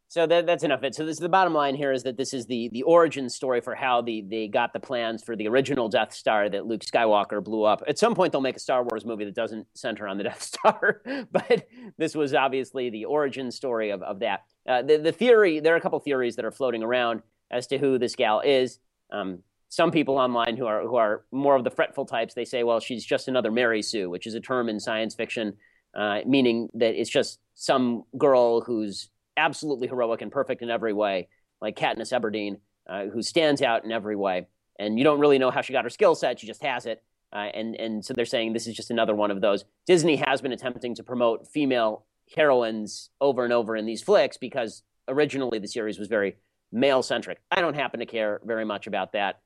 so 0.06 0.26
that, 0.28 0.46
that's 0.46 0.62
enough 0.62 0.78
of 0.78 0.84
it. 0.84 0.94
So 0.94 1.04
this, 1.04 1.18
the 1.18 1.28
bottom 1.28 1.52
line 1.52 1.74
here 1.74 1.90
is 1.90 2.04
that 2.04 2.16
this 2.16 2.32
is 2.32 2.46
the, 2.46 2.68
the 2.68 2.84
origin 2.84 3.28
story 3.28 3.60
for 3.60 3.74
how 3.74 4.00
the, 4.00 4.24
they 4.30 4.46
got 4.46 4.72
the 4.72 4.78
plans 4.78 5.24
for 5.24 5.34
the 5.34 5.48
original 5.48 5.88
Death 5.88 6.14
Star 6.14 6.48
that 6.48 6.66
Luke 6.66 6.82
Skywalker 6.82 7.42
blew 7.42 7.64
up. 7.64 7.82
At 7.88 7.98
some 7.98 8.14
point, 8.14 8.30
they'll 8.30 8.40
make 8.40 8.58
a 8.58 8.60
Star 8.60 8.84
Wars 8.84 9.04
movie 9.04 9.24
that 9.24 9.34
doesn't 9.34 9.66
center 9.74 10.06
on 10.06 10.16
the 10.16 10.22
Death 10.30 10.40
Star, 10.40 11.02
but 11.32 11.66
this 11.98 12.14
was 12.14 12.32
obviously 12.32 12.90
the 12.90 13.06
origin 13.06 13.50
story 13.50 13.90
of, 13.90 14.04
of 14.04 14.20
that. 14.20 14.44
Uh, 14.68 14.82
the, 14.82 14.98
the 14.98 15.10
theory, 15.10 15.58
there 15.58 15.74
are 15.74 15.78
a 15.78 15.80
couple 15.80 15.98
theories 15.98 16.36
that 16.36 16.44
are 16.44 16.52
floating 16.52 16.84
around 16.84 17.22
as 17.50 17.66
to 17.66 17.78
who 17.78 17.98
this 17.98 18.14
gal 18.14 18.38
is. 18.38 18.78
Um, 19.10 19.40
some 19.74 19.90
people 19.90 20.18
online 20.18 20.56
who 20.56 20.66
are 20.66 20.82
who 20.82 20.96
are 20.96 21.24
more 21.32 21.56
of 21.56 21.64
the 21.64 21.70
fretful 21.70 22.06
types, 22.06 22.34
they 22.34 22.44
say, 22.44 22.62
well, 22.62 22.78
she's 22.78 23.04
just 23.04 23.26
another 23.26 23.50
Mary 23.50 23.82
Sue, 23.82 24.08
which 24.08 24.26
is 24.26 24.34
a 24.34 24.40
term 24.40 24.68
in 24.68 24.78
science 24.78 25.14
fiction, 25.16 25.54
uh, 25.94 26.20
meaning 26.26 26.68
that 26.74 26.94
it's 26.94 27.10
just 27.10 27.40
some 27.54 28.04
girl 28.16 28.60
who's 28.60 29.10
absolutely 29.36 29.88
heroic 29.88 30.22
and 30.22 30.30
perfect 30.30 30.62
in 30.62 30.70
every 30.70 30.92
way, 30.92 31.28
like 31.60 31.76
Katniss 31.76 32.12
Everdeen, 32.12 32.60
uh, 32.88 33.06
who 33.06 33.20
stands 33.20 33.62
out 33.62 33.84
in 33.84 33.90
every 33.90 34.14
way. 34.14 34.46
And 34.78 34.96
you 34.96 35.04
don't 35.04 35.18
really 35.18 35.38
know 35.38 35.50
how 35.50 35.60
she 35.60 35.72
got 35.72 35.84
her 35.84 35.90
skill 35.90 36.14
set; 36.14 36.38
she 36.38 36.46
just 36.46 36.62
has 36.62 36.86
it. 36.86 37.02
Uh, 37.32 37.48
and 37.52 37.74
and 37.74 38.04
so 38.04 38.14
they're 38.14 38.26
saying 38.26 38.52
this 38.52 38.68
is 38.68 38.76
just 38.76 38.92
another 38.92 39.14
one 39.14 39.32
of 39.32 39.40
those. 39.40 39.64
Disney 39.86 40.16
has 40.16 40.40
been 40.40 40.52
attempting 40.52 40.94
to 40.94 41.02
promote 41.02 41.48
female 41.48 42.06
heroines 42.36 43.10
over 43.20 43.42
and 43.42 43.52
over 43.52 43.76
in 43.76 43.86
these 43.86 44.02
flicks 44.02 44.36
because 44.36 44.82
originally 45.08 45.58
the 45.58 45.68
series 45.68 45.98
was 45.98 46.06
very 46.06 46.36
male 46.70 47.02
centric. 47.02 47.40
I 47.50 47.60
don't 47.60 47.74
happen 47.74 48.00
to 48.00 48.06
care 48.06 48.40
very 48.44 48.64
much 48.64 48.86
about 48.86 49.12
that. 49.12 49.40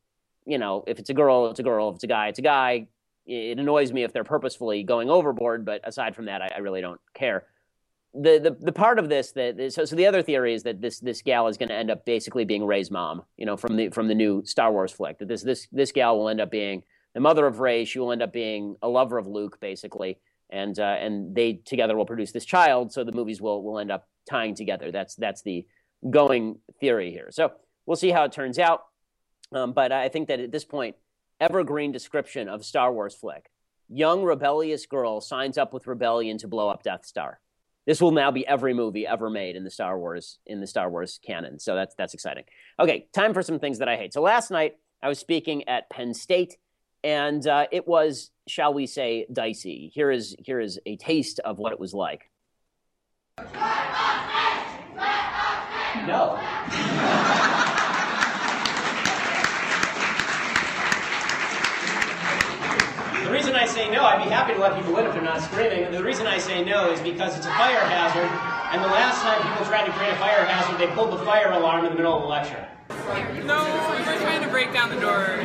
You 0.48 0.56
know, 0.56 0.82
if 0.86 0.98
it's 0.98 1.10
a 1.10 1.14
girl, 1.14 1.50
it's 1.50 1.60
a 1.60 1.62
girl. 1.62 1.90
If 1.90 1.96
it's 1.96 2.04
a 2.04 2.08
guy, 2.08 2.28
it's 2.28 2.38
a 2.38 2.42
guy. 2.42 2.88
It 3.26 3.58
annoys 3.58 3.92
me 3.92 4.02
if 4.04 4.14
they're 4.14 4.24
purposefully 4.24 4.82
going 4.82 5.10
overboard, 5.10 5.66
but 5.66 5.82
aside 5.84 6.16
from 6.16 6.24
that, 6.24 6.40
I, 6.40 6.48
I 6.56 6.58
really 6.60 6.80
don't 6.80 7.00
care. 7.12 7.44
The, 8.14 8.38
the 8.38 8.56
the 8.58 8.72
part 8.72 8.98
of 8.98 9.10
this 9.10 9.32
that 9.32 9.72
so 9.74 9.84
so 9.84 9.94
the 9.94 10.06
other 10.06 10.22
theory 10.22 10.54
is 10.54 10.62
that 10.62 10.80
this 10.80 10.98
this 11.00 11.20
gal 11.20 11.46
is 11.46 11.58
going 11.58 11.68
to 11.68 11.74
end 11.74 11.90
up 11.90 12.06
basically 12.06 12.46
being 12.46 12.64
Rey's 12.64 12.90
mom, 12.90 13.22
you 13.36 13.44
know, 13.44 13.58
from 13.58 13.76
the 13.76 13.90
from 13.90 14.08
the 14.08 14.14
new 14.14 14.42
Star 14.46 14.72
Wars 14.72 14.90
flick. 14.90 15.18
That 15.18 15.28
this 15.28 15.42
this 15.42 15.68
this 15.70 15.92
gal 15.92 16.18
will 16.18 16.30
end 16.30 16.40
up 16.40 16.50
being 16.50 16.82
the 17.12 17.20
mother 17.20 17.46
of 17.46 17.60
Rey. 17.60 17.84
She 17.84 17.98
will 17.98 18.10
end 18.10 18.22
up 18.22 18.32
being 18.32 18.76
a 18.80 18.88
lover 18.88 19.18
of 19.18 19.26
Luke, 19.26 19.60
basically, 19.60 20.18
and 20.48 20.78
uh, 20.78 20.96
and 20.98 21.34
they 21.34 21.60
together 21.66 21.94
will 21.96 22.06
produce 22.06 22.32
this 22.32 22.46
child. 22.46 22.92
So 22.92 23.04
the 23.04 23.12
movies 23.12 23.42
will 23.42 23.62
will 23.62 23.78
end 23.78 23.90
up 23.90 24.08
tying 24.28 24.54
together. 24.54 24.90
That's 24.90 25.14
that's 25.14 25.42
the 25.42 25.66
going 26.08 26.60
theory 26.80 27.10
here. 27.10 27.28
So 27.30 27.52
we'll 27.84 27.96
see 27.96 28.10
how 28.10 28.24
it 28.24 28.32
turns 28.32 28.58
out. 28.58 28.84
Um, 29.52 29.72
but 29.72 29.92
I 29.92 30.08
think 30.08 30.28
that 30.28 30.40
at 30.40 30.52
this 30.52 30.64
point, 30.64 30.96
evergreen 31.40 31.92
description 31.92 32.48
of 32.48 32.64
Star 32.64 32.92
Wars 32.92 33.14
flick: 33.14 33.50
young 33.88 34.22
rebellious 34.22 34.86
girl 34.86 35.20
signs 35.20 35.58
up 35.58 35.72
with 35.72 35.86
rebellion 35.86 36.38
to 36.38 36.48
blow 36.48 36.68
up 36.68 36.82
Death 36.82 37.04
Star. 37.06 37.40
This 37.86 38.02
will 38.02 38.10
now 38.10 38.30
be 38.30 38.46
every 38.46 38.74
movie 38.74 39.06
ever 39.06 39.30
made 39.30 39.56
in 39.56 39.64
the 39.64 39.70
Star 39.70 39.98
Wars 39.98 40.38
in 40.44 40.60
the 40.60 40.66
Star 40.66 40.90
Wars 40.90 41.18
canon. 41.24 41.58
So 41.58 41.74
that's 41.74 41.94
that's 41.94 42.12
exciting. 42.12 42.44
Okay, 42.78 43.06
time 43.14 43.32
for 43.32 43.42
some 43.42 43.58
things 43.58 43.78
that 43.78 43.88
I 43.88 43.96
hate. 43.96 44.12
So 44.12 44.20
last 44.20 44.50
night 44.50 44.76
I 45.02 45.08
was 45.08 45.18
speaking 45.18 45.66
at 45.68 45.88
Penn 45.88 46.12
State, 46.12 46.58
and 47.02 47.46
uh, 47.46 47.66
it 47.72 47.88
was, 47.88 48.30
shall 48.46 48.74
we 48.74 48.86
say, 48.86 49.26
dicey. 49.32 49.90
Here 49.94 50.10
is 50.10 50.36
here 50.38 50.60
is 50.60 50.78
a 50.84 50.96
taste 50.96 51.40
of 51.40 51.58
what 51.58 51.72
it 51.72 51.80
was 51.80 51.94
like. 51.94 52.30
No. 56.06 57.54
The 63.28 63.34
reason 63.34 63.54
I 63.54 63.66
say 63.66 63.90
no, 63.90 64.04
I'd 64.04 64.24
be 64.24 64.30
happy 64.30 64.54
to 64.54 64.58
let 64.58 64.74
people 64.74 64.96
in 64.96 65.04
if 65.04 65.12
they're 65.12 65.20
not 65.20 65.42
screaming. 65.42 65.92
The 65.92 66.02
reason 66.02 66.26
I 66.26 66.38
say 66.38 66.64
no 66.64 66.90
is 66.90 66.98
because 67.02 67.36
it's 67.36 67.44
a 67.44 67.50
fire 67.50 67.78
hazard, 67.78 68.24
and 68.72 68.82
the 68.82 68.88
last 68.88 69.20
time 69.20 69.42
people 69.42 69.66
tried 69.66 69.84
to 69.84 69.92
create 69.92 70.14
a 70.14 70.16
fire 70.16 70.46
hazard, 70.46 70.80
they 70.80 70.90
pulled 70.94 71.12
the 71.12 71.22
fire 71.26 71.52
alarm 71.52 71.84
in 71.84 71.90
the 71.90 71.96
middle 71.96 72.16
of 72.16 72.22
the 72.22 72.26
lecture. 72.26 72.66
No, 73.44 73.64
we 73.92 73.98
were 73.98 74.18
trying 74.22 74.42
to 74.42 74.48
break 74.48 74.72
down 74.72 74.88
the 74.88 74.98
door. 74.98 75.44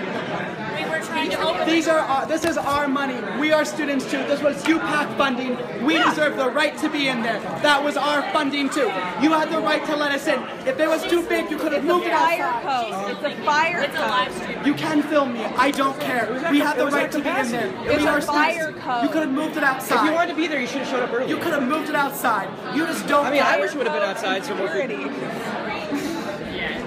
These 1.30 1.88
are 1.88 2.00
our, 2.00 2.26
this 2.26 2.44
is 2.46 2.58
our 2.58 2.88
money. 2.88 3.20
We 3.40 3.52
are 3.52 3.64
students 3.66 4.10
too. 4.10 4.18
This 4.26 4.42
was 4.42 4.62
UPAC 4.64 5.18
funding. 5.18 5.58
We 5.86 5.98
deserve 6.04 6.38
the 6.38 6.50
right 6.50 6.78
to 6.80 6.90
be 6.90 7.08
in 7.08 7.22
there. 7.24 7.40
That 7.62 7.84
was 7.84 7.96
our 7.98 8.22
funding 8.32 8.70
too. 8.70 8.92
You 9.22 9.32
had 9.32 9.50
the 9.50 9.60
right 9.60 9.86
to 9.86 9.96
let 9.96 10.12
us 10.12 10.28
in. 10.28 10.42
If 10.68 10.80
it 10.80 10.88
was 10.88 11.04
too 11.06 11.24
big, 11.28 11.50
you 11.50 11.58
could 11.58 11.72
have 11.74 11.84
moved 11.86 12.06
it 12.06 12.12
fire 12.12 12.44
outside. 12.44 13.12
It's 13.12 13.24
a 13.24 13.46
fire 13.46 13.76
code. 13.82 13.90
It's 13.90 13.98
a 13.98 14.02
live 14.02 14.34
stream. 14.36 14.66
You 14.66 14.74
can 14.74 15.02
film 15.04 15.34
me. 15.34 15.44
I 15.44 15.72
don't 15.72 16.00
care. 16.00 16.28
We 16.52 16.60
have 16.60 16.78
the 16.78 16.88
right 16.88 17.12
to 17.12 17.20
be 17.20 17.30
in 17.30 17.52
there. 17.52 17.74
It's 17.90 18.02
we 18.02 18.08
a 18.08 18.12
are 18.12 18.22
fire 18.22 18.54
students. 18.64 18.84
code. 18.84 19.04
You 19.04 19.10
could 19.10 19.22
have 19.24 19.32
moved 19.32 19.58
it 19.58 19.64
outside. 19.64 20.04
If 20.04 20.10
you 20.10 20.14
wanted 20.14 20.32
to 20.32 20.38
be 20.38 20.48
there, 20.48 20.60
you 20.60 20.68
should 20.68 20.82
have 20.82 20.88
showed 20.90 21.04
up 21.04 21.14
early. 21.14 21.30
You 21.30 21.38
could 21.38 21.54
have 21.54 21.64
moved 21.64 21.90
it 21.90 21.96
outside. 21.96 22.50
You 22.76 22.86
just 22.86 23.08
don't. 23.08 23.26
I 23.26 23.32
mean, 23.32 23.44
I 23.44 23.60
wish 23.60 23.72
you 23.72 23.78
would 23.80 23.88
have 23.88 23.96
been 24.00 24.10
outside 24.10 24.46
so 24.46 24.56
more 24.56 24.68
people. 24.68 25.10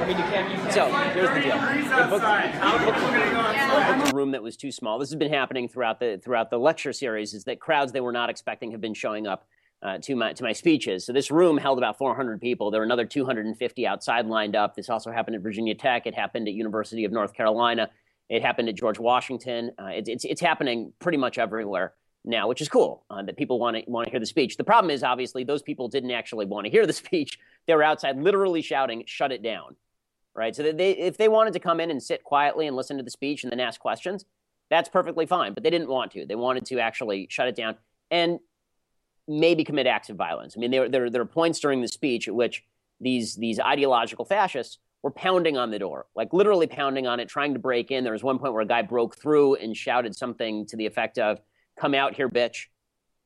I 0.07 0.11
mean, 0.11 0.19
you 0.19 0.25
can't. 0.25 0.67
You 0.67 0.71
So 0.71 0.87
here's 1.15 1.31
the 1.31 1.41
deal. 1.41 1.59
They 1.59 2.09
booked, 2.09 2.25
they 2.25 3.99
booked 3.99 4.13
a 4.13 4.15
room 4.15 4.31
that 4.31 4.43
was 4.43 4.57
too 4.57 4.71
small. 4.71 5.01
This 5.01 5.11
has 5.11 5.19
been 5.19 5.33
happening 5.33 5.69
throughout 5.69 5.99
the 5.99 6.21
throughout 6.23 6.49
the 6.49 6.59
lecture 6.59 6.93
series. 6.93 7.35
Is 7.35 7.43
that 7.45 7.59
crowds 7.59 7.91
they 7.91 8.01
were 8.01 8.13
not 8.13 8.31
expecting 8.31 8.71
have 8.71 8.81
been 8.81 8.95
showing 8.95 9.27
up 9.27 9.49
uh, 9.83 9.99
to 10.03 10.15
my 10.15 10.33
to 10.35 10.45
my 10.45 10.53
speeches. 10.53 11.05
So 11.05 11.13
this 11.13 11.33
room 11.33 11.59
held 11.59 11.79
about 11.79 11.99
400 11.99 12.41
people. 12.41 12.71
There 12.71 12.81
were 12.81 12.85
another 12.85 13.05
250 13.05 13.85
outside 13.85 14.27
lined 14.27 14.55
up. 14.55 14.77
This 14.77 14.89
also 14.89 15.11
happened 15.11 15.35
at 15.35 15.43
Virginia 15.43 15.75
Tech. 15.75 16.07
It 16.07 16.15
happened 16.15 16.47
at 16.47 16.55
University 16.55 17.05
of 17.05 17.11
North 17.11 17.35
Carolina. 17.35 17.91
It 18.29 18.43
happened 18.43 18.69
at 18.69 18.77
George 18.77 19.01
Washington. 19.01 19.73
Uh, 19.77 19.87
it, 19.87 20.07
it's 20.07 20.25
it's 20.25 20.41
happening 20.41 20.93
pretty 21.01 21.19
much 21.19 21.37
everywhere 21.37 21.95
now, 22.25 22.47
which 22.47 22.61
is 22.61 22.69
cool 22.69 23.05
uh, 23.11 23.25
that 23.25 23.37
people 23.37 23.59
want 23.59 23.77
to 23.77 23.91
want 23.91 24.05
to 24.05 24.13
hear 24.13 24.21
the 24.21 24.27
speech. 24.27 24.57
The 24.57 24.63
problem 24.63 24.93
is 24.93 25.03
obviously 25.03 25.43
those 25.43 25.63
people 25.63 25.89
didn't 25.89 26.13
actually 26.13 26.47
want 26.47 26.67
to 26.67 26.71
hear 26.71 26.87
the 26.87 26.93
speech. 27.05 27.41
They 27.67 27.75
were 27.75 27.83
outside 27.83 28.23
literally 28.23 28.63
shouting, 28.63 29.03
"Shut 29.05 29.33
it 29.33 29.43
down." 29.43 29.75
Right? 30.37 30.55
So 30.55 30.73
they, 30.73 30.93
if 30.93 31.17
they 31.17 31.29
wanted 31.29 31.53
to 31.55 31.61
come 31.61 31.81
in 31.81 31.91
and 31.91 32.03
sit 32.03 32.23
quietly 32.25 32.67
and 32.67 32.77
listen 32.77 32.97
to 32.97 33.03
the 33.03 33.11
speech 33.11 33.43
and 33.43 33.51
then 33.51 33.61
ask 33.61 33.81
questions, 33.81 34.25
that's 34.71 34.89
perfectly 34.89 35.27
fine. 35.27 35.55
But 35.55 35.63
they 35.63 35.71
didn't 35.71 35.89
want 35.89 36.13
to. 36.13 36.27
They 36.27 36.35
wanted 36.35 36.67
to 36.67 36.79
actually 36.79 37.29
shut 37.31 37.49
it 37.49 37.57
down 37.57 37.77
and 38.11 38.39
maybe 39.29 39.65
commit 39.65 39.87
acts 39.87 40.11
of 40.11 40.17
violence. 40.17 40.55
I 40.57 40.61
mean, 40.61 40.71
there, 40.71 40.89
there, 40.89 41.11
there 41.11 41.23
are 41.23 41.27
points 41.27 41.59
during 41.59 41.81
the 41.81 41.89
speech 41.89 42.29
at 42.29 42.35
which 42.35 42.65
these, 43.01 43.35
these 43.37 43.59
ideological 43.59 44.25
fascists 44.25 44.79
were 45.03 45.11
pounding 45.11 45.57
on 45.57 45.71
the 45.71 45.79
door, 45.79 46.07
like 46.15 46.33
literally 46.33 46.67
pounding 46.67 47.07
on 47.07 47.21
it, 47.21 47.29
trying 47.29 47.53
to 47.53 47.61
break 47.61 47.91
in. 47.91 48.05
There 48.05 48.13
was 48.13 48.23
one 48.23 48.39
point 48.39 48.53
where 48.53 48.63
a 48.63 48.67
guy 48.67 48.83
broke 48.83 49.17
through 49.17 49.57
and 49.57 49.77
shouted 49.77 50.17
something 50.17 50.67
to 50.67 50.77
the 50.77 50.87
effect 50.87 51.19
of, 51.19 51.39
Come 51.79 51.95
out 51.95 52.15
here, 52.15 52.29
bitch, 52.29 52.67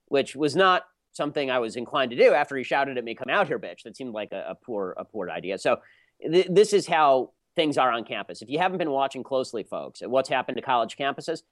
which 0.06 0.34
was 0.34 0.56
not 0.56 0.82
something 1.12 1.50
I 1.50 1.61
was 1.61 1.76
inclined 1.76 2.11
to 2.11 2.16
do 2.16 2.34
after 2.34 2.56
he 2.56 2.64
shouted 2.64 2.98
at 2.98 3.04
me, 3.04 3.14
Come 3.14 3.30
out 3.30 3.46
here, 3.46 3.58
bitch. 3.58 3.84
That 3.84 3.96
seemed 3.96 4.12
like 4.12 4.32
a, 4.32 4.44
a 4.48 4.54
poor, 4.56 4.94
a 4.98 5.04
poor 5.04 5.30
idea. 5.30 5.56
So 5.56 5.78
th- 6.22 6.48
this 6.50 6.72
is 6.72 6.86
how 6.86 7.32
things 7.56 7.78
are 7.78 7.90
on 7.90 8.04
campus. 8.04 8.42
If 8.42 8.48
you 8.48 8.58
haven't 8.58 8.78
been 8.78 8.90
watching 8.90 9.22
closely, 9.22 9.62
folks, 9.62 10.02
at 10.02 10.10
what's 10.10 10.28
happened 10.28 10.56
to 10.56 10.62
college 10.62 10.96
campuses, 10.96 11.42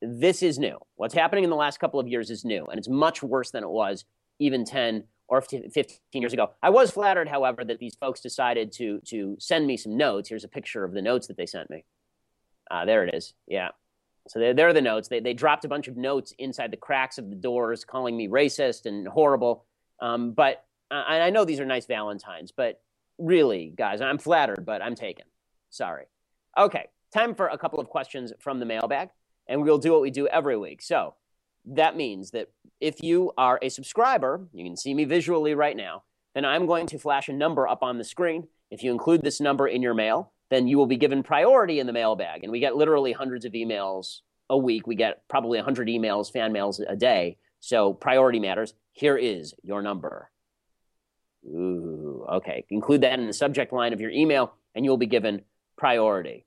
this 0.00 0.42
is 0.42 0.58
new. 0.58 0.78
What's 0.96 1.14
happening 1.14 1.44
in 1.44 1.50
the 1.50 1.56
last 1.56 1.78
couple 1.78 2.00
of 2.00 2.08
years 2.08 2.30
is 2.30 2.44
new, 2.44 2.66
and 2.66 2.78
it's 2.78 2.88
much 2.88 3.22
worse 3.22 3.50
than 3.50 3.62
it 3.62 3.70
was 3.70 4.04
even 4.38 4.64
10 4.64 5.04
or 5.28 5.40
15 5.40 5.72
years 6.14 6.32
ago. 6.32 6.50
I 6.62 6.70
was 6.70 6.90
flattered, 6.90 7.28
however, 7.28 7.64
that 7.64 7.78
these 7.78 7.94
folks 7.94 8.20
decided 8.20 8.72
to 8.72 9.00
to 9.06 9.36
send 9.38 9.66
me 9.66 9.76
some 9.76 9.96
notes. 9.96 10.28
Here's 10.28 10.44
a 10.44 10.48
picture 10.48 10.84
of 10.84 10.92
the 10.92 11.02
notes 11.02 11.28
that 11.28 11.36
they 11.36 11.46
sent 11.46 11.70
me. 11.70 11.84
Ah, 12.70 12.84
there 12.84 13.04
it 13.04 13.14
is. 13.14 13.34
Yeah. 13.46 13.68
So 14.28 14.38
they're, 14.38 14.54
they're 14.54 14.72
the 14.72 14.82
notes. 14.82 15.08
They, 15.08 15.20
they 15.20 15.34
dropped 15.34 15.64
a 15.64 15.68
bunch 15.68 15.88
of 15.88 15.96
notes 15.96 16.32
inside 16.38 16.70
the 16.70 16.76
cracks 16.76 17.18
of 17.18 17.30
the 17.30 17.36
doors, 17.36 17.84
calling 17.84 18.16
me 18.16 18.28
racist 18.28 18.86
and 18.86 19.06
horrible. 19.08 19.64
Um, 20.00 20.32
but 20.32 20.64
uh, 20.90 21.02
I 21.06 21.30
know 21.30 21.44
these 21.44 21.60
are 21.60 21.64
nice 21.64 21.86
Valentines, 21.86 22.52
but 22.52 22.81
really, 23.18 23.72
guys, 23.76 24.00
I'm 24.00 24.18
flattered, 24.18 24.64
but 24.64 24.82
I'm 24.82 24.94
taken. 24.94 25.26
Sorry. 25.70 26.04
Okay, 26.58 26.86
time 27.12 27.34
for 27.34 27.48
a 27.48 27.58
couple 27.58 27.80
of 27.80 27.88
questions 27.88 28.32
from 28.40 28.58
the 28.58 28.66
mailbag, 28.66 29.08
and 29.48 29.62
we'll 29.62 29.78
do 29.78 29.92
what 29.92 30.02
we 30.02 30.10
do 30.10 30.26
every 30.28 30.56
week. 30.56 30.82
So 30.82 31.14
that 31.64 31.96
means 31.96 32.32
that 32.32 32.48
if 32.80 33.02
you 33.02 33.32
are 33.38 33.58
a 33.62 33.68
subscriber, 33.68 34.48
you 34.52 34.64
can 34.64 34.76
see 34.76 34.94
me 34.94 35.04
visually 35.04 35.54
right 35.54 35.76
now, 35.76 36.02
then 36.34 36.44
I'm 36.44 36.66
going 36.66 36.86
to 36.88 36.98
flash 36.98 37.28
a 37.28 37.32
number 37.32 37.68
up 37.68 37.82
on 37.82 37.98
the 37.98 38.04
screen. 38.04 38.48
If 38.70 38.82
you 38.82 38.90
include 38.90 39.22
this 39.22 39.40
number 39.40 39.68
in 39.68 39.82
your 39.82 39.94
mail, 39.94 40.32
then 40.50 40.66
you 40.66 40.76
will 40.78 40.86
be 40.86 40.96
given 40.96 41.22
priority 41.22 41.78
in 41.78 41.86
the 41.86 41.92
mailbag. 41.92 42.42
And 42.42 42.52
we 42.52 42.60
get 42.60 42.76
literally 42.76 43.12
hundreds 43.12 43.44
of 43.44 43.52
emails 43.52 44.20
a 44.50 44.56
week. 44.58 44.86
We 44.86 44.96
get 44.96 45.22
probably 45.28 45.58
100 45.58 45.88
emails, 45.88 46.32
fan 46.32 46.52
mails 46.52 46.80
a 46.80 46.96
day. 46.96 47.38
So 47.60 47.92
priority 47.92 48.40
matters. 48.40 48.74
Here 48.92 49.16
is 49.16 49.54
your 49.62 49.82
number. 49.82 50.30
Ooh, 51.46 52.24
okay. 52.30 52.64
Include 52.70 53.02
that 53.02 53.18
in 53.18 53.26
the 53.26 53.32
subject 53.32 53.72
line 53.72 53.92
of 53.92 54.00
your 54.00 54.10
email, 54.10 54.54
and 54.74 54.84
you'll 54.84 54.96
be 54.96 55.06
given 55.06 55.42
priority. 55.76 56.46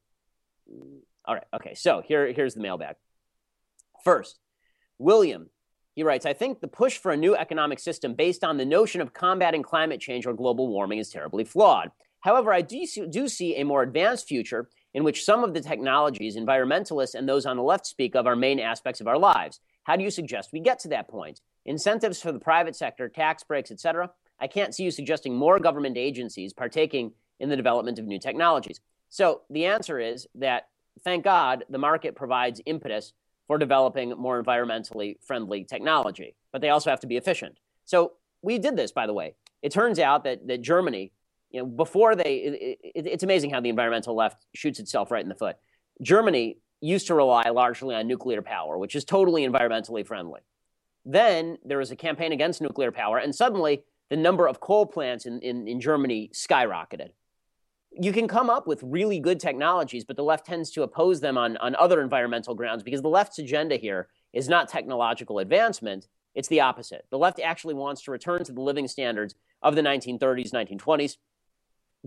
All 1.26 1.36
right. 1.36 1.43
Okay. 1.54 1.74
So 1.76 2.02
here, 2.06 2.32
here's 2.32 2.54
the 2.54 2.62
mailbag. 2.62 2.96
First, 4.04 4.39
William. 4.98 5.50
He 5.96 6.04
writes, 6.04 6.26
I 6.26 6.34
think 6.34 6.60
the 6.60 6.68
push 6.68 6.98
for 6.98 7.12
a 7.12 7.18
new 7.18 7.38
economic 7.38 7.80
system 7.80 8.16
based 8.16 8.43
on 8.43 8.58
the 8.58 8.66
notion 8.66 9.00
of 9.00 9.14
combating 9.14 9.64
climate 9.64 10.02
change 10.02 10.26
or 10.26 10.34
global 10.34 10.68
warming 10.68 11.00
is 11.00 11.10
terribly 11.10 11.46
flawed. 11.46 11.89
However, 12.20 12.52
I 12.52 12.62
do 12.62 12.86
see, 12.86 13.06
do 13.08 13.30
see 13.30 13.56
a 13.56 13.64
more 13.64 13.82
advanced 13.82 14.28
future 14.28 14.68
in 14.93 15.06
which 15.06 15.24
some 15.24 15.43
of 15.43 15.54
the 15.54 15.62
technologies 15.62 16.36
environmentalists 16.36 17.16
and 17.16 17.30
those 17.30 17.46
on 17.46 17.56
the 17.56 17.64
left 17.64 17.86
speak 17.86 18.14
of 18.14 18.28
are 18.28 18.36
main 18.36 18.60
aspects 18.60 19.00
of 19.00 19.08
our 19.08 19.18
lives. 19.18 19.62
How 19.84 19.96
do 19.96 20.04
you 20.04 20.10
suggest 20.10 20.50
we 20.52 20.60
get 20.60 20.80
to 20.80 20.89
that 20.89 21.08
point? 21.08 21.39
Incentives 21.66 22.22
for 22.22 22.32
the 22.32 22.39
private 22.39 22.76
sector, 22.76 23.08
tax 23.08 23.43
breaks, 23.43 23.72
etc. 23.72 24.10
I 24.40 24.48
can't 24.48 24.76
see 24.76 24.84
you 24.84 24.92
suggesting 24.92 25.36
more 25.36 25.60
government 25.60 25.98
agencies 25.98 26.54
partaking 26.54 27.14
in 27.40 27.50
the 27.50 27.56
development 27.56 28.00
of 28.00 28.06
new 28.06 28.20
technologies. 28.20 28.80
So 29.10 29.42
the 29.50 29.66
answer 29.66 30.00
is 30.00 30.28
that, 30.36 30.68
thank 31.04 31.24
God, 31.24 31.66
the 31.70 31.78
market 31.78 32.16
provides 32.16 32.62
impetus 32.66 33.14
for 33.48 33.58
developing 33.58 34.10
more 34.12 34.42
environmentally 34.42 35.18
friendly 35.22 35.64
technology, 35.64 36.36
but 36.52 36.62
they 36.62 36.70
also 36.70 36.90
have 36.90 37.00
to 37.02 37.08
be 37.08 37.18
efficient. 37.18 37.60
So 37.86 38.14
we 38.42 38.58
did 38.60 38.76
this, 38.76 38.92
by 38.92 39.08
the 39.08 39.14
way. 39.14 39.36
It 39.62 39.72
turns 39.72 40.00
out 40.00 40.24
that, 40.24 40.48
that 40.48 40.62
Germany, 40.62 41.12
you 41.52 41.62
know, 41.62 41.66
before 41.66 42.16
they, 42.16 42.36
it, 42.38 42.80
it, 42.96 43.08
it's 43.08 43.24
amazing 43.24 43.52
how 43.52 43.62
the 43.62 43.70
environmental 43.70 44.16
left 44.16 44.46
shoots 44.54 44.80
itself 44.80 45.12
right 45.12 45.24
in 45.24 45.30
the 45.30 45.36
foot. 45.36 45.58
Germany 46.02 46.58
used 46.82 47.08
to 47.08 47.16
rely 47.16 47.50
largely 47.50 47.96
on 47.96 48.08
nuclear 48.08 48.42
power, 48.42 48.78
which 48.78 48.96
is 48.96 49.06
totally 49.06 49.48
environmentally 49.48 50.06
friendly. 50.06 50.42
Then 51.06 51.58
there 51.64 51.78
was 51.78 51.92
a 51.92 51.96
campaign 51.96 52.32
against 52.32 52.62
nuclear 52.62 52.92
power, 52.92 53.18
and 53.18 53.34
suddenly 53.34 53.84
the 54.10 54.18
number 54.18 54.47
of 54.47 54.60
coal 54.60 54.86
plants 54.86 55.26
in, 55.26 55.39
in, 55.39 55.68
in 55.68 55.80
Germany 55.80 56.30
skyrocketed 56.34 57.10
you 57.97 58.12
can 58.12 58.28
come 58.28 58.49
up 58.49 58.68
with 58.68 58.84
really 58.84 59.20
good 59.20 59.39
technologies, 59.39 60.03
but 60.03 60.16
the 60.16 60.24
left 60.24 60.45
tends 60.45 60.72
to 60.72 60.84
oppose 60.84 61.22
them 61.22 61.38
on, 61.38 61.58
on 61.58 61.76
other 61.76 62.01
environmental 62.01 62.53
grounds 62.53 62.84
because 62.84 63.01
the 63.01 63.10
left's 63.10 63.39
agenda 63.39 63.78
here 63.78 64.08
is 64.34 64.49
not 64.49 64.68
technological 64.68 65.39
advancement, 65.39 66.08
it's 66.34 66.49
the 66.49 66.60
opposite. 66.60 67.06
The 67.10 67.18
left 67.18 67.39
actually 67.39 67.74
wants 67.74 68.01
to 68.03 68.12
return 68.12 68.43
to 68.43 68.51
the 68.51 68.62
living 68.62 68.88
standards 68.88 69.36
of 69.62 69.76
the 69.76 69.82
1930s, 69.82 70.51
1920s. 70.51 71.18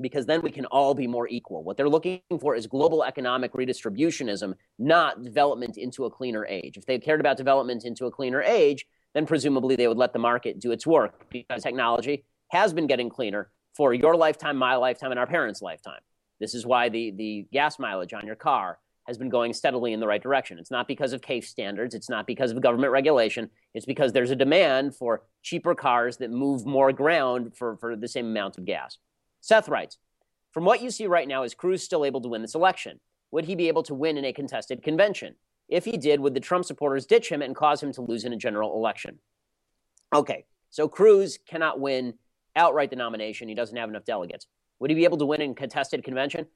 because 0.01 0.26
then 0.26 0.42
we 0.42 0.51
can 0.51 0.66
all 0.66 0.94
be 0.94 1.07
more 1.07 1.26
equal. 1.28 1.64
What 1.64 1.76
they're 1.76 1.88
looking 1.88 2.20
for 2.38 2.55
is 2.55 2.66
global 2.66 3.03
economic 3.03 3.53
redistributionism, 3.55 4.55
not 4.78 5.24
development 5.24 5.78
into 5.78 6.05
a 6.05 6.11
cleaner 6.11 6.46
age. 6.46 6.76
If 6.76 6.86
they 6.86 6.99
cared 6.99 7.20
about 7.20 7.36
development 7.36 7.84
into 7.84 8.05
a 8.07 8.11
cleaner 8.11 8.42
age, 8.42 8.86
then 9.14 9.26
presumably 9.26 9.76
they 9.76 9.88
would 9.88 9.96
let 9.96 10.12
the 10.12 10.18
market 10.18 10.61
do 10.61 10.72
its 10.72 10.86
work 10.86 11.28
because 11.30 11.62
technology 11.62 12.24
has 12.50 12.72
been 12.72 12.86
getting 12.86 13.09
cleaner 13.09 13.50
for 13.76 13.94
your 13.94 14.16
lifetime, 14.16 14.56
my 14.56 14.76
lifetime, 14.76 15.11
and 15.11 15.20
our 15.20 15.26
parents' 15.26 15.62
lifetime. 15.62 16.00
This 16.40 16.54
is 16.54 16.66
why 16.66 16.88
the, 16.88 17.11
the 17.12 17.46
gas 17.52 17.78
mileage 17.78 18.12
on 18.12 18.26
your 18.26 18.36
car 18.36 18.78
has 19.06 19.16
been 19.16 19.30
going 19.30 19.54
steadily 19.54 19.92
in 19.92 20.00
the 20.00 20.06
right 20.06 20.22
direction. 20.22 20.59
It's 20.59 20.70
not 20.70 20.86
because 20.86 21.12
of 21.12 21.22
CAFE 21.22 21.46
standards, 21.46 21.94
it's 21.94 22.11
not 22.11 22.26
because 22.26 22.50
of 22.50 22.61
government 22.61 22.92
regulation, 22.92 23.48
it's 23.72 23.86
because 23.86 24.12
there's 24.12 24.30
a 24.30 24.36
demand 24.36 24.94
for 24.94 25.22
cheaper 25.42 25.74
cars 25.74 26.18
that 26.18 26.30
move 26.30 26.66
more 26.66 26.92
ground 26.92 27.56
for, 27.56 27.76
for 27.78 27.96
the 27.96 28.06
same 28.06 28.26
amount 28.26 28.59
of 28.59 28.66
gas. 28.66 28.98
Seth 29.40 29.68
writes 29.68 29.96
From 30.52 30.64
what 30.64 30.82
you 30.82 30.90
see 30.90 31.06
right 31.06 31.26
now, 31.26 31.42
is 31.42 31.54
Cruz 31.54 31.82
still 31.82 32.04
able 32.04 32.20
to 32.20 32.28
win 32.28 32.42
this 32.42 32.54
election? 32.54 33.00
Would 33.30 33.46
he 33.46 33.54
be 33.54 33.68
able 33.68 33.82
to 33.84 33.94
win 33.94 34.18
in 34.18 34.24
a 34.24 34.32
contested 34.32 34.82
convention? 34.82 35.36
If 35.68 35.84
he 35.84 35.96
did, 35.96 36.20
would 36.20 36.34
the 36.34 36.40
Trump 36.40 36.64
supporters 36.64 37.06
ditch 37.06 37.30
him 37.30 37.42
and 37.42 37.54
cause 37.54 37.82
him 37.82 37.92
to 37.92 38.02
lose 38.02 38.24
in 38.24 38.32
a 38.32 38.36
general 38.36 38.74
election? 38.74 39.18
Okay, 40.14 40.46
so 40.70 40.88
Cruz 40.88 41.38
cannot 41.46 41.78
win 41.80 42.14
outright 42.56 42.90
the 42.90 42.96
nomination. 42.96 43.48
He 43.48 43.54
doesn't 43.54 43.76
have 43.76 43.88
enough 43.88 44.04
delegates. 44.04 44.46
Would 44.78 44.90
he 44.90 44.96
be 44.96 45.04
able 45.04 45.18
to 45.18 45.26
win 45.26 45.42
in 45.42 45.54
contested 45.54 46.04
convention? 46.04 46.46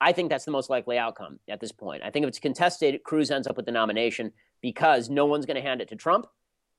I 0.00 0.12
think 0.12 0.30
that's 0.30 0.44
the 0.44 0.50
most 0.50 0.70
likely 0.70 0.98
outcome 0.98 1.38
at 1.48 1.60
this 1.60 1.72
point. 1.72 2.02
I 2.02 2.10
think 2.10 2.24
if 2.24 2.28
it's 2.28 2.38
contested, 2.38 3.02
Cruz 3.04 3.30
ends 3.30 3.46
up 3.46 3.56
with 3.56 3.66
the 3.66 3.72
nomination 3.72 4.32
because 4.60 5.10
no 5.10 5.26
one's 5.26 5.46
going 5.46 5.56
to 5.56 5.62
hand 5.62 5.80
it 5.80 5.88
to 5.88 5.96
Trump, 5.96 6.26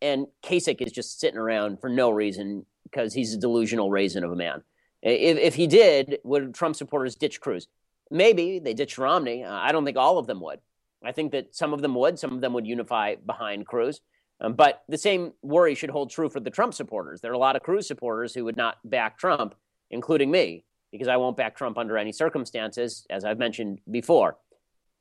and 0.01 0.27
Kasich 0.43 0.81
is 0.81 0.91
just 0.91 1.19
sitting 1.19 1.37
around 1.37 1.79
for 1.79 1.89
no 1.89 2.09
reason 2.09 2.65
because 2.83 3.13
he's 3.13 3.33
a 3.33 3.37
delusional 3.37 3.89
raisin 3.89 4.23
of 4.23 4.31
a 4.31 4.35
man. 4.35 4.63
If, 5.01 5.37
if 5.37 5.55
he 5.55 5.67
did, 5.67 6.17
would 6.23 6.53
Trump 6.53 6.75
supporters 6.75 7.15
ditch 7.15 7.41
Cruz? 7.41 7.67
Maybe 8.09 8.59
they 8.59 8.73
ditch 8.73 8.97
Romney. 8.97 9.45
I 9.45 9.71
don't 9.71 9.85
think 9.85 9.97
all 9.97 10.17
of 10.17 10.27
them 10.27 10.41
would. 10.41 10.59
I 11.03 11.11
think 11.11 11.31
that 11.31 11.55
some 11.55 11.73
of 11.73 11.81
them 11.81 11.95
would. 11.95 12.19
Some 12.19 12.33
of 12.33 12.41
them 12.41 12.53
would 12.53 12.67
unify 12.67 13.15
behind 13.15 13.65
Cruz. 13.65 14.01
Um, 14.39 14.53
but 14.53 14.83
the 14.89 14.97
same 14.97 15.33
worry 15.41 15.75
should 15.75 15.89
hold 15.89 16.09
true 16.09 16.29
for 16.29 16.39
the 16.39 16.49
Trump 16.49 16.73
supporters. 16.73 17.21
There 17.21 17.31
are 17.31 17.35
a 17.35 17.39
lot 17.39 17.55
of 17.55 17.61
Cruz 17.61 17.87
supporters 17.87 18.33
who 18.33 18.45
would 18.45 18.57
not 18.57 18.77
back 18.83 19.17
Trump, 19.17 19.55
including 19.91 20.31
me, 20.31 20.65
because 20.91 21.07
I 21.07 21.17
won't 21.17 21.37
back 21.37 21.55
Trump 21.55 21.77
under 21.77 21.97
any 21.97 22.11
circumstances, 22.11 23.05
as 23.09 23.23
I've 23.23 23.37
mentioned 23.37 23.81
before. 23.89 24.37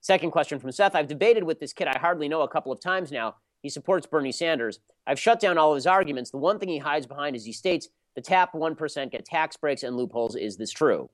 Second 0.03 0.31
question 0.31 0.59
from 0.59 0.73
Seth 0.73 0.95
I've 0.95 1.09
debated 1.09 1.45
with 1.45 1.61
this 1.61 1.73
kid 1.73 1.89
I 1.89 1.99
hardly 1.99 2.29
know 2.29 2.43
a 2.43 2.49
couple 2.49 2.73
of 2.73 2.81
times 2.81 3.11
now. 3.11 3.37
He 3.63 3.69
supports 3.69 4.07
Bernie 4.07 4.33
Sanders. 4.33 4.81
I've 5.07 5.19
shut 5.19 5.41
down 5.41 5.59
all 5.59 5.73
of 5.73 5.77
his 5.77 5.87
arguments. 5.87 6.31
The 6.31 6.39
one 6.39 6.59
thing 6.59 6.69
he 6.69 6.79
hides 6.79 7.07
behind 7.07 7.37
is 7.37 7.45
he 7.45 7.53
states 7.53 7.89
the 8.15 8.23
top 8.23 8.53
1% 8.55 9.11
get 9.11 9.25
tax 9.25 9.57
breaks 9.57 9.83
and 9.83 9.97
loopholes. 9.97 10.37
Is 10.37 10.57
this 10.57 10.71
true? 10.71 11.11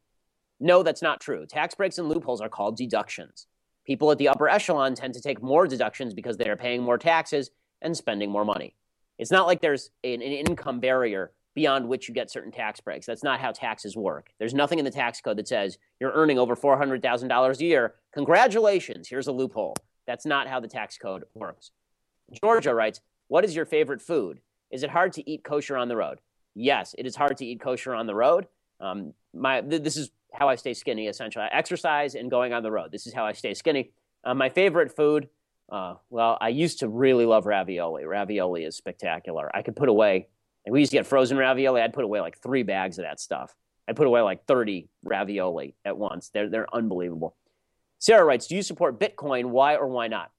No, 0.61 0.82
that's 0.82 1.03
not 1.03 1.20
true. 1.20 1.45
Tax 1.47 1.74
breaks 1.74 1.99
and 1.99 2.09
loopholes 2.09 2.41
are 2.41 2.49
called 2.49 2.76
deductions. 2.76 3.47
People 3.87 4.11
at 4.11 4.18
the 4.18 4.28
upper 4.28 4.49
echelon 4.49 4.95
tend 4.95 5.14
to 5.14 5.20
take 5.20 5.43
more 5.43 5.66
deductions 5.66 6.12
because 6.12 6.37
they 6.37 6.49
are 6.49 6.57
paying 6.57 6.82
more 6.82 6.99
taxes 6.99 7.51
and 7.80 7.97
spending 7.97 8.30
more 8.30 8.45
money. 8.45 8.74
It's 9.18 9.30
not 9.30 9.47
like 9.47 9.61
there's 9.61 9.91
an, 10.03 10.14
an 10.14 10.22
income 10.22 10.80
barrier 10.80 11.32
beyond 11.55 11.89
which 11.89 12.09
you 12.09 12.14
get 12.14 12.30
certain 12.30 12.53
tax 12.53 12.80
breaks. 12.80 13.07
That's 13.07 13.22
not 13.22 13.41
how 13.41 13.53
taxes 13.53 13.97
work. 13.97 14.30
There's 14.39 14.53
nothing 14.53 14.78
in 14.78 14.84
the 14.84 14.91
tax 14.91 15.20
code 15.20 15.39
that 15.39 15.49
says 15.49 15.78
you're 16.01 16.12
earning 16.12 16.39
over 16.39 16.55
$400,000 16.55 17.61
a 17.61 17.64
year. 17.64 17.95
Congratulations, 18.12 19.09
here's 19.09 19.28
a 19.28 19.32
loophole. 19.32 19.74
That's 20.07 20.26
not 20.26 20.49
how 20.49 20.61
the 20.61 20.68
tax 20.68 20.99
code 20.99 21.24
works. 21.34 21.70
Georgia 22.43 22.74
writes, 22.74 23.01
What 23.28 23.45
is 23.45 23.57
your 23.57 23.64
favorite 23.64 24.03
food? 24.03 24.41
Is 24.70 24.82
it 24.82 24.91
hard 24.91 25.12
to 25.14 25.30
eat 25.30 25.45
kosher 25.45 25.76
on 25.76 25.89
the 25.89 25.97
road? 25.97 26.18
Yes, 26.55 26.95
it 26.99 27.07
is 27.07 27.16
hard 27.16 27.37
to 27.39 27.47
eat 27.47 27.61
kosher 27.61 27.95
on 27.95 28.07
the 28.07 28.14
road. 28.14 28.49
Um, 28.80 29.14
my, 29.32 29.61
th- 29.61 29.82
this 29.82 29.97
is 29.97 30.11
how 30.37 30.49
I 30.49 30.55
stay 30.57 30.74
skinny, 30.74 31.07
essentially. 31.07 31.45
I 31.45 31.57
exercise 31.57 32.14
and 32.14 32.30
going 32.30 32.53
on 32.53 32.62
the 32.62 32.70
road. 32.70 32.93
This 32.93 33.07
is 33.07 33.14
how 33.14 33.24
I 33.24 33.32
stay 33.32 33.55
skinny. 33.55 33.93
Uh, 34.24 34.34
my 34.34 34.49
favorite 34.49 34.95
food, 34.95 35.28
uh, 35.70 35.95
well, 36.11 36.39
I 36.41 36.49
used 36.49 36.80
to 36.80 36.89
really 36.89 37.26
love 37.26 37.47
ravioli. 37.47 38.05
Ravioli 38.05 38.64
is 38.64 38.76
spectacular. 38.76 39.51
I 39.55 39.62
could 39.62 39.76
put 39.76 39.89
away 39.89 40.28
we 40.68 40.80
used 40.80 40.91
to 40.91 40.97
get 40.97 41.07
frozen 41.07 41.37
ravioli. 41.37 41.80
I'd 41.80 41.93
put 41.93 42.05
away 42.05 42.20
like 42.20 42.39
three 42.39 42.62
bags 42.62 42.99
of 42.99 43.05
that 43.05 43.20
stuff. 43.20 43.55
I'd 43.89 43.97
put 43.97 44.07
away 44.07 44.20
like 44.20 44.47
30 44.47 44.89
ravioli 45.05 45.76
at 45.84 45.97
once. 45.97 46.30
They're, 46.30 46.49
they're 46.49 46.74
unbelievable. 46.74 47.37
Sarah 47.99 48.24
writes, 48.24 48.49
Do 48.49 48.57
you 48.57 48.62
support 48.62 48.99
Bitcoin? 48.99 49.47
Why 49.47 49.76
or 49.76 49.87
why 49.87 50.09
not? 50.09 50.30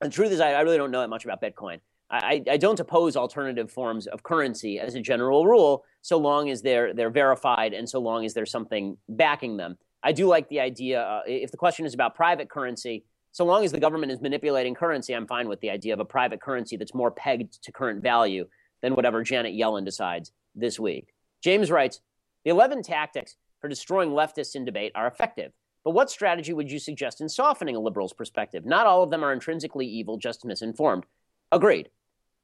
The 0.00 0.10
truth 0.10 0.30
is, 0.30 0.40
I, 0.40 0.52
I 0.52 0.60
really 0.60 0.76
don't 0.76 0.92
know 0.92 1.00
that 1.00 1.08
much 1.08 1.24
about 1.24 1.42
Bitcoin. 1.42 1.80
I, 2.10 2.42
I, 2.50 2.56
don't 2.56 2.80
oppose 2.80 3.16
alternative 3.16 3.70
forms 3.70 4.06
of 4.06 4.22
currency 4.22 4.78
as 4.78 4.94
a 4.94 5.00
general 5.00 5.46
rule, 5.46 5.84
so 6.00 6.16
long 6.16 6.48
as 6.48 6.62
they're, 6.62 6.94
they're 6.94 7.10
verified 7.10 7.74
and 7.74 7.86
so 7.86 8.00
long 8.00 8.24
as 8.24 8.32
there's 8.32 8.50
something 8.50 8.96
backing 9.10 9.58
them. 9.58 9.76
I 10.02 10.12
do 10.12 10.26
like 10.26 10.48
the 10.48 10.60
idea, 10.60 11.02
uh, 11.02 11.22
if 11.26 11.50
the 11.50 11.58
question 11.58 11.84
is 11.84 11.92
about 11.92 12.14
private 12.14 12.48
currency, 12.48 13.04
so 13.32 13.44
long 13.44 13.62
as 13.62 13.72
the 13.72 13.80
government 13.80 14.10
is 14.10 14.22
manipulating 14.22 14.74
currency, 14.74 15.14
I'm 15.14 15.26
fine 15.26 15.48
with 15.48 15.60
the 15.60 15.70
idea 15.70 15.92
of 15.92 16.00
a 16.00 16.04
private 16.04 16.40
currency 16.40 16.76
that's 16.76 16.94
more 16.94 17.10
pegged 17.10 17.62
to 17.62 17.72
current 17.72 18.02
value 18.02 18.46
than 18.80 18.94
whatever 18.94 19.22
Janet 19.22 19.54
Yellen 19.54 19.84
decides 19.84 20.32
this 20.54 20.80
week. 20.80 21.08
James 21.42 21.70
writes 21.70 22.00
The 22.44 22.50
11 22.50 22.82
tactics 22.82 23.36
for 23.60 23.68
destroying 23.68 24.10
leftists 24.10 24.54
in 24.54 24.64
debate 24.64 24.92
are 24.94 25.06
effective. 25.06 25.52
But 25.84 25.92
what 25.92 26.10
strategy 26.10 26.52
would 26.52 26.70
you 26.70 26.78
suggest 26.78 27.20
in 27.20 27.28
softening 27.28 27.76
a 27.76 27.80
liberal's 27.80 28.12
perspective? 28.12 28.64
Not 28.64 28.86
all 28.86 29.02
of 29.02 29.10
them 29.10 29.24
are 29.24 29.32
intrinsically 29.32 29.86
evil, 29.86 30.16
just 30.16 30.44
misinformed. 30.44 31.04
Agreed. 31.52 31.90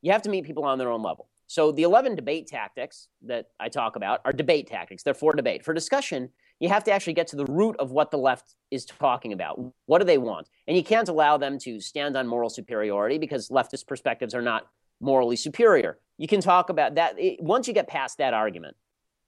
You 0.05 0.12
have 0.12 0.20
to 0.22 0.28
meet 0.28 0.44
people 0.44 0.64
on 0.64 0.76
their 0.76 0.90
own 0.90 1.02
level. 1.02 1.30
So 1.46 1.72
the 1.72 1.82
11 1.82 2.14
debate 2.14 2.46
tactics 2.46 3.09
that 3.22 3.46
I 3.59 3.70
talk 3.70 3.96
about 3.96 4.20
are 4.26 4.34
debate 4.34 4.66
tactics. 4.66 5.02
They're 5.02 5.14
for 5.14 5.32
debate. 5.32 5.64
For 5.64 5.72
discussion, 5.72 6.28
you 6.61 6.68
have 6.68 6.84
to 6.84 6.92
actually 6.92 7.14
get 7.14 7.26
to 7.28 7.36
the 7.36 7.46
root 7.46 7.74
of 7.78 7.90
what 7.90 8.11
the 8.11 8.18
left 8.18 8.55
is 8.70 8.84
talking 8.84 9.32
about. 9.32 9.59
What 9.86 10.00
do 10.00 10.05
they 10.05 10.18
want? 10.18 10.50
And 10.68 10.76
you 10.76 10.84
can't 10.84 11.09
allow 11.09 11.38
them 11.38 11.59
to 11.61 11.80
stand 11.80 12.18
on 12.18 12.26
moral 12.26 12.50
superiority 12.50 13.16
because 13.16 13.48
leftist 13.48 13.86
perspectives 13.86 14.34
are 14.34 14.42
not 14.42 14.66
morally 15.00 15.36
superior. 15.36 15.98
You 16.18 16.28
can 16.28 16.42
talk 16.42 16.68
about 16.68 16.96
that. 16.96 17.16
Once 17.40 17.66
you 17.66 17.72
get 17.72 17.88
past 17.88 18.18
that 18.18 18.34
argument, 18.34 18.76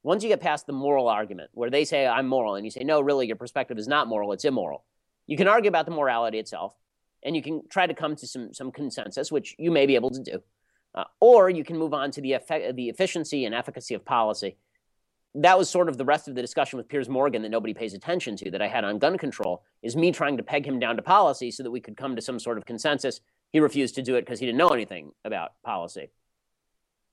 once 0.03 0.22
you 0.22 0.29
get 0.29 0.41
past 0.41 0.66
the 0.66 0.74
moral 0.74 1.09
argument 1.09 1.49
where 1.55 1.70
they 1.70 1.87
say, 1.87 2.07
I'm 2.07 2.29
moral, 2.29 2.55
and 2.55 2.66
you 2.66 2.70
say, 2.70 2.85
no, 2.85 3.01
really, 3.01 3.27
your 3.27 3.37
perspective 3.37 3.79
is 3.79 3.89
not 3.89 4.09
moral, 4.09 4.33
it's 4.33 4.45
immoral, 4.45 4.85
you 5.27 5.39
can 5.39 5.49
argue 5.49 5.70
about 5.70 5.87
the 5.87 5.93
morality 5.93 6.39
itself, 6.39 6.74
and 7.24 7.35
you 7.35 7.41
can 7.41 7.62
try 7.70 7.87
to 7.87 7.95
come 7.95 8.14
to 8.16 8.27
some, 8.27 8.53
some 8.53 8.70
consensus, 8.70 9.33
which 9.33 9.57
you 9.59 9.70
may 9.70 9.87
be 9.87 9.95
able 9.95 10.11
to 10.11 10.22
do. 10.22 10.43
Uh, 10.97 11.05
or 11.21 11.51
you 11.51 11.63
can 11.63 11.77
move 11.77 11.93
on 11.93 12.11
to 12.11 12.21
the, 12.23 12.33
effect, 12.33 12.75
the 12.75 12.89
efficiency 12.89 13.45
and 13.45 13.55
efficacy 13.55 13.95
of 13.95 14.05
policy. 14.05 14.57
That 15.35 15.59
was 15.59 15.69
sort 15.69 15.91
of 15.91 15.99
the 15.99 16.07
rest 16.07 16.27
of 16.27 16.35
the 16.35 16.41
discussion 16.41 16.79
with 16.79 16.89
Piers 16.89 17.11
Morgan 17.11 17.43
that 17.43 17.51
nobody 17.51 17.75
pays 17.75 17.93
attention 17.93 18.37
to 18.37 18.51
that 18.51 18.63
I 18.63 18.69
had 18.69 18.85
on 18.85 18.99
gun 18.99 19.19
control, 19.19 19.63
is 19.83 19.95
me 19.95 20.11
trying 20.11 20.39
to 20.39 20.43
peg 20.43 20.67
him 20.67 20.79
down 20.79 20.97
to 20.97 21.03
policy 21.03 21.51
so 21.51 21.63
that 21.63 21.71
we 21.71 21.81
could 21.81 21.99
come 21.99 22.17
to 22.17 22.23
some 22.23 22.39
sort 22.39 22.57
of 22.57 22.65
consensus. 22.65 23.21
He 23.53 23.61
refused 23.61 23.95
to 23.97 24.03
do 24.03 24.17
it 24.17 24.23
because 24.23 24.41
he 24.41 24.47
didn't 24.47 24.59
know 24.59 24.69
anything 24.69 25.13
about 25.25 25.53
policy. 25.63 26.11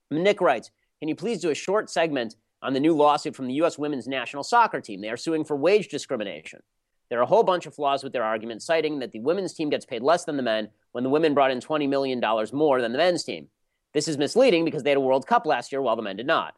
Nick 0.10 0.40
writes, 0.40 0.72
can 1.00 1.10
you 1.10 1.16
please 1.16 1.42
do 1.42 1.50
a 1.50 1.56
short 1.56 1.90
segment 1.90 2.36
on 2.62 2.72
the 2.72 2.80
new 2.80 2.96
lawsuit 2.96 3.36
from 3.36 3.48
the 3.48 3.56
U.S. 3.56 3.78
women's 3.78 4.08
national 4.08 4.44
soccer 4.44 4.80
team? 4.80 5.02
They 5.02 5.10
are 5.10 5.18
suing 5.18 5.44
for 5.44 5.58
wage 5.58 5.90
discrimination. 5.90 6.62
There 7.10 7.20
are 7.20 7.24
a 7.24 7.28
whole 7.28 7.44
bunch 7.44 7.66
of 7.66 7.76
flaws 7.76 8.04
with 8.04 8.14
their 8.14 8.24
argument, 8.24 8.62
citing 8.62 9.00
that 9.00 9.12
the 9.12 9.20
women's 9.20 9.54
team 9.54 9.70
gets 9.70 9.86
paid 9.86 10.02
less 10.02 10.24
than 10.24 10.38
the 10.38 10.44
men 10.44 10.70
when 10.94 11.04
the 11.04 11.10
women 11.10 11.34
brought 11.34 11.52
in 11.52 11.60
$20 11.60 11.90
million 11.90 12.22
more 12.54 12.82
than 12.82 12.94
the 12.94 12.98
men's 12.98 13.26
team. 13.26 13.50
This 13.94 14.08
is 14.08 14.18
misleading 14.18 14.66
because 14.66 14.84
they 14.84 14.89
had 14.89 14.98
a 14.98 15.02
World 15.02 15.28
Cup 15.28 15.46
last 15.46 15.72
year 15.72 15.82
while 15.82 15.96
the 15.96 16.02
men 16.02 16.16
did 16.16 16.28
not. 16.28 16.56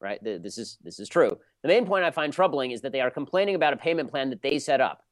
Right? 0.00 0.22
This 0.22 0.58
is, 0.58 0.78
this 0.82 0.98
is 0.98 1.08
true. 1.08 1.38
The 1.62 1.68
main 1.68 1.86
point 1.86 2.04
I 2.04 2.10
find 2.10 2.32
troubling 2.32 2.72
is 2.72 2.80
that 2.80 2.90
they 2.90 3.00
are 3.00 3.10
complaining 3.10 3.54
about 3.54 3.72
a 3.72 3.76
payment 3.76 4.10
plan 4.10 4.30
that 4.30 4.42
they 4.42 4.58
set 4.58 4.80
up. 4.80 5.04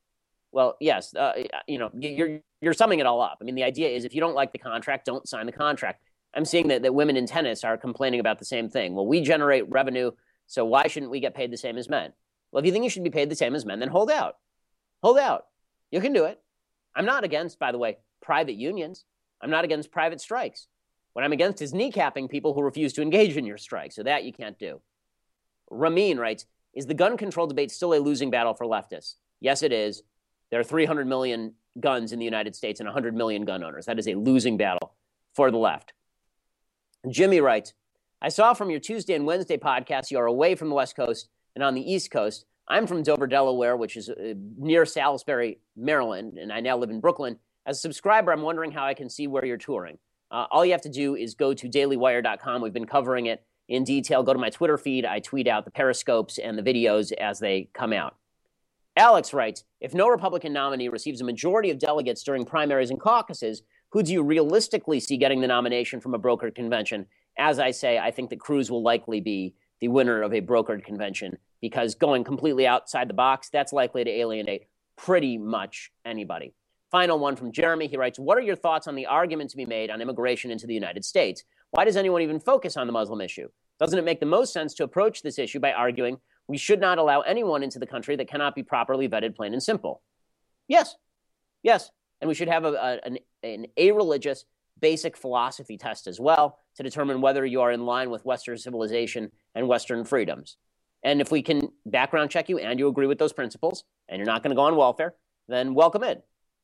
Well, 0.50 0.76
yes, 0.80 1.14
uh, 1.14 1.44
you 1.68 1.78
know, 1.78 1.90
you're, 1.94 2.40
you're 2.60 2.72
summing 2.72 2.98
it 2.98 3.06
all 3.06 3.20
up. 3.20 3.38
I 3.40 3.44
mean, 3.44 3.54
the 3.54 3.62
idea 3.62 3.88
is 3.88 4.04
if 4.04 4.16
you 4.16 4.20
don't 4.20 4.34
like 4.34 4.50
the 4.50 4.58
contract, 4.58 5.06
don't 5.06 5.28
sign 5.28 5.46
the 5.46 5.52
contract. 5.52 6.02
I'm 6.34 6.44
seeing 6.44 6.66
that, 6.68 6.82
that 6.82 6.92
women 6.92 7.16
in 7.16 7.26
tennis 7.26 7.62
are 7.62 7.76
complaining 7.76 8.18
about 8.18 8.40
the 8.40 8.44
same 8.44 8.68
thing. 8.68 8.94
Well, 8.94 9.06
we 9.06 9.20
generate 9.20 9.70
revenue, 9.70 10.10
so 10.48 10.64
why 10.64 10.88
shouldn't 10.88 11.12
we 11.12 11.20
get 11.20 11.36
paid 11.36 11.52
the 11.52 11.56
same 11.56 11.78
as 11.78 11.88
men? 11.88 12.12
Well, 12.50 12.60
if 12.60 12.66
you 12.66 12.72
think 12.72 12.82
you 12.82 12.90
should 12.90 13.04
be 13.04 13.10
paid 13.10 13.30
the 13.30 13.36
same 13.36 13.54
as 13.54 13.64
men, 13.64 13.78
then 13.78 13.88
hold 13.88 14.10
out. 14.10 14.38
Hold 15.04 15.18
out. 15.18 15.46
You 15.92 16.00
can 16.00 16.12
do 16.12 16.24
it. 16.24 16.40
I'm 16.96 17.06
not 17.06 17.22
against, 17.22 17.60
by 17.60 17.70
the 17.70 17.78
way, 17.78 17.98
private 18.20 18.56
unions. 18.56 19.04
I'm 19.40 19.50
not 19.50 19.64
against 19.64 19.92
private 19.92 20.20
strikes. 20.20 20.66
What 21.12 21.24
I'm 21.24 21.32
against 21.32 21.62
is 21.62 21.72
kneecapping 21.72 22.30
people 22.30 22.54
who 22.54 22.62
refuse 22.62 22.92
to 22.94 23.02
engage 23.02 23.36
in 23.36 23.44
your 23.44 23.58
strike. 23.58 23.92
So 23.92 24.02
that 24.02 24.24
you 24.24 24.32
can't 24.32 24.58
do. 24.58 24.80
Ramin 25.70 26.18
writes 26.18 26.46
Is 26.74 26.86
the 26.86 26.94
gun 26.94 27.16
control 27.16 27.46
debate 27.46 27.70
still 27.70 27.94
a 27.94 27.98
losing 27.98 28.30
battle 28.30 28.54
for 28.54 28.66
leftists? 28.66 29.14
Yes, 29.40 29.62
it 29.62 29.72
is. 29.72 30.02
There 30.50 30.60
are 30.60 30.64
300 30.64 31.06
million 31.06 31.54
guns 31.78 32.12
in 32.12 32.18
the 32.18 32.24
United 32.24 32.56
States 32.56 32.80
and 32.80 32.86
100 32.86 33.14
million 33.14 33.44
gun 33.44 33.62
owners. 33.62 33.86
That 33.86 33.98
is 33.98 34.08
a 34.08 34.14
losing 34.14 34.56
battle 34.56 34.94
for 35.34 35.50
the 35.50 35.58
left. 35.58 35.92
Jimmy 37.08 37.40
writes, 37.40 37.72
I 38.20 38.28
saw 38.28 38.52
from 38.52 38.70
your 38.70 38.80
Tuesday 38.80 39.14
and 39.14 39.24
Wednesday 39.24 39.56
podcasts 39.56 40.10
you 40.10 40.18
are 40.18 40.26
away 40.26 40.54
from 40.54 40.68
the 40.68 40.74
West 40.74 40.96
Coast 40.96 41.28
and 41.54 41.64
on 41.64 41.74
the 41.74 41.92
East 41.92 42.10
Coast. 42.10 42.44
I'm 42.68 42.86
from 42.86 43.02
Dover, 43.02 43.26
Delaware, 43.26 43.76
which 43.76 43.96
is 43.96 44.10
uh, 44.10 44.34
near 44.58 44.84
Salisbury, 44.84 45.58
Maryland, 45.76 46.38
and 46.38 46.52
I 46.52 46.60
now 46.60 46.76
live 46.76 46.90
in 46.90 47.00
Brooklyn. 47.00 47.38
As 47.66 47.78
a 47.78 47.80
subscriber, 47.80 48.32
I'm 48.32 48.42
wondering 48.42 48.70
how 48.72 48.84
I 48.84 48.94
can 48.94 49.08
see 49.08 49.26
where 49.26 49.44
you're 49.44 49.56
touring. 49.56 49.98
Uh, 50.30 50.46
all 50.50 50.64
you 50.64 50.72
have 50.72 50.82
to 50.82 50.88
do 50.88 51.16
is 51.16 51.34
go 51.34 51.54
to 51.54 51.68
dailywire.com. 51.68 52.62
We've 52.62 52.72
been 52.72 52.86
covering 52.86 53.26
it 53.26 53.44
in 53.68 53.84
detail, 53.84 54.22
go 54.22 54.32
to 54.32 54.38
my 54.38 54.50
Twitter 54.50 54.76
feed. 54.76 55.04
I 55.04 55.20
tweet 55.20 55.46
out 55.46 55.64
the 55.64 55.70
periscopes 55.70 56.38
and 56.38 56.58
the 56.58 56.62
videos 56.62 57.12
as 57.12 57.38
they 57.38 57.68
come 57.72 57.92
out. 57.92 58.16
Alex 58.96 59.32
writes 59.32 59.64
If 59.80 59.94
no 59.94 60.08
Republican 60.08 60.52
nominee 60.52 60.88
receives 60.88 61.20
a 61.20 61.24
majority 61.24 61.70
of 61.70 61.78
delegates 61.78 62.22
during 62.22 62.44
primaries 62.44 62.90
and 62.90 63.00
caucuses, 63.00 63.62
who 63.90 64.02
do 64.02 64.12
you 64.12 64.22
realistically 64.22 65.00
see 65.00 65.16
getting 65.16 65.40
the 65.40 65.46
nomination 65.46 66.00
from 66.00 66.14
a 66.14 66.18
brokered 66.18 66.54
convention? 66.54 67.06
As 67.38 67.58
I 67.58 67.70
say, 67.70 67.98
I 67.98 68.10
think 68.10 68.30
that 68.30 68.40
Cruz 68.40 68.70
will 68.70 68.82
likely 68.82 69.20
be 69.20 69.54
the 69.80 69.88
winner 69.88 70.22
of 70.22 70.32
a 70.32 70.40
brokered 70.40 70.84
convention 70.84 71.38
because 71.60 71.94
going 71.94 72.24
completely 72.24 72.66
outside 72.66 73.08
the 73.08 73.14
box, 73.14 73.48
that's 73.50 73.72
likely 73.72 74.04
to 74.04 74.10
alienate 74.10 74.66
pretty 74.96 75.38
much 75.38 75.90
anybody. 76.04 76.54
Final 76.90 77.18
one 77.18 77.36
from 77.36 77.52
Jeremy. 77.52 77.86
He 77.86 77.96
writes 77.96 78.18
What 78.18 78.36
are 78.36 78.42
your 78.42 78.56
thoughts 78.56 78.88
on 78.88 78.96
the 78.96 79.06
argument 79.06 79.50
to 79.50 79.56
be 79.56 79.66
made 79.66 79.90
on 79.90 80.00
immigration 80.00 80.50
into 80.50 80.66
the 80.66 80.74
United 80.74 81.04
States? 81.04 81.44
Why 81.70 81.84
does 81.84 81.96
anyone 81.96 82.22
even 82.22 82.40
focus 82.40 82.76
on 82.76 82.86
the 82.86 82.92
Muslim 82.92 83.20
issue? 83.20 83.48
Doesn't 83.78 83.98
it 83.98 84.04
make 84.04 84.20
the 84.20 84.26
most 84.26 84.52
sense 84.52 84.74
to 84.74 84.84
approach 84.84 85.22
this 85.22 85.38
issue 85.38 85.60
by 85.60 85.72
arguing 85.72 86.18
we 86.48 86.58
should 86.58 86.80
not 86.80 86.98
allow 86.98 87.20
anyone 87.20 87.62
into 87.62 87.78
the 87.78 87.86
country 87.86 88.16
that 88.16 88.28
cannot 88.28 88.56
be 88.56 88.64
properly 88.64 89.08
vetted, 89.08 89.36
plain 89.36 89.52
and 89.52 89.62
simple? 89.62 90.02
Yes. 90.66 90.96
Yes. 91.62 91.90
And 92.20 92.28
we 92.28 92.34
should 92.34 92.48
have 92.48 92.64
a, 92.64 92.72
a, 92.72 93.00
an, 93.06 93.18
an 93.42 93.66
a 93.76 93.92
religious 93.92 94.44
basic 94.80 95.16
philosophy 95.16 95.76
test 95.76 96.06
as 96.08 96.18
well 96.18 96.58
to 96.76 96.82
determine 96.82 97.20
whether 97.20 97.46
you 97.46 97.60
are 97.60 97.70
in 97.70 97.86
line 97.86 98.10
with 98.10 98.24
Western 98.24 98.58
civilization 98.58 99.30
and 99.54 99.68
Western 99.68 100.04
freedoms. 100.04 100.56
And 101.04 101.20
if 101.20 101.30
we 101.30 101.42
can 101.42 101.68
background 101.86 102.30
check 102.30 102.48
you 102.48 102.58
and 102.58 102.78
you 102.78 102.88
agree 102.88 103.06
with 103.06 103.18
those 103.18 103.32
principles 103.32 103.84
and 104.08 104.18
you're 104.18 104.26
not 104.26 104.42
going 104.42 104.50
to 104.50 104.56
go 104.56 104.62
on 104.62 104.76
welfare, 104.76 105.14
then 105.48 105.74
welcome 105.74 106.02
in. 106.02 106.20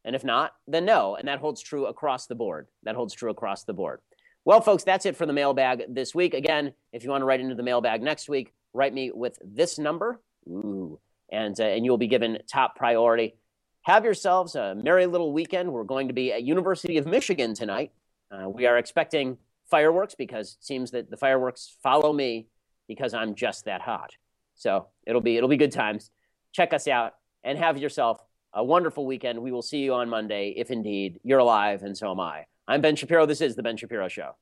And 0.06 0.14
if 0.14 0.24
not, 0.24 0.54
then 0.68 0.84
no. 0.84 1.16
And 1.16 1.26
that 1.28 1.40
holds 1.40 1.60
true 1.60 1.86
across 1.86 2.26
the 2.26 2.34
board. 2.36 2.68
That 2.84 2.94
holds 2.94 3.12
true 3.12 3.30
across 3.30 3.64
the 3.64 3.74
board. 3.74 4.00
Well, 4.44 4.60
folks, 4.60 4.84
that's 4.84 5.04
it 5.04 5.16
for 5.16 5.26
the 5.26 5.32
mailbag 5.32 5.82
this 5.88 6.14
week. 6.14 6.32
Again, 6.32 6.72
if 6.92 7.02
you 7.02 7.10
want 7.10 7.22
to 7.22 7.26
write 7.26 7.40
into 7.40 7.56
the 7.56 7.64
mailbag 7.64 8.00
next 8.00 8.28
week, 8.28 8.54
write 8.72 8.94
me 8.94 9.10
with 9.12 9.36
this 9.44 9.78
number. 9.80 10.22
Ooh. 10.48 11.00
And, 11.30 11.58
uh, 11.58 11.64
and 11.64 11.84
you'll 11.84 11.98
be 11.98 12.06
given 12.06 12.38
top 12.46 12.76
priority. 12.76 13.34
Have 13.82 14.04
yourselves 14.04 14.54
a 14.54 14.76
merry 14.76 15.06
little 15.06 15.32
weekend. 15.32 15.72
We're 15.72 15.82
going 15.82 16.06
to 16.06 16.14
be 16.14 16.32
at 16.32 16.44
University 16.44 16.98
of 16.98 17.06
Michigan 17.06 17.54
tonight. 17.54 17.90
Uh, 18.30 18.48
we 18.48 18.66
are 18.66 18.78
expecting 18.78 19.38
fireworks 19.68 20.14
because 20.14 20.56
it 20.60 20.64
seems 20.64 20.92
that 20.92 21.10
the 21.10 21.16
fireworks 21.16 21.76
follow 21.82 22.12
me 22.12 22.46
because 22.86 23.12
I'm 23.12 23.34
just 23.34 23.64
that 23.64 23.80
hot. 23.80 24.12
So 24.54 24.86
it'll 25.04 25.20
be 25.20 25.36
it'll 25.36 25.48
be 25.48 25.56
good 25.56 25.72
times. 25.72 26.10
Check 26.52 26.72
us 26.72 26.88
out 26.88 27.14
and 27.42 27.58
have 27.58 27.78
yourself 27.78 28.20
a 28.56 28.64
wonderful 28.64 29.04
weekend. 29.04 29.38
We 29.38 29.52
will 29.52 29.62
see 29.62 29.78
you 29.78 29.92
on 29.92 30.08
Monday 30.08 30.54
if 30.56 30.70
indeed 30.70 31.20
you're 31.22 31.38
alive 31.38 31.82
and 31.82 31.96
so 31.96 32.10
am 32.10 32.18
I. 32.18 32.46
I'm 32.66 32.80
Ben 32.80 32.96
Shapiro. 32.96 33.26
This 33.26 33.42
is 33.42 33.54
the 33.54 33.62
Ben 33.62 33.76
Shapiro 33.76 34.08
Show. 34.08 34.32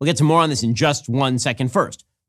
We'll 0.00 0.06
get 0.06 0.16
to 0.18 0.24
more 0.24 0.40
on 0.40 0.48
this 0.48 0.62
in 0.62 0.76
just 0.76 1.08
one 1.08 1.40
second. 1.40 1.72
First, 1.72 2.04